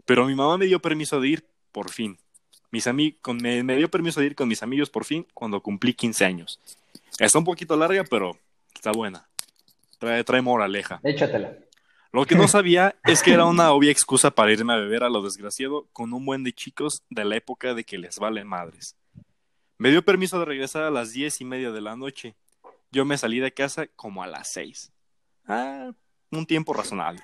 Pero 0.05 0.25
mi 0.25 0.35
mamá 0.35 0.57
me 0.57 0.65
dio 0.65 0.81
permiso 0.81 1.19
de 1.19 1.29
ir, 1.29 1.45
por 1.71 1.89
fin. 1.89 2.17
Mis 2.71 2.85
con- 3.21 3.37
me, 3.37 3.63
me 3.63 3.77
dio 3.77 3.89
permiso 3.89 4.19
de 4.19 4.27
ir 4.27 4.35
con 4.35 4.47
mis 4.47 4.63
amigos 4.63 4.89
por 4.89 5.05
fin 5.05 5.25
cuando 5.33 5.61
cumplí 5.61 5.93
15 5.93 6.25
años. 6.25 6.59
Está 7.19 7.37
un 7.37 7.45
poquito 7.45 7.75
larga, 7.75 8.03
pero 8.03 8.37
está 8.73 8.91
buena. 8.91 9.27
Trae, 9.99 10.23
trae 10.23 10.41
moraleja. 10.41 10.99
Échatela. 11.03 11.55
Lo 12.11 12.25
que 12.25 12.35
no 12.35 12.47
sabía 12.47 12.95
es 13.05 13.23
que 13.23 13.33
era 13.33 13.45
una 13.45 13.71
obvia 13.71 13.91
excusa 13.91 14.31
para 14.31 14.51
irme 14.51 14.73
a 14.73 14.77
beber 14.77 15.03
a 15.03 15.09
lo 15.09 15.21
desgraciado 15.23 15.87
con 15.93 16.13
un 16.13 16.25
buen 16.25 16.43
de 16.43 16.53
chicos 16.53 17.01
de 17.09 17.25
la 17.25 17.35
época 17.37 17.73
de 17.73 17.83
que 17.85 17.97
les 17.97 18.19
valen 18.19 18.47
madres. 18.47 18.95
Me 19.83 19.91
dio 19.91 20.01
permiso 20.01 20.39
de 20.39 20.45
regresar 20.45 20.83
a 20.83 20.91
las 20.91 21.11
diez 21.11 21.41
y 21.41 21.43
media 21.43 21.69
de 21.73 21.81
la 21.81 21.97
noche. 21.97 22.37
Yo 22.93 23.03
me 23.03 23.17
salí 23.17 23.41
de 23.41 23.53
casa 23.53 23.87
como 23.97 24.23
a 24.23 24.27
las 24.27 24.49
seis. 24.49 24.93
Ah, 25.45 25.91
un 26.31 26.45
tiempo 26.45 26.71
razonable. 26.71 27.21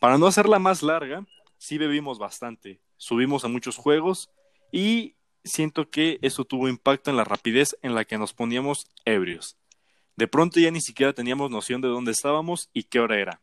Para 0.00 0.16
no 0.16 0.28
hacerla 0.28 0.60
más 0.60 0.84
larga, 0.84 1.26
sí 1.58 1.78
bebimos 1.78 2.20
bastante, 2.20 2.80
subimos 2.96 3.44
a 3.44 3.48
muchos 3.48 3.76
juegos 3.76 4.30
y 4.70 5.16
siento 5.42 5.90
que 5.90 6.20
eso 6.22 6.44
tuvo 6.44 6.68
impacto 6.68 7.10
en 7.10 7.16
la 7.16 7.24
rapidez 7.24 7.76
en 7.82 7.96
la 7.96 8.04
que 8.04 8.18
nos 8.18 8.32
poníamos 8.32 8.86
ebrios. 9.04 9.56
De 10.14 10.28
pronto 10.28 10.60
ya 10.60 10.70
ni 10.70 10.82
siquiera 10.82 11.12
teníamos 11.12 11.50
noción 11.50 11.80
de 11.80 11.88
dónde 11.88 12.12
estábamos 12.12 12.70
y 12.72 12.84
qué 12.84 13.00
hora 13.00 13.18
era. 13.18 13.40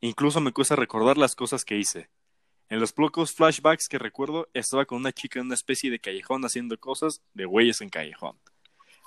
Incluso 0.00 0.40
me 0.40 0.52
cuesta 0.52 0.74
recordar 0.74 1.18
las 1.18 1.34
cosas 1.34 1.66
que 1.66 1.76
hice. 1.76 2.08
En 2.68 2.80
los 2.80 2.92
pocos 2.92 3.32
flashbacks 3.32 3.86
que 3.88 3.96
recuerdo, 3.96 4.48
estaba 4.52 4.86
con 4.86 4.98
una 4.98 5.12
chica 5.12 5.38
en 5.38 5.46
una 5.46 5.54
especie 5.54 5.88
de 5.88 6.00
callejón 6.00 6.44
haciendo 6.44 6.76
cosas 6.78 7.22
de 7.32 7.44
güeyes 7.44 7.80
en 7.80 7.90
callejón. 7.90 8.36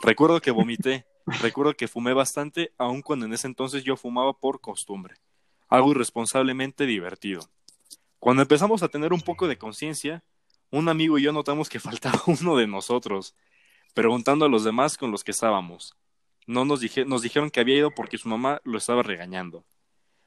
Recuerdo 0.01 0.39
que 0.39 0.51
vomité, 0.51 1.05
recuerdo 1.41 1.74
que 1.74 1.89
fumé 1.89 2.14
bastante, 2.14 2.72
aun 2.78 3.01
cuando 3.01 3.26
en 3.26 3.34
ese 3.34 3.47
entonces 3.47 3.84
yo 3.84 3.97
fumaba 3.97 4.32
por 4.32 4.62
costumbre. 4.62 5.16
Algo 5.68 5.91
irresponsablemente 5.91 6.86
divertido. 6.86 7.49
Cuando 8.18 8.43
empezamos 8.43 8.82
a 8.82 8.88
tener 8.88 9.12
un 9.12 9.22
poco 9.22 9.45
de 9.49 9.57
conciencia, 9.57 10.24
un 10.72 10.88
amigo 10.88 11.18
y 11.18 11.24
yo 11.24 11.34
notamos 11.34 11.68
que 11.68 11.80
faltaba 11.82 12.22
uno 12.28 12.55
de 12.55 12.66
nosotros, 12.66 13.36
preguntando 13.93 14.45
a 14.45 14.49
los 14.49 14.64
demás 14.64 14.97
con 14.97 15.12
los 15.12 15.26
que 15.26 15.32
estábamos. 15.32 15.97
No 16.47 16.64
nos, 16.64 16.82
nos 17.05 17.22
dijeron 17.22 17.49
que 17.49 17.60
había 17.60 17.76
ido 17.76 17.91
porque 17.91 18.18
su 18.18 18.30
mamá 18.30 18.62
lo 18.64 18.78
estaba 18.78 19.03
regañando. 19.03 19.66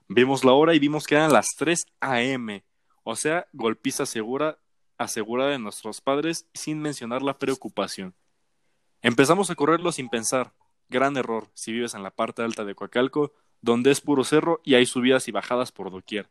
Vimos 0.06 0.44
la 0.44 0.52
hora 0.52 0.74
y 0.74 0.78
vimos 0.78 1.06
que 1.06 1.14
eran 1.14 1.32
las 1.32 1.46
3 1.56 1.86
a.m., 2.00 2.62
o 3.04 3.16
sea, 3.16 3.46
golpiza 3.52 4.06
segura, 4.06 4.58
asegurada 4.98 5.50
de 5.50 5.58
nuestros 5.58 6.00
padres 6.00 6.46
sin 6.54 6.80
mencionar 6.80 7.22
la 7.22 7.38
preocupación. 7.38 8.14
Empezamos 9.02 9.50
a 9.50 9.54
correrlo 9.54 9.90
sin 9.92 10.08
pensar. 10.08 10.52
Gran 10.88 11.16
error 11.16 11.48
si 11.54 11.72
vives 11.72 11.94
en 11.94 12.02
la 12.02 12.10
parte 12.10 12.42
alta 12.42 12.64
de 12.64 12.74
Coacalco, 12.74 13.32
donde 13.60 13.90
es 13.90 14.00
puro 14.00 14.24
cerro 14.24 14.60
y 14.64 14.74
hay 14.74 14.86
subidas 14.86 15.26
y 15.28 15.32
bajadas 15.32 15.72
por 15.72 15.90
doquier. 15.90 16.28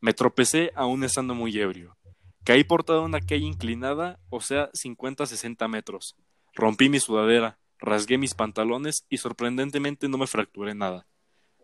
Me 0.00 0.12
tropecé 0.12 0.70
aún 0.74 1.02
estando 1.02 1.34
muy 1.34 1.58
ebrio. 1.58 1.96
Caí 2.44 2.62
por 2.62 2.84
toda 2.84 3.00
una 3.00 3.20
calle 3.20 3.46
inclinada, 3.46 4.20
o 4.28 4.40
sea, 4.40 4.70
50-60 4.72 5.66
metros. 5.68 6.14
Rompí 6.52 6.90
mi 6.90 7.00
sudadera, 7.00 7.58
rasgué 7.78 8.18
mis 8.18 8.34
pantalones 8.34 9.06
y 9.08 9.16
sorprendentemente 9.16 10.08
no 10.08 10.18
me 10.18 10.26
fracturé 10.26 10.74
nada. 10.74 11.06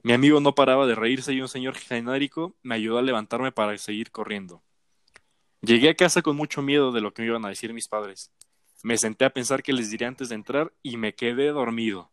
Mi 0.02 0.14
amigo 0.14 0.40
no 0.40 0.54
paraba 0.54 0.86
de 0.86 0.94
reírse 0.94 1.32
y 1.32 1.42
un 1.42 1.48
señor 1.48 1.74
genérico 1.74 2.56
me 2.62 2.74
ayudó 2.74 2.98
a 2.98 3.02
levantarme 3.02 3.52
para 3.52 3.76
seguir 3.76 4.10
corriendo. 4.10 4.62
Llegué 5.60 5.90
a 5.90 5.94
casa 5.94 6.22
con 6.22 6.36
mucho 6.36 6.62
miedo 6.62 6.90
de 6.90 7.02
lo 7.02 7.12
que 7.12 7.20
me 7.22 7.28
iban 7.28 7.44
a 7.44 7.50
decir 7.50 7.74
mis 7.74 7.86
padres. 7.86 8.32
Me 8.82 8.96
senté 8.96 9.26
a 9.26 9.30
pensar 9.30 9.62
qué 9.62 9.74
les 9.74 9.90
diría 9.90 10.08
antes 10.08 10.30
de 10.30 10.36
entrar 10.36 10.72
y 10.82 10.96
me 10.96 11.14
quedé 11.14 11.48
dormido. 11.48 12.10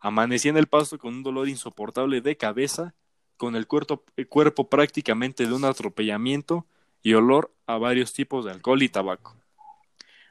Amanecí 0.00 0.50
en 0.50 0.58
el 0.58 0.66
pasto 0.66 0.98
con 0.98 1.14
un 1.14 1.22
dolor 1.22 1.48
insoportable 1.48 2.20
de 2.20 2.36
cabeza, 2.36 2.94
con 3.38 3.56
el 3.56 3.66
cuerpo, 3.66 4.04
el 4.16 4.28
cuerpo 4.28 4.68
prácticamente 4.68 5.46
de 5.46 5.54
un 5.54 5.64
atropellamiento 5.64 6.66
y 7.02 7.14
olor 7.14 7.54
a 7.66 7.78
varios 7.78 8.12
tipos 8.12 8.44
de 8.44 8.50
alcohol 8.50 8.82
y 8.82 8.90
tabaco. 8.90 9.34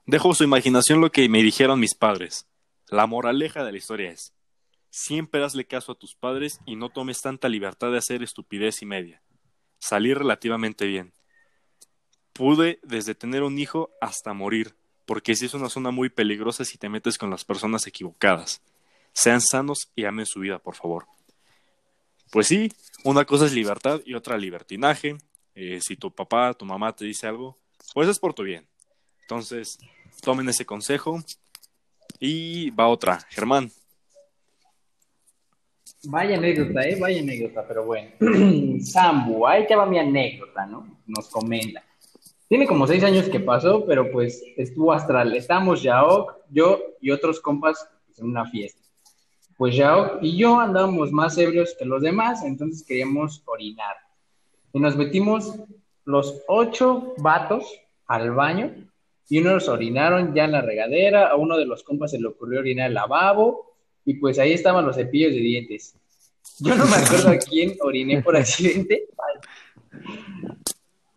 Dejo 0.06 0.36
su 0.36 0.44
imaginación 0.44 1.02
lo 1.02 1.12
que 1.12 1.28
me 1.28 1.42
dijeron 1.42 1.80
mis 1.80 1.96
padres. 1.96 2.46
La 2.88 3.08
moraleja 3.08 3.64
de 3.64 3.72
la 3.72 3.78
historia 3.80 4.12
es 4.12 4.34
Siempre 4.96 5.44
hazle 5.44 5.66
caso 5.66 5.92
a 5.92 5.96
tus 5.96 6.14
padres 6.14 6.60
y 6.68 6.76
no 6.76 6.92
tomes 6.92 7.20
tanta 7.20 7.50
libertad 7.50 7.90
de 7.90 7.98
hacer 7.98 8.22
estupidez 8.22 8.84
y 8.84 8.86
media. 8.86 9.24
Salí 9.80 10.14
relativamente 10.14 10.86
bien. 10.86 11.14
Pude 12.32 12.80
desde 12.84 13.16
tener 13.16 13.42
un 13.42 13.58
hijo 13.58 13.90
hasta 14.00 14.34
morir, 14.34 14.76
porque 15.08 15.36
si 15.36 15.48
es 15.48 15.56
una 15.56 15.70
zona 15.70 15.90
muy 15.90 16.10
peligrosa 16.10 16.64
si 16.64 16.78
te 16.78 16.90
metes 16.90 17.18
con 17.18 17.32
las 17.32 17.44
personas 17.44 17.88
equivocadas. 17.88 18.62
Sean 19.14 19.42
sanos 19.42 19.90
y 19.96 20.06
amen 20.06 20.28
su 20.28 20.42
vida, 20.42 20.60
por 20.60 20.76
favor. 20.76 21.08
Pues 22.32 22.46
sí, 22.46 22.72
una 23.04 23.26
cosa 23.26 23.48
es 23.48 23.54
libertad 23.54 24.00
y 24.06 24.14
otra 24.14 24.38
libertinaje. 24.38 25.18
Eh, 25.56 25.80
si 25.82 25.98
tu 25.98 26.12
papá, 26.14 26.54
tu 26.54 26.66
mamá 26.66 26.96
te 26.96 27.06
dice 27.06 27.26
algo, 27.26 27.58
pues 27.96 28.08
es 28.08 28.20
por 28.20 28.36
tu 28.36 28.44
bien. 28.44 28.68
Entonces, 29.22 29.80
tomen 30.22 30.48
ese 30.50 30.68
consejo. 30.68 31.24
Y 32.20 32.70
va 32.70 32.88
otra. 32.88 33.26
Germán, 33.32 33.72
Vaya 36.06 36.38
anécdota, 36.38 36.82
¿eh? 36.82 36.98
Vaya 37.00 37.22
anécdota, 37.22 37.66
pero 37.68 37.86
bueno. 37.86 38.10
Sambu, 38.82 39.48
ahí 39.48 39.66
ya 39.70 39.78
va 39.78 39.86
mi 39.86 40.00
anécdota, 40.00 40.66
¿no? 40.66 41.00
Nos 41.08 41.30
comenta. 41.30 41.84
Tiene 42.48 42.68
como 42.68 42.86
seis 42.86 43.04
años 43.04 43.30
que 43.30 43.40
pasó, 43.40 43.86
pero 43.86 44.12
pues 44.12 44.44
estuvo 44.58 44.92
astral. 44.92 45.34
Estamos 45.36 45.82
Yaok, 45.82 46.36
yo 46.50 46.82
y 47.00 47.12
otros 47.12 47.40
compas 47.40 47.88
pues, 48.06 48.20
en 48.20 48.26
una 48.26 48.46
fiesta. 48.46 48.82
Pues 49.58 49.76
Yaok 49.76 50.20
y 50.22 50.38
yo 50.38 50.60
andábamos 50.60 51.12
más 51.12 51.38
ebrios 51.38 51.76
que 51.80 51.86
los 51.86 52.02
demás, 52.02 52.44
entonces 52.44 52.86
queríamos 52.86 53.42
orinar. 53.46 53.96
Y 54.74 54.80
nos 54.80 54.98
metimos 54.98 55.56
los 56.06 56.44
ocho 56.48 57.14
vatos 57.18 57.66
al 58.08 58.32
baño 58.32 58.76
y 59.30 59.40
unos 59.40 59.70
orinaron 59.70 60.34
ya 60.36 60.44
en 60.44 60.52
la 60.52 60.62
regadera, 60.62 61.30
a 61.30 61.36
uno 61.36 61.58
de 61.58 61.66
los 61.66 61.84
compas 61.84 62.12
se 62.12 62.20
le 62.20 62.28
ocurrió 62.28 62.60
orinar 62.60 62.90
el 62.90 62.96
lavabo, 62.96 63.73
y 64.06 64.16
pues 64.16 64.40
ahí 64.40 64.54
estaban 64.54 64.86
los 64.86 64.96
cepillos 64.96 65.34
de 65.34 65.40
dientes. 65.40 65.96
Yo 66.60 66.76
no 66.76 66.86
me 66.86 66.96
acuerdo 66.96 67.30
a 67.30 67.38
quién 67.38 67.76
oriné 67.82 68.22
por 68.22 68.36
accidente, 68.36 69.08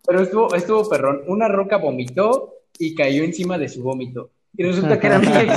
pero 0.05 0.21
estuvo, 0.21 0.55
estuvo 0.55 0.89
perrón. 0.89 1.21
Una 1.27 1.47
roca 1.47 1.77
vomitó 1.77 2.53
y 2.79 2.95
cayó 2.95 3.23
encima 3.23 3.57
de 3.57 3.69
su 3.69 3.83
vómito. 3.83 4.31
Y 4.55 4.63
resulta 4.63 4.99
que 4.99 5.07
era 5.07 5.19
mi 5.19 5.27
ex. 5.27 5.53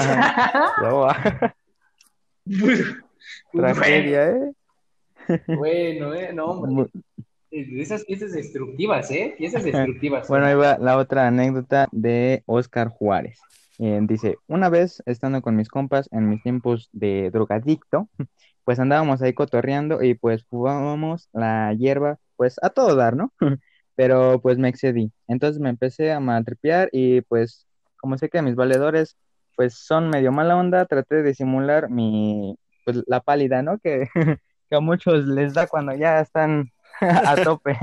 Tragedia, 3.53 4.31
¿eh? 4.31 4.53
Bueno, 5.47 6.15
¿eh? 6.15 6.33
No, 6.33 6.47
hombre. 6.47 6.91
Esas 7.51 8.05
piezas 8.05 8.33
destructivas, 8.33 9.11
¿eh? 9.11 9.35
Piezas 9.37 9.65
destructivas. 9.65 10.29
Bueno, 10.29 10.47
ahí 10.47 10.55
va 10.55 10.79
la 10.79 10.97
otra 10.97 11.27
anécdota 11.27 11.89
de 11.91 12.43
Oscar 12.47 12.89
Juárez. 12.89 13.41
Eh, 13.83 13.99
dice, 14.03 14.37
una 14.47 14.69
vez 14.69 15.03
estando 15.07 15.41
con 15.41 15.57
mis 15.57 15.71
compas 15.71 16.07
en 16.13 16.29
mis 16.29 16.43
tiempos 16.43 16.91
de 16.93 17.31
drogadicto, 17.31 18.11
pues 18.65 18.79
andábamos 18.79 19.23
ahí 19.23 19.33
cotorreando 19.33 20.03
y 20.03 20.13
pues 20.15 20.45
fumábamos 20.45 21.31
la 21.33 21.73
hierba, 21.73 22.19
pues 22.37 22.57
a 22.63 22.69
todo 22.69 22.95
dar, 22.95 23.17
¿no? 23.17 23.33
Pero 23.97 24.39
pues 24.43 24.59
me 24.59 24.69
excedí. 24.69 25.13
Entonces 25.29 25.61
me 25.61 25.71
empecé 25.71 26.13
a 26.13 26.21
maltripear 26.21 26.91
y 26.93 27.23
pues 27.23 27.67
como 27.97 28.19
sé 28.19 28.29
que 28.29 28.43
mis 28.43 28.55
valedores 28.55 29.17
pues 29.57 29.75
son 29.75 30.11
medio 30.11 30.31
mala 30.31 30.57
onda, 30.57 30.85
traté 30.85 31.23
de 31.23 31.35
simular 31.35 31.89
mi, 31.89 32.59
pues 32.85 33.03
la 33.07 33.21
pálida, 33.21 33.63
¿no? 33.63 33.79
Que, 33.79 34.09
que 34.69 34.77
a 34.77 34.81
muchos 34.81 35.25
les 35.27 35.55
da 35.55 35.67
cuando 35.67 35.95
ya 35.95 36.21
están 36.21 36.71
a 37.01 37.35
tope. 37.37 37.79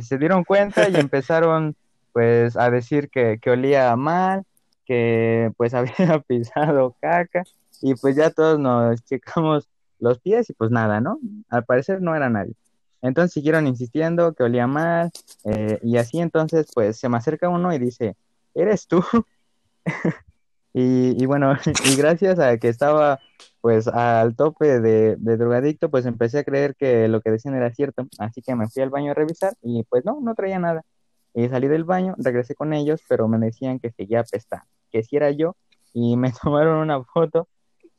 Se 0.00 0.16
dieron 0.16 0.44
cuenta 0.44 0.88
y 0.88 0.96
empezaron 0.96 1.76
pues 2.12 2.56
a 2.56 2.70
decir 2.70 3.10
que 3.10 3.38
olía 3.50 3.94
mal, 3.96 4.44
que 4.90 5.52
pues 5.56 5.72
había 5.74 6.18
pisado 6.26 6.96
caca 7.00 7.44
y 7.80 7.94
pues 7.94 8.16
ya 8.16 8.30
todos 8.30 8.58
nos 8.58 9.04
checamos 9.04 9.68
los 10.00 10.18
pies 10.18 10.50
y 10.50 10.52
pues 10.52 10.72
nada, 10.72 11.00
¿no? 11.00 11.20
Al 11.48 11.64
parecer 11.64 12.02
no 12.02 12.16
era 12.16 12.28
nadie. 12.28 12.54
Entonces 13.00 13.32
siguieron 13.32 13.68
insistiendo 13.68 14.34
que 14.34 14.42
olía 14.42 14.66
mal 14.66 15.12
eh, 15.44 15.78
y 15.84 15.96
así 15.96 16.18
entonces 16.18 16.66
pues 16.74 16.98
se 16.98 17.08
me 17.08 17.18
acerca 17.18 17.48
uno 17.48 17.72
y 17.72 17.78
dice, 17.78 18.16
¿eres 18.52 18.88
tú? 18.88 19.04
y, 20.74 21.24
bueno, 21.24 21.54
y 21.84 21.96
gracias 21.96 22.40
a 22.40 22.58
que 22.58 22.68
estaba 22.68 23.20
pues 23.60 23.86
al 23.86 24.34
tope 24.34 24.80
de, 24.80 25.14
de, 25.16 25.36
drogadicto, 25.36 25.88
pues 25.88 26.04
empecé 26.04 26.40
a 26.40 26.44
creer 26.44 26.74
que 26.74 27.06
lo 27.06 27.20
que 27.20 27.30
decían 27.30 27.54
era 27.54 27.72
cierto. 27.72 28.08
Así 28.18 28.42
que 28.42 28.56
me 28.56 28.68
fui 28.68 28.82
al 28.82 28.90
baño 28.90 29.12
a 29.12 29.14
revisar 29.14 29.54
y 29.62 29.84
pues 29.84 30.04
no, 30.04 30.18
no 30.20 30.34
traía 30.34 30.58
nada. 30.58 30.82
Y 31.32 31.48
salí 31.48 31.68
del 31.68 31.84
baño, 31.84 32.16
regresé 32.18 32.56
con 32.56 32.72
ellos, 32.72 33.00
pero 33.08 33.28
me 33.28 33.38
decían 33.38 33.78
que 33.78 33.92
seguía 33.92 34.20
apestando 34.20 34.66
que 34.90 35.02
si 35.02 35.16
era 35.16 35.30
yo 35.30 35.56
y 35.92 36.16
me 36.16 36.32
tomaron 36.42 36.78
una 36.78 37.02
foto 37.04 37.48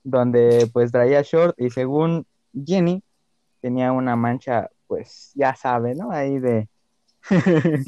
donde 0.04 0.70
pues 0.74 0.92
traía 0.92 1.22
short 1.22 1.56
y 1.60 1.70
según 1.70 2.26
Jenny 2.66 3.04
tenía 3.62 3.92
una 3.92 4.16
mancha 4.16 4.70
pues 4.88 5.32
ya 5.36 5.56
sabe, 5.56 5.96
¿no? 5.96 6.12
Ahí 6.12 6.40
de... 6.40 6.68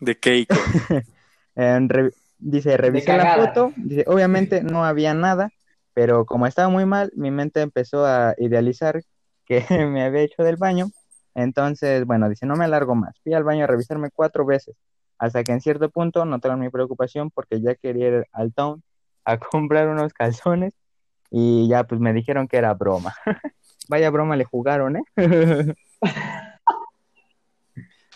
de 0.00 0.18
cake. 0.18 0.48
dice, 2.38 2.76
revisé 2.76 3.16
la 3.16 3.36
foto, 3.36 3.72
dice, 3.76 4.04
obviamente 4.06 4.62
no 4.62 4.84
había 4.84 5.12
nada, 5.12 5.50
pero 5.92 6.24
como 6.24 6.46
estaba 6.46 6.68
muy 6.68 6.86
mal, 6.86 7.12
mi 7.16 7.30
mente 7.30 7.60
empezó 7.60 8.06
a 8.06 8.34
idealizar 8.38 9.02
que 9.44 9.64
me 9.86 10.04
había 10.04 10.22
hecho 10.22 10.42
del 10.42 10.56
baño. 10.56 10.86
Entonces, 11.34 12.06
bueno, 12.06 12.30
dice, 12.30 12.46
no 12.46 12.56
me 12.56 12.64
alargo 12.64 12.94
más. 12.94 13.14
Fui 13.22 13.34
al 13.34 13.44
baño 13.44 13.64
a 13.64 13.66
revisarme 13.66 14.10
cuatro 14.10 14.46
veces 14.46 14.74
hasta 15.18 15.44
que 15.44 15.52
en 15.52 15.60
cierto 15.60 15.90
punto 15.90 16.24
notaron 16.24 16.60
mi 16.60 16.68
preocupación 16.68 17.30
porque 17.30 17.60
ya 17.60 17.74
quería 17.74 18.08
ir 18.08 18.26
al 18.32 18.52
town 18.52 18.82
a 19.24 19.38
comprar 19.50 19.88
unos 19.88 20.12
calzones 20.12 20.72
y 21.30 21.68
ya 21.68 21.84
pues 21.84 22.00
me 22.00 22.12
dijeron 22.12 22.48
que 22.48 22.56
era 22.56 22.74
broma. 22.74 23.14
Vaya 23.88 24.10
broma 24.10 24.36
le 24.36 24.44
jugaron, 24.44 24.96
¿eh? 24.96 25.74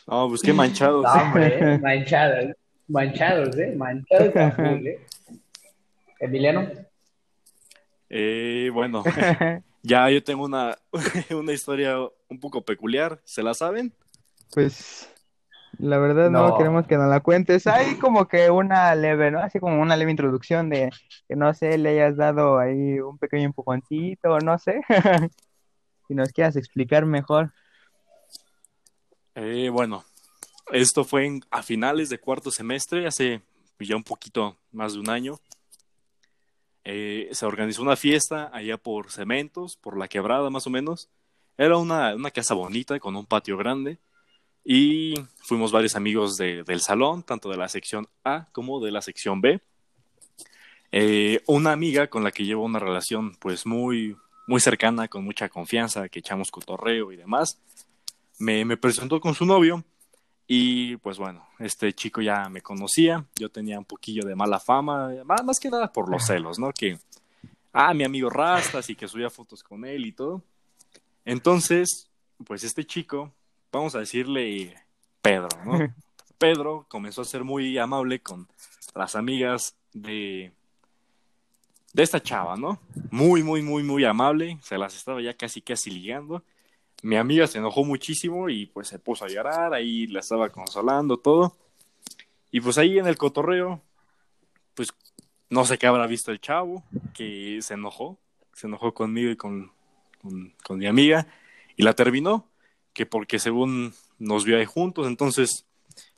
No, 0.06 0.28
pues 0.28 0.42
qué 0.42 0.52
manchados. 0.52 1.04
No, 1.04 1.22
hombre, 1.22 1.74
¿eh? 1.74 1.78
manchados, 1.78 2.56
manchados, 2.88 3.56
¿eh? 3.56 3.74
Manchados 3.76 4.34
¿eh? 4.58 5.00
Emiliano. 6.18 6.68
Eh, 8.08 8.70
bueno, 8.72 9.04
ya 9.82 10.10
yo 10.10 10.24
tengo 10.24 10.44
una, 10.44 10.76
una 11.30 11.52
historia 11.52 11.96
un 12.28 12.40
poco 12.40 12.64
peculiar, 12.64 13.20
¿se 13.24 13.44
la 13.44 13.54
saben? 13.54 13.94
Pues 14.52 15.08
la 15.80 15.98
verdad 15.98 16.30
no, 16.30 16.48
No. 16.48 16.56
queremos 16.56 16.86
que 16.86 16.96
nos 16.96 17.08
la 17.08 17.20
cuentes. 17.20 17.66
Hay 17.66 17.96
como 17.96 18.26
que 18.28 18.50
una 18.50 18.94
leve, 18.94 19.30
¿no? 19.30 19.40
Así 19.40 19.58
como 19.60 19.80
una 19.80 19.96
leve 19.96 20.10
introducción 20.10 20.68
de 20.68 20.90
que 21.28 21.36
no 21.36 21.52
sé, 21.54 21.78
le 21.78 21.90
hayas 21.90 22.16
dado 22.16 22.58
ahí 22.58 23.00
un 23.00 23.18
pequeño 23.18 23.44
empujoncito, 23.46 24.38
no 24.40 24.58
sé. 24.58 24.80
Si 26.08 26.14
nos 26.16 26.32
quieras 26.32 26.56
explicar 26.56 27.06
mejor. 27.06 27.52
Eh, 29.36 29.68
bueno, 29.72 30.04
esto 30.72 31.04
fue 31.04 31.24
en- 31.26 31.40
a 31.52 31.62
finales 31.62 32.08
de 32.08 32.18
cuarto 32.18 32.50
semestre, 32.50 33.06
hace 33.06 33.42
ya 33.78 33.94
un 33.94 34.02
poquito 34.02 34.56
más 34.72 34.92
de 34.94 34.98
un 35.00 35.08
año. 35.08 35.38
Eh, 36.84 37.28
se 37.32 37.46
organizó 37.46 37.82
una 37.82 37.94
fiesta 37.96 38.50
allá 38.52 38.76
por 38.76 39.10
Cementos, 39.12 39.76
por 39.76 39.96
la 39.96 40.08
quebrada 40.08 40.50
más 40.50 40.66
o 40.66 40.70
menos. 40.70 41.08
Era 41.56 41.76
una, 41.76 42.14
una 42.16 42.30
casa 42.30 42.54
bonita 42.54 42.98
con 42.98 43.14
un 43.16 43.26
patio 43.26 43.56
grande 43.56 43.98
y 44.64 45.14
fuimos 45.38 45.72
varios 45.72 45.96
amigos 45.96 46.36
de- 46.36 46.62
del 46.64 46.80
salón, 46.80 47.22
tanto 47.22 47.48
de 47.50 47.56
la 47.56 47.68
sección 47.68 48.06
A 48.24 48.46
como 48.52 48.80
de 48.80 48.90
la 48.90 49.02
sección 49.02 49.40
B. 49.40 49.60
Eh, 50.92 51.40
una 51.46 51.72
amiga 51.72 52.08
con 52.08 52.24
la 52.24 52.32
que 52.32 52.44
llevo 52.44 52.64
una 52.64 52.78
relación 52.80 53.34
pues 53.36 53.64
muy, 53.64 54.16
muy 54.46 54.60
cercana, 54.60 55.06
con 55.08 55.24
mucha 55.24 55.48
confianza, 55.48 56.08
que 56.08 56.18
echamos 56.18 56.50
cotorreo 56.50 57.12
y 57.12 57.16
demás 57.16 57.60
me, 58.38 58.64
me 58.64 58.76
presentó 58.76 59.20
con 59.20 59.34
su 59.34 59.44
novio 59.46 59.84
y 60.48 60.96
pues 60.96 61.18
bueno, 61.18 61.46
este 61.60 61.92
chico 61.92 62.20
ya 62.22 62.48
me 62.48 62.60
conocía, 62.60 63.24
yo 63.36 63.50
tenía 63.50 63.78
un 63.78 63.84
poquillo 63.84 64.24
de 64.26 64.34
mala 64.34 64.58
fama, 64.58 65.10
más, 65.24 65.44
más 65.44 65.60
que 65.60 65.70
nada 65.70 65.92
por 65.92 66.10
los 66.10 66.24
celos, 66.26 66.58
¿no? 66.58 66.72
Que, 66.72 66.98
ah, 67.72 67.94
mi 67.94 68.02
amigo 68.02 68.28
Rastas 68.30 68.90
y 68.90 68.96
que 68.96 69.06
subía 69.06 69.30
fotos 69.30 69.62
con 69.62 69.84
él 69.84 70.06
y 70.06 70.12
todo. 70.12 70.42
Entonces, 71.24 72.08
pues 72.44 72.64
este 72.64 72.84
chico, 72.84 73.32
vamos 73.72 73.94
a 73.94 74.00
decirle 74.00 74.74
Pedro, 75.22 75.48
¿no? 75.64 75.78
Pedro 76.38 76.86
comenzó 76.88 77.22
a 77.22 77.26
ser 77.26 77.44
muy 77.44 77.76
amable 77.78 78.20
con 78.20 78.48
las 78.94 79.14
amigas 79.14 79.76
de, 79.92 80.52
de 81.92 82.02
esta 82.02 82.22
chava, 82.22 82.56
¿no? 82.56 82.80
Muy, 83.10 83.42
muy, 83.42 83.62
muy, 83.62 83.82
muy 83.82 84.04
amable, 84.04 84.58
se 84.62 84.78
las 84.78 84.96
estaba 84.96 85.20
ya 85.20 85.34
casi, 85.34 85.60
casi 85.60 85.90
ligando 85.90 86.42
mi 87.02 87.16
amiga 87.16 87.46
se 87.46 87.58
enojó 87.58 87.84
muchísimo 87.84 88.48
y 88.48 88.66
pues 88.66 88.88
se 88.88 88.98
puso 88.98 89.24
a 89.24 89.28
llorar, 89.28 89.72
ahí 89.72 90.06
la 90.06 90.20
estaba 90.20 90.50
consolando 90.50 91.16
todo. 91.16 91.56
Y 92.50 92.60
pues 92.60 92.78
ahí 92.78 92.98
en 92.98 93.06
el 93.06 93.16
cotorreo, 93.16 93.80
pues 94.74 94.92
no 95.48 95.64
sé 95.64 95.78
qué 95.78 95.86
habrá 95.86 96.06
visto 96.06 96.30
el 96.30 96.40
chavo, 96.40 96.84
que 97.14 97.58
se 97.62 97.74
enojó, 97.74 98.18
se 98.52 98.66
enojó 98.66 98.92
conmigo 98.92 99.30
y 99.30 99.36
con, 99.36 99.72
con, 100.20 100.52
con 100.62 100.78
mi 100.78 100.86
amiga 100.86 101.26
y 101.76 101.82
la 101.82 101.94
terminó, 101.94 102.46
que 102.92 103.06
porque 103.06 103.38
según 103.38 103.94
nos 104.18 104.44
vio 104.44 104.58
ahí 104.58 104.64
juntos, 104.66 105.06
entonces 105.06 105.66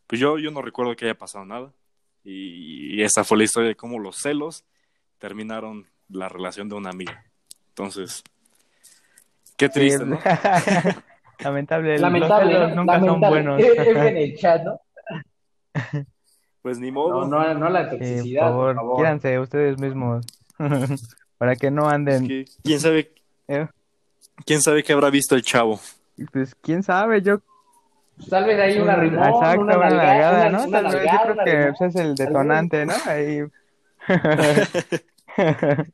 pues 0.06 0.20
yo, 0.20 0.38
yo 0.38 0.50
no 0.50 0.62
recuerdo 0.62 0.94
que 0.96 1.06
haya 1.06 1.16
pasado 1.16 1.44
nada. 1.44 1.72
Y, 2.24 2.94
y 2.96 3.02
esa 3.02 3.24
fue 3.24 3.38
la 3.38 3.44
historia 3.44 3.68
de 3.68 3.74
cómo 3.76 3.98
los 3.98 4.16
celos 4.18 4.64
terminaron 5.18 5.86
la 6.08 6.28
relación 6.28 6.68
de 6.68 6.74
una 6.76 6.90
amiga. 6.90 7.24
Entonces, 7.68 8.22
qué 9.56 9.68
triste, 9.68 10.04
¿no? 10.04 10.18
Lamentable, 11.38 11.92
los 11.92 12.00
Lamentable, 12.00 12.52
celos 12.52 12.68
¿no? 12.70 12.76
nunca 12.76 12.98
son 13.00 13.06
Lamentable. 13.20 13.42
buenos. 13.42 13.60
F 13.62 14.08
en 14.08 14.16
el 14.16 14.36
chat, 14.36 14.62
¿no? 14.62 14.80
Pues 16.62 16.78
ni 16.78 16.92
modo. 16.92 17.26
No, 17.26 17.42
no, 17.44 17.54
no 17.54 17.68
la 17.70 17.90
Sí, 17.90 17.96
toxicidad, 17.98 18.42
por 18.42 18.50
favor, 18.50 18.66
por 18.66 18.76
favor. 18.76 18.96
quiéranse 18.98 19.38
ustedes 19.40 19.78
mismos. 19.80 20.24
Para 21.38 21.56
que 21.56 21.72
no 21.72 21.88
Es 21.88 21.92
anden. 21.94 22.28
que, 22.28 22.44
¿Quién 22.62 22.78
sabe? 22.78 23.12
Eh. 23.48 23.66
¿Quién 24.46 24.62
sabe 24.62 24.84
qué 24.84 24.92
habrá 24.92 25.10
visto 25.10 25.34
el 25.34 25.42
chavo? 25.42 25.80
Pues 26.32 26.54
quién 26.54 26.82
sabe, 26.82 27.22
yo 27.22 27.40
Tal 28.28 28.44
vez 28.44 28.60
hay 28.60 28.78
una 28.78 28.96
rimón, 28.96 29.28
Exacto, 29.28 29.60
una 29.60 29.76
nalgada, 29.76 30.48
¿no? 30.50 30.64
una 30.64 30.82
Tal 30.82 30.92
vez 30.92 31.10
yo 31.10 31.20
creo 31.22 31.36
que 31.44 31.56
rimón. 31.56 31.74
pues, 31.78 31.94
es 31.94 32.00
el 32.00 32.16
detonante, 32.16 32.86
¿no? 32.86 32.94
Ahí. 33.06 33.42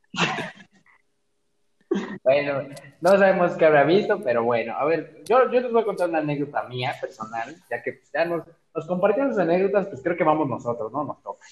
Bueno, 2.23 2.67
no 3.01 3.09
sabemos 3.17 3.53
qué 3.53 3.65
habrá 3.65 3.83
visto, 3.83 4.21
pero 4.23 4.43
bueno, 4.43 4.75
a 4.77 4.85
ver, 4.85 5.23
yo, 5.25 5.51
yo 5.51 5.59
les 5.59 5.71
voy 5.71 5.81
a 5.81 5.85
contar 5.85 6.09
una 6.09 6.19
anécdota 6.19 6.63
mía 6.67 6.93
personal, 7.01 7.55
ya 7.69 7.81
que 7.81 7.93
pues, 7.93 8.11
ya 8.13 8.25
nos, 8.25 8.43
nos 8.75 8.85
compartimos 8.85 9.29
las 9.29 9.39
anécdotas, 9.39 9.87
pues 9.87 10.03
creo 10.03 10.15
que 10.15 10.23
vamos 10.23 10.47
nosotros, 10.47 10.91
¿no? 10.91 11.03
Nos 11.03 11.23
toca. 11.23 11.43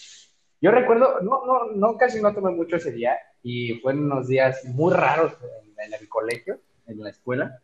Yo 0.61 0.69
recuerdo, 0.71 1.21
no, 1.21 1.43
no, 1.45 1.71
no, 1.73 1.97
casi 1.97 2.21
no 2.21 2.33
tomé 2.35 2.51
mucho 2.51 2.75
ese 2.75 2.91
día 2.91 3.17
y 3.41 3.79
fueron 3.79 4.11
unos 4.11 4.27
días 4.27 4.63
muy 4.65 4.93
raros 4.93 5.33
en, 5.41 5.85
en 5.85 5.93
el 5.99 6.07
colegio, 6.07 6.59
en 6.85 6.99
la 6.99 7.09
escuela, 7.09 7.59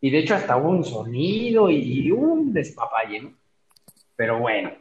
y 0.00 0.10
de 0.10 0.18
hecho 0.18 0.34
hasta 0.34 0.56
hubo 0.56 0.70
un 0.70 0.84
sonido 0.84 1.70
y 1.70 2.10
un 2.10 2.52
despapalle, 2.52 3.20
¿no? 3.20 3.34
Pero 4.16 4.38
bueno, 4.38 4.72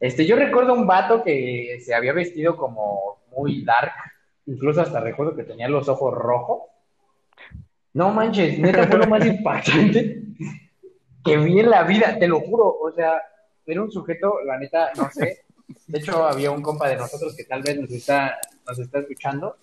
este, 0.00 0.26
yo 0.26 0.36
recuerdo 0.36 0.74
un 0.74 0.86
vato 0.86 1.22
que 1.22 1.78
se 1.80 1.94
había 1.94 2.12
vestido 2.12 2.56
como 2.56 3.22
muy 3.30 3.64
dark, 3.64 3.92
incluso 4.46 4.80
hasta 4.80 5.00
recuerdo 5.00 5.36
que 5.36 5.44
tenía 5.44 5.68
los 5.68 5.88
ojos 5.88 6.12
rojos. 6.12 6.62
No 7.94 8.10
manches, 8.10 8.58
neta 8.58 8.86
fue 8.88 8.98
lo 8.98 9.06
más 9.06 9.24
impactante 9.24 10.22
que 11.24 11.36
vi 11.36 11.60
en 11.60 11.70
la 11.70 11.84
vida, 11.84 12.18
te 12.18 12.26
lo 12.26 12.40
juro. 12.40 12.78
O 12.80 12.90
sea, 12.90 13.22
era 13.64 13.82
un 13.82 13.90
sujeto, 13.90 14.40
la 14.44 14.58
neta, 14.58 14.90
no 14.96 15.08
sé. 15.10 15.44
De 15.86 15.98
hecho, 15.98 16.24
había 16.26 16.50
un 16.50 16.62
compa 16.62 16.88
de 16.88 16.96
nosotros 16.96 17.36
que 17.36 17.44
tal 17.44 17.62
vez 17.62 17.78
nos 17.78 17.90
está, 17.90 18.38
nos 18.66 18.78
está 18.78 18.98
escuchando. 18.98 19.56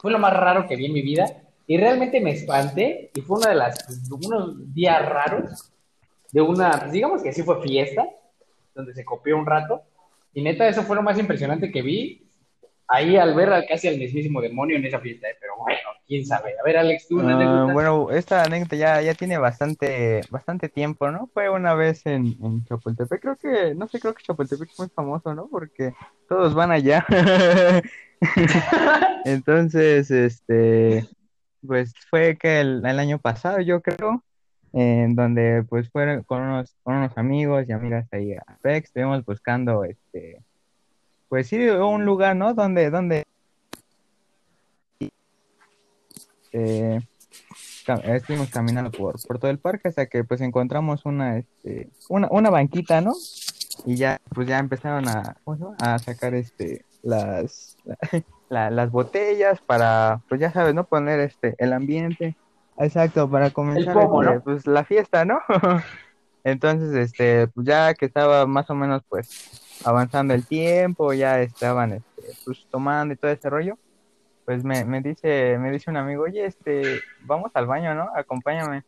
Fue 0.00 0.10
lo 0.10 0.18
más 0.18 0.32
raro 0.32 0.66
que 0.66 0.76
vi 0.76 0.86
en 0.86 0.92
mi 0.92 1.02
vida 1.02 1.45
y 1.66 1.76
realmente 1.78 2.20
me 2.20 2.30
espanté 2.30 3.10
y 3.14 3.20
fue 3.20 3.38
una 3.38 3.50
de 3.50 3.56
las, 3.56 4.08
unos 4.10 4.72
días 4.72 5.08
raros 5.08 5.72
de 6.32 6.40
una, 6.40 6.70
pues 6.70 6.92
digamos 6.92 7.22
que 7.22 7.32
sí 7.32 7.42
fue 7.42 7.62
fiesta, 7.62 8.06
donde 8.74 8.94
se 8.94 9.04
copió 9.04 9.36
un 9.36 9.46
rato. 9.46 9.82
Y 10.32 10.42
neta, 10.42 10.68
eso 10.68 10.82
fue 10.82 10.96
lo 10.96 11.02
más 11.02 11.18
impresionante 11.18 11.72
que 11.72 11.82
vi 11.82 12.22
ahí 12.88 13.16
al 13.16 13.34
ver 13.34 13.64
casi 13.68 13.88
al 13.88 13.98
mismísimo 13.98 14.40
demonio 14.40 14.76
en 14.76 14.84
esa 14.84 15.00
fiesta, 15.00 15.28
¿eh? 15.28 15.36
pero 15.40 15.54
bueno, 15.58 15.78
quién 16.06 16.24
sabe. 16.24 16.54
A 16.60 16.62
ver, 16.62 16.76
Alex, 16.76 17.08
tú, 17.08 17.18
anécdota? 17.18 17.72
bueno, 17.72 18.10
esta 18.10 18.42
anécdota 18.42 18.76
ya, 18.76 19.02
ya 19.02 19.14
tiene 19.14 19.38
bastante, 19.38 20.20
bastante 20.30 20.68
tiempo, 20.68 21.10
¿no? 21.10 21.28
Fue 21.32 21.48
una 21.50 21.74
vez 21.74 22.06
en, 22.06 22.36
en 22.42 22.64
Chapultepec, 22.64 23.20
creo 23.20 23.36
que, 23.36 23.74
no 23.74 23.88
sé, 23.88 23.98
creo 23.98 24.14
que 24.14 24.22
Chapultepec 24.22 24.70
es 24.70 24.78
muy 24.78 24.88
famoso, 24.88 25.34
¿no? 25.34 25.48
Porque 25.48 25.94
todos 26.28 26.54
van 26.54 26.70
allá. 26.70 27.04
Entonces, 29.24 30.10
este, 30.10 31.06
pues 31.66 31.94
fue 32.10 32.36
que 32.36 32.60
el, 32.60 32.84
el 32.86 32.98
año 32.98 33.18
pasado, 33.18 33.60
yo 33.60 33.82
creo, 33.82 34.22
en 34.72 35.14
donde 35.14 35.64
pues 35.68 35.90
fueron 35.90 36.22
con 36.22 36.42
unos, 36.42 36.76
con 36.82 36.96
unos 36.96 37.16
amigos 37.16 37.66
y 37.68 37.72
amigas 37.72 38.06
ahí 38.12 38.34
a 38.34 38.44
Pex, 38.62 38.88
estuvimos 38.88 39.24
buscando, 39.24 39.84
este, 39.84 40.42
pues 41.28 41.48
sí, 41.48 41.68
un 41.68 42.04
lugar, 42.04 42.36
¿no? 42.36 42.54
Donde, 42.54 42.90
donde 42.90 43.24
eh, 46.52 47.00
estuvimos 48.04 48.50
caminando 48.50 48.90
por, 48.90 49.20
por 49.26 49.38
todo 49.38 49.50
el 49.50 49.58
parque 49.58 49.88
hasta 49.88 50.06
que 50.06 50.24
pues 50.24 50.40
encontramos 50.40 51.04
una, 51.04 51.38
este, 51.38 51.90
una, 52.08 52.28
una 52.30 52.50
banquita, 52.50 53.00
¿no? 53.00 53.12
Y 53.84 53.96
ya, 53.96 54.20
pues 54.34 54.48
ya 54.48 54.58
empezaron 54.58 55.06
a, 55.08 55.36
a 55.78 55.98
sacar 55.98 56.34
este, 56.34 56.85
las, 57.06 57.76
la- 58.48 58.70
las 58.70 58.90
botellas 58.90 59.60
para, 59.62 60.20
pues 60.28 60.40
ya 60.40 60.52
sabes, 60.52 60.74
¿no? 60.74 60.84
Poner 60.86 61.20
este, 61.20 61.54
el 61.58 61.72
ambiente. 61.72 62.36
Exacto, 62.78 63.30
para 63.30 63.50
comenzar 63.50 63.94
pomo, 63.94 64.22
este, 64.22 64.34
¿no? 64.34 64.42
pues 64.42 64.66
la 64.66 64.84
fiesta, 64.84 65.24
¿no? 65.24 65.40
Entonces, 66.44 66.94
este, 66.94 67.48
pues 67.48 67.66
ya 67.66 67.94
que 67.94 68.06
estaba 68.06 68.46
más 68.46 68.68
o 68.70 68.74
menos 68.74 69.02
pues 69.08 69.80
avanzando 69.84 70.34
el 70.34 70.46
tiempo, 70.46 71.12
ya 71.12 71.40
estaban 71.40 71.92
este, 71.94 72.22
pues 72.44 72.66
tomando 72.70 73.14
y 73.14 73.16
todo 73.16 73.30
ese 73.30 73.50
rollo, 73.50 73.78
pues 74.44 74.64
me, 74.64 74.84
me 74.84 75.00
dice, 75.00 75.58
me 75.58 75.70
dice 75.72 75.90
un 75.90 75.96
amigo, 75.96 76.24
oye, 76.24 76.44
este, 76.46 77.00
vamos 77.24 77.50
al 77.54 77.66
baño, 77.66 77.94
¿no? 77.94 78.10
Acompáñame. 78.14 78.82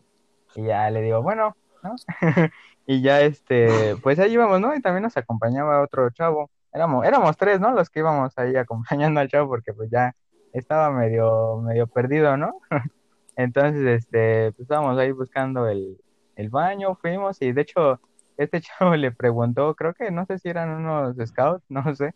Y 0.54 0.64
ya 0.66 0.90
le 0.90 1.02
digo, 1.02 1.22
bueno, 1.22 1.56
¿no? 1.82 1.96
Y 2.86 3.02
ya 3.02 3.20
este, 3.20 3.96
pues 4.02 4.18
ahí 4.18 4.32
íbamos, 4.32 4.60
¿no? 4.60 4.74
Y 4.74 4.80
también 4.80 5.02
nos 5.02 5.16
acompañaba 5.16 5.82
otro 5.82 6.10
chavo. 6.10 6.50
Éramos, 6.72 7.06
éramos 7.06 7.36
tres, 7.36 7.60
¿no? 7.60 7.72
Los 7.72 7.90
que 7.90 8.00
íbamos 8.00 8.36
ahí 8.38 8.56
acompañando 8.56 9.20
al 9.20 9.28
chavo 9.28 9.48
porque 9.48 9.72
pues 9.72 9.90
ya 9.90 10.14
estaba 10.52 10.90
medio, 10.90 11.58
medio 11.58 11.86
perdido, 11.86 12.36
¿no? 12.36 12.60
Entonces, 13.36 13.86
este, 13.86 14.52
pues 14.52 14.62
estábamos 14.62 14.98
ahí 14.98 15.12
buscando 15.12 15.68
el, 15.68 15.98
el 16.36 16.50
baño, 16.50 16.94
fuimos 16.96 17.40
y 17.42 17.52
de 17.52 17.62
hecho 17.62 18.00
este 18.36 18.60
chavo 18.62 18.96
le 18.96 19.12
preguntó, 19.12 19.74
creo 19.74 19.94
que 19.94 20.10
no 20.10 20.24
sé 20.26 20.38
si 20.38 20.48
eran 20.48 20.70
unos 20.70 21.16
scouts, 21.28 21.64
no 21.68 21.94
sé, 21.94 22.14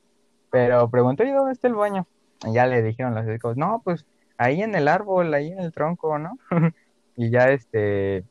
pero 0.51 0.89
preguntó, 0.91 1.25
¿y 1.25 1.31
dónde 1.31 1.53
está 1.53 1.69
el 1.69 1.75
baño? 1.75 2.07
Y 2.47 2.55
ya 2.55 2.67
le 2.67 2.83
dijeron 2.83 3.15
los 3.15 3.27
scouts, 3.37 3.57
no, 3.57 3.83
pues 3.85 4.07
ahí 4.39 4.63
en 4.63 4.75
el 4.75 4.89
árbol, 4.89 5.33
ahí 5.35 5.53
en 5.53 5.61
el 5.61 5.73
tronco, 5.73 6.19
¿no? 6.19 6.39
Y 7.15 7.31
ya 7.31 7.51
este, 7.51 8.25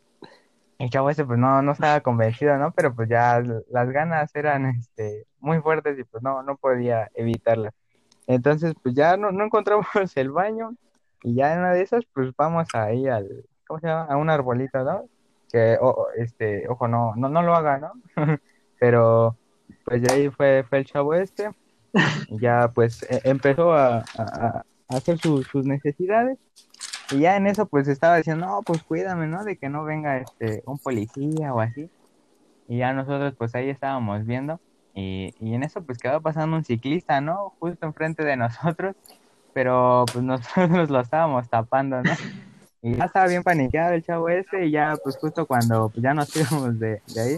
el 0.82 0.90
chavo 0.90 1.12
ese 1.12 1.26
pues 1.26 1.38
no, 1.38 1.62
no 1.62 1.74
estaba 1.74 2.02
convencido, 2.02 2.58
¿no? 2.58 2.72
Pero 2.72 2.96
pues 2.96 3.08
ya 3.08 3.42
las 3.70 3.90
ganas 3.92 4.36
eran 4.36 4.66
este, 4.66 5.28
muy 5.40 5.60
fuertes 5.60 5.98
y 6.00 6.04
pues 6.04 6.24
no, 6.24 6.42
no 6.42 6.58
podía 6.58 7.10
evitarlas. 7.14 7.74
Entonces 8.26 8.74
pues 8.82 8.96
ya 8.96 9.16
no, 9.16 9.30
encontramos 9.44 9.86
el 10.16 10.32
baño 10.32 10.76
y 11.24 11.36
ya 11.36 11.54
en 11.54 11.60
una 11.60 11.74
de 11.74 11.84
esas 11.84 12.04
pues 12.14 12.32
vamos 12.36 12.68
ahí 12.74 13.08
al, 13.08 13.46
¿cómo 13.68 13.80
se 13.80 13.88
llama? 13.88 14.06
A 14.06 14.18
un 14.18 14.30
arbolito, 14.30 14.84
¿no? 14.84 15.06
Que, 15.52 15.78
este, 16.18 16.68
ojo, 16.68 16.88
no, 16.88 17.14
no, 17.16 17.30
no 17.30 17.44
lo 17.44 17.54
haga, 17.54 17.78
¿no? 17.78 17.92
Pero 18.80 19.38
pues 19.86 20.02
de 20.02 20.14
ahí 20.14 20.30
fue, 20.30 20.66
fue 20.68 20.80
el 20.80 20.86
chavo 20.86 21.14
este, 21.14 21.52
ya 22.30 22.72
pues 22.74 23.04
e, 23.04 23.22
empezó 23.26 23.74
a, 23.74 24.04
hacer 24.88 25.20
sus 25.20 25.66
necesidades 25.66 26.38
y 27.12 27.20
ya 27.20 27.36
en 27.36 27.47
eso 27.47 27.66
pues 27.66 27.88
estaba 27.88 28.18
diciendo, 28.18 28.45
no, 28.45 28.62
pues 28.64 28.84
cuídame, 28.84 29.28
¿no? 29.28 29.43
De 29.43 29.57
que 29.57 29.70
no 29.70 29.84
venga 29.84 30.18
este 30.18 30.64
un 30.66 30.78
policía 30.78 31.53
o 31.53 31.59
así. 31.59 31.89
Y 32.68 32.78
ya 32.78 32.93
nosotros 32.93 33.34
pues 33.38 33.53
ahí 33.55 33.70
estábamos 33.70 34.26
viendo 34.26 34.59
y, 34.93 35.34
y 35.39 35.53
en 35.53 35.64
eso 35.64 35.82
pues 35.82 35.97
quedó 35.97 36.22
pasando 36.22 36.57
un 36.57 36.64
ciclista, 36.64 37.22
¿no? 37.22 37.53
Justo 37.59 37.86
enfrente 37.86 38.24
de 38.24 38.38
nosotros, 38.38 38.95
pero 39.53 40.05
pues 40.12 40.24
nosotros 40.24 40.89
lo 40.89 40.99
estábamos 40.99 41.49
tapando, 41.49 42.01
¿no? 42.01 42.12
Y 42.82 42.95
ya 42.95 43.05
estaba 43.05 43.28
bien 43.28 43.43
paniqueado 43.43 43.93
el 43.93 44.03
chavo 44.03 44.30
ese 44.30 44.66
y 44.66 44.72
ya 44.72 44.95
pues 45.03 45.18
justo 45.18 45.45
cuando 45.45 45.89
pues, 45.89 46.01
ya 46.01 46.14
nos 46.14 46.36
íbamos 46.36 46.80
de, 46.80 47.01
de 47.14 47.22
ahí, 47.22 47.38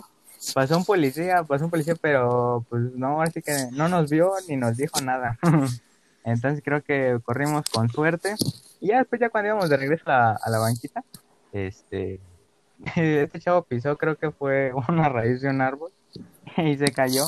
pasó 0.54 0.78
un 0.78 0.86
policía, 0.86 1.44
pasó 1.44 1.66
un 1.66 1.72
policía, 1.72 1.96
pero 2.00 2.66
pues 2.70 2.84
no, 2.96 3.22
así 3.22 3.42
que 3.42 3.68
no 3.72 3.88
nos 3.90 4.10
vio 4.10 4.32
ni 4.48 4.56
nos 4.56 4.78
dijo 4.78 5.02
nada. 5.02 5.38
Entonces 6.24 6.62
creo 6.64 6.82
que 6.84 7.20
corrimos 7.24 7.66
con 7.70 7.90
suerte. 7.90 8.36
Y 8.80 8.88
ya 8.88 9.00
después, 9.00 9.20
ya 9.22 9.30
cuando 9.30 9.50
íbamos 9.50 9.70
de 9.70 9.78
regreso 9.78 10.04
a, 10.08 10.38
la 10.50 10.60
banquita, 10.60 11.04
este, 11.52 12.20
este 12.96 13.40
chavo 13.40 13.64
pisó, 13.64 13.98
creo 13.98 14.18
que 14.18 14.32
fue 14.32 14.72
una 14.90 15.10
raíz 15.10 15.42
de 15.42 15.50
un 15.50 15.62
árbol 15.62 15.92
y 16.58 16.78
se 16.78 16.92
cayó. 16.92 17.26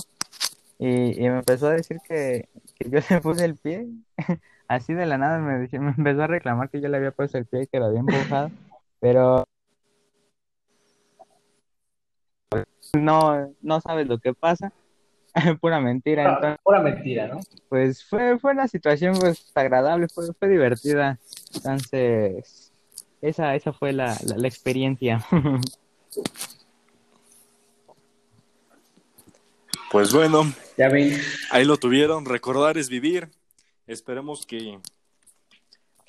Y, 0.78 1.20
me 1.20 1.40
empezó 1.40 1.68
a 1.68 1.72
decir 1.72 2.00
que, 2.08 2.50
yo 2.80 3.00
le 3.10 3.22
puse 3.22 3.46
el 3.46 3.56
pie. 3.56 3.88
Así 4.68 4.94
de 4.94 5.06
la 5.06 5.18
nada 5.18 5.40
me, 5.40 5.60
me 5.60 5.90
empezó 5.92 6.24
a 6.24 6.28
reclamar 6.28 6.70
que 6.70 6.82
yo 6.82 6.90
le 6.90 6.98
había 6.98 7.12
puesto 7.12 7.38
el 7.38 7.46
pie 7.46 7.64
y 7.64 7.68
que 7.68 7.80
lo 7.80 7.86
había 7.86 8.00
empujado. 8.00 8.52
Pero 9.00 9.46
no, 12.94 13.54
no 13.62 13.82
sabes 13.82 14.08
lo 14.08 14.18
que 14.20 14.34
pasa. 14.34 14.72
pura 15.62 15.80
mentira. 15.80 16.58
Pura, 16.64 16.82
mentira, 16.82 17.28
¿no? 17.28 17.40
Pues 17.70 18.04
fue, 18.04 18.40
fue 18.40 18.52
una 18.52 18.68
situación 18.68 19.18
pues 19.20 19.52
agradable, 19.54 20.08
fue, 20.08 20.34
fue 20.34 20.48
divertida. 20.48 21.20
Entonces, 21.54 22.72
esa, 23.22 23.56
esa 23.56 23.74
fue 23.74 23.92
la, 23.94 24.18
la, 24.36 24.48
experiencia. 24.48 25.26
Pues 29.92 30.12
bueno, 30.12 30.52
ya 30.78 30.90
ven. 30.90 31.18
ahí 31.52 31.64
lo 31.64 31.78
tuvieron. 31.78 32.26
Recordar 32.26 32.78
es 32.78 32.90
vivir. 32.90 33.30
Esperemos 33.88 34.46
que, 34.46 34.80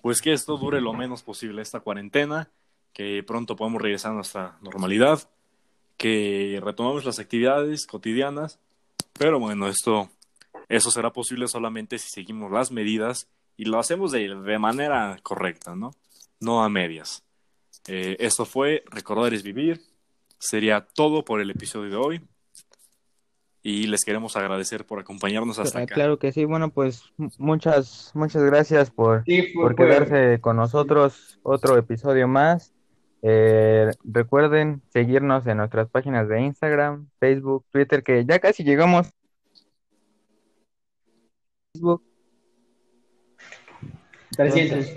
pues 0.03 0.21
que 0.21 0.33
esto 0.33 0.57
dure 0.57 0.81
lo 0.81 0.93
menos 0.93 1.23
posible 1.23 1.63
esta 1.63 1.79
cuarentena, 1.79 2.51
que 2.93 3.23
pronto 3.25 3.55
podamos 3.55 3.81
regresar 3.81 4.11
a 4.11 4.15
nuestra 4.15 4.59
normalidad, 4.61 5.21
que 5.97 6.59
retomemos 6.65 7.05
las 7.05 7.21
actividades 7.21 7.87
cotidianas 7.87 8.59
pero 9.19 9.39
bueno, 9.39 9.69
esto, 9.69 10.11
eso 10.69 10.91
será 10.91 11.13
posible 11.13 11.49
solamente 11.49 11.99
si 11.99 12.09
seguimos 12.09 12.51
las 12.51 12.71
medidas 12.71 13.29
y 13.57 13.65
lo 13.65 13.79
hacemos 13.79 14.13
de, 14.13 14.35
de 14.35 14.59
manera 14.59 15.19
correcta, 15.23 15.75
¿no? 15.75 15.93
No 16.41 16.63
a 16.63 16.69
medias. 16.69 17.25
Eh, 17.89 18.17
esto 18.19 18.45
fue 18.45 18.85
Recordar 18.91 19.33
es 19.33 19.43
Vivir. 19.43 19.81
Sería 20.39 20.87
todo 20.95 21.25
por 21.25 21.41
el 21.41 21.51
episodio 21.51 21.91
de 21.91 21.97
hoy. 21.97 22.21
Y 23.63 23.89
les 23.89 24.05
queremos 24.05 24.37
agradecer 24.37 24.87
por 24.87 25.01
acompañarnos 25.01 25.59
hasta 25.59 25.81
acá. 25.81 25.95
Claro 25.95 26.19
que 26.19 26.31
sí. 26.31 26.45
Bueno, 26.45 26.71
pues 26.71 27.03
muchas, 27.39 28.13
muchas 28.15 28.45
gracias 28.45 28.91
por, 28.91 29.25
por 29.55 29.75
quedarse 29.75 30.41
con 30.41 30.57
nosotros. 30.57 31.41
Otro 31.43 31.77
episodio 31.77 32.29
más. 32.29 32.76
Eh, 33.23 33.91
recuerden 34.05 34.83
seguirnos 34.91 35.47
en 35.47 35.57
nuestras 35.59 35.89
páginas 35.89 36.29
de 36.29 36.43
Instagram, 36.43 37.09
Facebook, 37.19 37.65
Twitter, 37.71 38.03
que 38.03 38.25
ya 38.25 38.39
casi 38.39 38.63
llegamos. 38.63 39.09
Facebook. 41.73 42.03
300. 44.37 44.95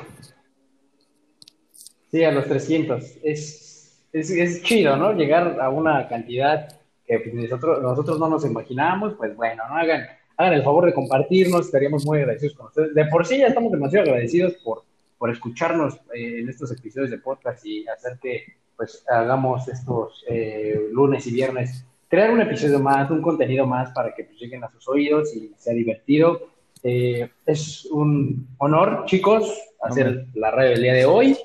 Sí, 2.11 2.23
a 2.23 2.31
los 2.31 2.45
300. 2.45 3.17
Es, 3.23 4.05
es, 4.11 4.31
es, 4.31 4.63
chido, 4.63 4.97
¿no? 4.97 5.13
Llegar 5.13 5.59
a 5.61 5.69
una 5.69 6.07
cantidad 6.07 6.67
que 7.05 7.19
pues, 7.19 7.33
nosotros, 7.33 7.81
nosotros 7.81 8.19
no 8.19 8.29
nos 8.29 8.45
imaginábamos, 8.45 9.15
pues 9.15 9.35
bueno, 9.35 9.63
¿no? 9.69 9.75
Hagan, 9.75 10.05
hagan 10.37 10.53
el 10.53 10.63
favor 10.63 10.85
de 10.85 10.93
compartirnos, 10.93 11.67
estaríamos 11.67 12.05
muy 12.05 12.19
agradecidos 12.19 12.55
con 12.55 12.67
ustedes. 12.67 12.93
De 12.93 13.05
por 13.05 13.25
sí 13.25 13.37
ya 13.37 13.47
estamos 13.47 13.71
demasiado 13.71 14.05
agradecidos 14.05 14.53
por 14.63 14.83
por 15.19 15.29
escucharnos 15.29 15.95
eh, 16.15 16.39
en 16.39 16.49
estos 16.49 16.71
episodios 16.71 17.11
de 17.11 17.19
podcast 17.19 17.63
y 17.65 17.85
hacer 17.87 18.17
que 18.19 18.55
pues 18.75 19.03
hagamos 19.09 19.67
estos 19.67 20.23
eh, 20.29 20.87
lunes 20.93 21.27
y 21.27 21.33
viernes, 21.33 21.85
crear 22.07 22.31
un 22.31 22.41
episodio 22.41 22.79
más, 22.79 23.11
un 23.11 23.21
contenido 23.21 23.67
más 23.67 23.91
para 23.91 24.15
que 24.15 24.23
pues, 24.23 24.39
lleguen 24.39 24.63
a 24.63 24.71
sus 24.71 24.87
oídos 24.87 25.35
y 25.35 25.53
sea 25.57 25.73
divertido. 25.73 26.47
Eh, 26.81 27.29
es 27.45 27.85
un 27.91 28.47
honor, 28.57 29.03
chicos, 29.05 29.53
hacer 29.81 30.27
la 30.33 30.51
radio 30.51 30.69
del 30.71 30.81
día 30.81 30.93
de 30.93 31.05
hoy. 31.05 31.37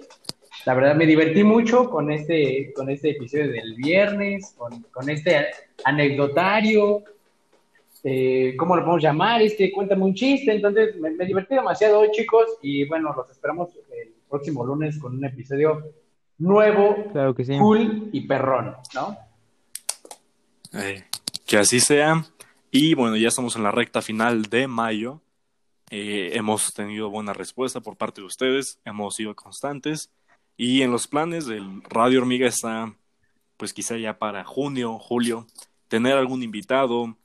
La 0.64 0.74
verdad 0.74 0.94
me 0.94 1.06
divertí 1.06 1.42
mucho 1.42 1.90
con 1.90 2.12
este, 2.12 2.72
con 2.72 2.88
este 2.88 3.10
episodio 3.10 3.50
del 3.50 3.74
viernes, 3.74 4.54
con, 4.56 4.82
con 4.92 5.10
este 5.10 5.46
anecdotario, 5.84 7.02
eh, 8.04 8.54
¿cómo 8.58 8.76
lo 8.76 8.82
podemos 8.82 9.02
llamar? 9.02 9.40
Este, 9.40 9.72
cuéntame 9.72 10.04
un 10.04 10.14
chiste. 10.14 10.54
Entonces, 10.54 10.94
me, 10.96 11.24
divertí 11.24 11.54
demasiado 11.54 12.00
hoy, 12.00 12.10
chicos, 12.12 12.44
y 12.62 12.86
bueno, 12.86 13.14
los 13.16 13.30
esperamos 13.30 13.70
el 13.90 14.12
próximo 14.28 14.64
lunes 14.64 14.98
con 14.98 15.16
un 15.16 15.24
episodio 15.24 15.82
nuevo, 16.38 16.96
claro 17.12 17.34
que 17.34 17.44
sí. 17.44 17.56
cool 17.58 18.10
y 18.12 18.20
perrón, 18.26 18.76
¿no? 18.94 19.16
Eh, 20.74 21.04
que 21.46 21.56
así 21.56 21.80
sea. 21.80 22.26
Y 22.70 22.94
bueno, 22.94 23.16
ya 23.16 23.28
estamos 23.28 23.56
en 23.56 23.62
la 23.62 23.70
recta 23.70 24.02
final 24.02 24.42
de 24.42 24.66
mayo. 24.66 25.22
Eh, 25.90 26.32
hemos 26.34 26.74
tenido 26.74 27.08
buena 27.08 27.32
respuesta 27.32 27.80
por 27.80 27.96
parte 27.96 28.20
de 28.20 28.26
ustedes, 28.26 28.80
hemos 28.84 29.14
sido 29.14 29.34
constantes. 29.34 30.10
Y 30.56 30.82
en 30.82 30.90
los 30.90 31.06
planes 31.06 31.46
del 31.46 31.82
Radio 31.84 32.20
Hormiga 32.20 32.46
está, 32.46 32.94
pues 33.56 33.72
quizá 33.72 33.96
ya 33.96 34.18
para 34.18 34.44
junio, 34.44 34.98
julio, 34.98 35.46
tener 35.88 36.16
algún 36.16 36.42
invitado, 36.42 37.16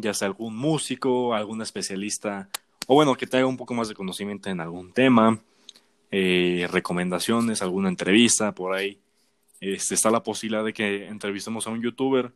ya 0.00 0.14
sea 0.14 0.28
algún 0.28 0.56
músico, 0.56 1.34
algún 1.34 1.62
especialista, 1.62 2.48
o 2.86 2.94
bueno, 2.94 3.16
que 3.16 3.26
te 3.26 3.36
haga 3.36 3.46
un 3.46 3.56
poco 3.56 3.74
más 3.74 3.88
de 3.88 3.94
conocimiento 3.94 4.48
en 4.48 4.60
algún 4.60 4.92
tema, 4.92 5.40
eh, 6.10 6.68
recomendaciones, 6.70 7.62
alguna 7.62 7.88
entrevista 7.88 8.52
por 8.52 8.74
ahí. 8.74 8.98
Este, 9.60 9.94
está 9.94 10.10
la 10.10 10.22
posibilidad 10.22 10.64
de 10.64 10.72
que 10.72 11.06
entrevistemos 11.06 11.66
a 11.66 11.70
un 11.70 11.82
youtuber. 11.82 12.32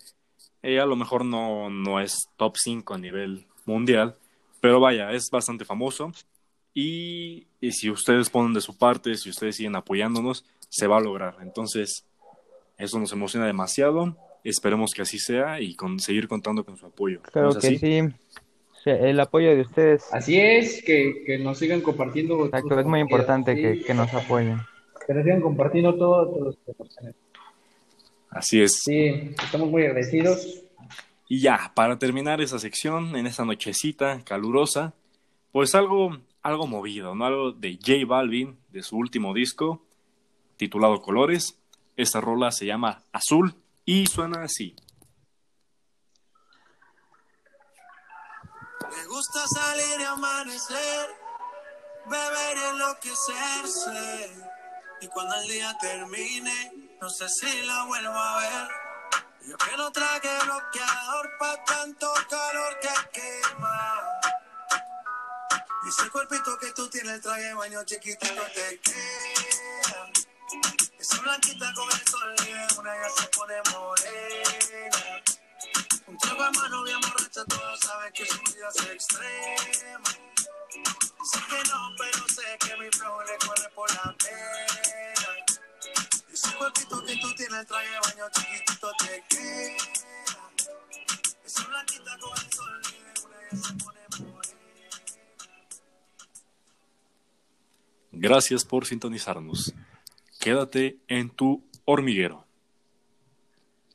Eh, 0.63 0.81
a 0.81 0.87
lo 0.87 0.97
mejor 0.97 1.25
no, 1.25 1.71
no 1.71 2.01
es 2.01 2.29
top 2.37 2.57
5 2.57 2.95
a 2.95 2.99
nivel 2.99 3.47
mundial, 3.67 4.17
pero 4.61 4.81
vaya, 4.81 5.13
es 5.13 5.31
bastante 5.31 5.65
famoso. 5.65 6.13
Y, 6.75 7.47
y, 7.61 7.73
si 7.73 7.91
ustedes 7.91 8.31
ponen 8.31 8.55
de 8.55 8.61
su 8.61 8.77
parte, 8.77 9.17
si 9.17 9.31
ustedes 9.31 9.57
siguen 9.57 9.77
apoyándonos, 9.77 10.45
se 10.69 10.87
va 10.87 10.99
a 10.99 11.01
lograr. 11.01 11.37
Entonces, 11.41 12.05
eso 12.79 12.99
nos 12.99 13.13
emociona 13.13 13.47
demasiado. 13.47 14.17
Esperemos 14.45 14.93
que 14.95 15.03
así 15.03 15.19
sea 15.19 15.61
y 15.61 15.75
con, 15.75 15.99
seguir 15.99 16.29
contando 16.29 16.65
con 16.65 16.77
su 16.77 16.87
apoyo. 16.87 17.21
Claro 17.23 17.55
que 17.55 17.79
sí. 17.79 18.01
El 18.87 19.21
apoyo 19.21 19.55
de 19.55 19.61
ustedes. 19.61 20.09
Así 20.13 20.41
es, 20.41 20.83
que, 20.83 21.23
que 21.27 21.39
nos 21.39 21.59
sigan 21.59 21.83
compartiendo. 21.83 22.47
Exacto, 22.47 22.81
es 22.81 22.87
muy 22.87 23.01
importante 23.01 23.55
que, 23.55 23.83
que, 23.83 23.95
nos 23.95 24.13
apoyen. 24.15 24.59
Que 25.07 25.13
nos 25.13 25.25
sigan 25.25 25.43
compartiendo 25.43 25.95
todo, 25.97 26.57
Así 28.31 28.63
es. 28.63 28.81
Sí, 28.83 29.35
estamos 29.43 29.69
muy 29.69 29.83
agradecidos. 29.83 30.63
Y 31.29 31.41
ya, 31.41 31.73
para 31.75 31.99
terminar 31.99 32.41
esa 32.41 32.59
sección, 32.59 33.17
en 33.17 33.27
esta 33.27 33.45
nochecita 33.45 34.21
calurosa, 34.25 34.95
pues 35.53 35.75
algo, 35.75 36.19
algo 36.43 36.67
movido, 36.67 37.15
¿no? 37.15 37.27
Algo 37.27 37.53
de 37.53 37.75
J 37.75 38.07
Balvin, 38.07 38.57
de 38.71 38.83
su 38.83 38.97
último 38.97 39.35
disco, 39.35 39.85
titulado 40.57 41.03
Colores. 41.03 41.59
Esta 41.97 42.21
rola 42.21 42.51
se 42.51 42.65
llama 42.65 43.03
Azul 43.13 43.55
y 43.93 44.07
suena 44.07 44.45
así. 44.45 44.77
Me 48.89 49.07
gusta 49.07 49.41
salir 49.49 50.01
y 50.01 50.05
amanecer, 50.05 51.09
beber 52.07 52.57
y 52.57 52.63
enloquecerse. 52.71 54.31
Y 55.01 55.09
cuando 55.09 55.35
el 55.35 55.49
día 55.49 55.77
termine, 55.81 56.97
no 57.01 57.11
sé 57.11 57.29
si 57.29 57.63
la 57.63 57.85
vuelvo 57.87 58.13
a 58.13 58.39
ver. 58.39 58.69
Yo 59.49 59.57
que 59.57 59.77
no 59.77 59.91
traje 59.91 60.39
bloqueador 60.45 61.31
pa' 61.41 61.65
tanto 61.65 62.13
calor 62.29 62.79
que 62.79 63.21
quema. 63.21 64.03
Ese 65.89 66.11
cuerpito 66.11 66.57
que 66.59 66.73
tú 66.75 66.89
tienes, 66.89 67.15
el 67.15 67.21
traje 67.23 67.55
baño 67.55 67.83
chiquitito 67.85 68.43
te 68.55 68.79
queda. 68.79 69.70
Esa 71.01 71.19
blanquita 71.23 71.73
con 71.73 71.89
el 71.91 72.07
sol 72.07 72.35
una 72.79 72.95
ya 72.95 73.09
se 73.09 73.27
pone 73.29 73.55
morena. 73.73 75.23
Un 76.07 76.19
trago 76.19 76.45
de 76.45 76.51
mano 76.51 76.83
bien 76.85 77.01
borracha, 77.01 77.43
todos 77.47 77.81
saben 77.81 78.13
que 78.13 78.27
su 78.27 78.39
vida 78.39 78.69
es 78.69 78.85
extrema. 78.85 80.11
Sé 81.25 81.39
que 81.49 81.71
no, 81.71 81.95
pero 81.97 82.29
sé 82.29 82.59
que 82.61 82.77
mi 82.77 82.91
flow 82.91 83.19
le 83.23 83.39
corre 83.47 83.71
por 83.75 83.91
la 83.95 84.15
pena. 84.19 84.67
Ese 86.31 86.55
cuerpito 86.57 87.05
que 87.07 87.17
tú 87.17 87.35
tienes, 87.35 87.67
traje 87.67 87.89
de 87.89 88.01
baño 88.01 88.31
chiquitito 88.35 88.93
te 88.99 89.25
queda. 89.31 89.77
Esa 91.47 91.65
blanquita 91.65 92.19
con 92.19 92.39
el 92.39 92.53
sol 92.53 92.83
una 93.25 93.39
ya 93.51 93.57
se 93.57 93.73
pone 93.73 94.01
morena. 94.19 94.57
Gracias 98.13 98.67
por 98.67 98.85
sintonizarnos. 98.85 99.73
Quédate 100.41 100.99
en 101.07 101.29
tu 101.29 101.63
hormiguero, 101.85 102.47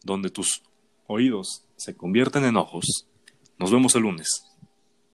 donde 0.04 0.30
tus 0.30 0.62
oídos 1.08 1.66
se 1.76 1.98
convierten 1.98 2.46
en 2.46 2.56
ojos. 2.56 3.08
Nos 3.58 3.72
vemos 3.72 3.96
el 3.96 4.04
lunes. 4.04 4.28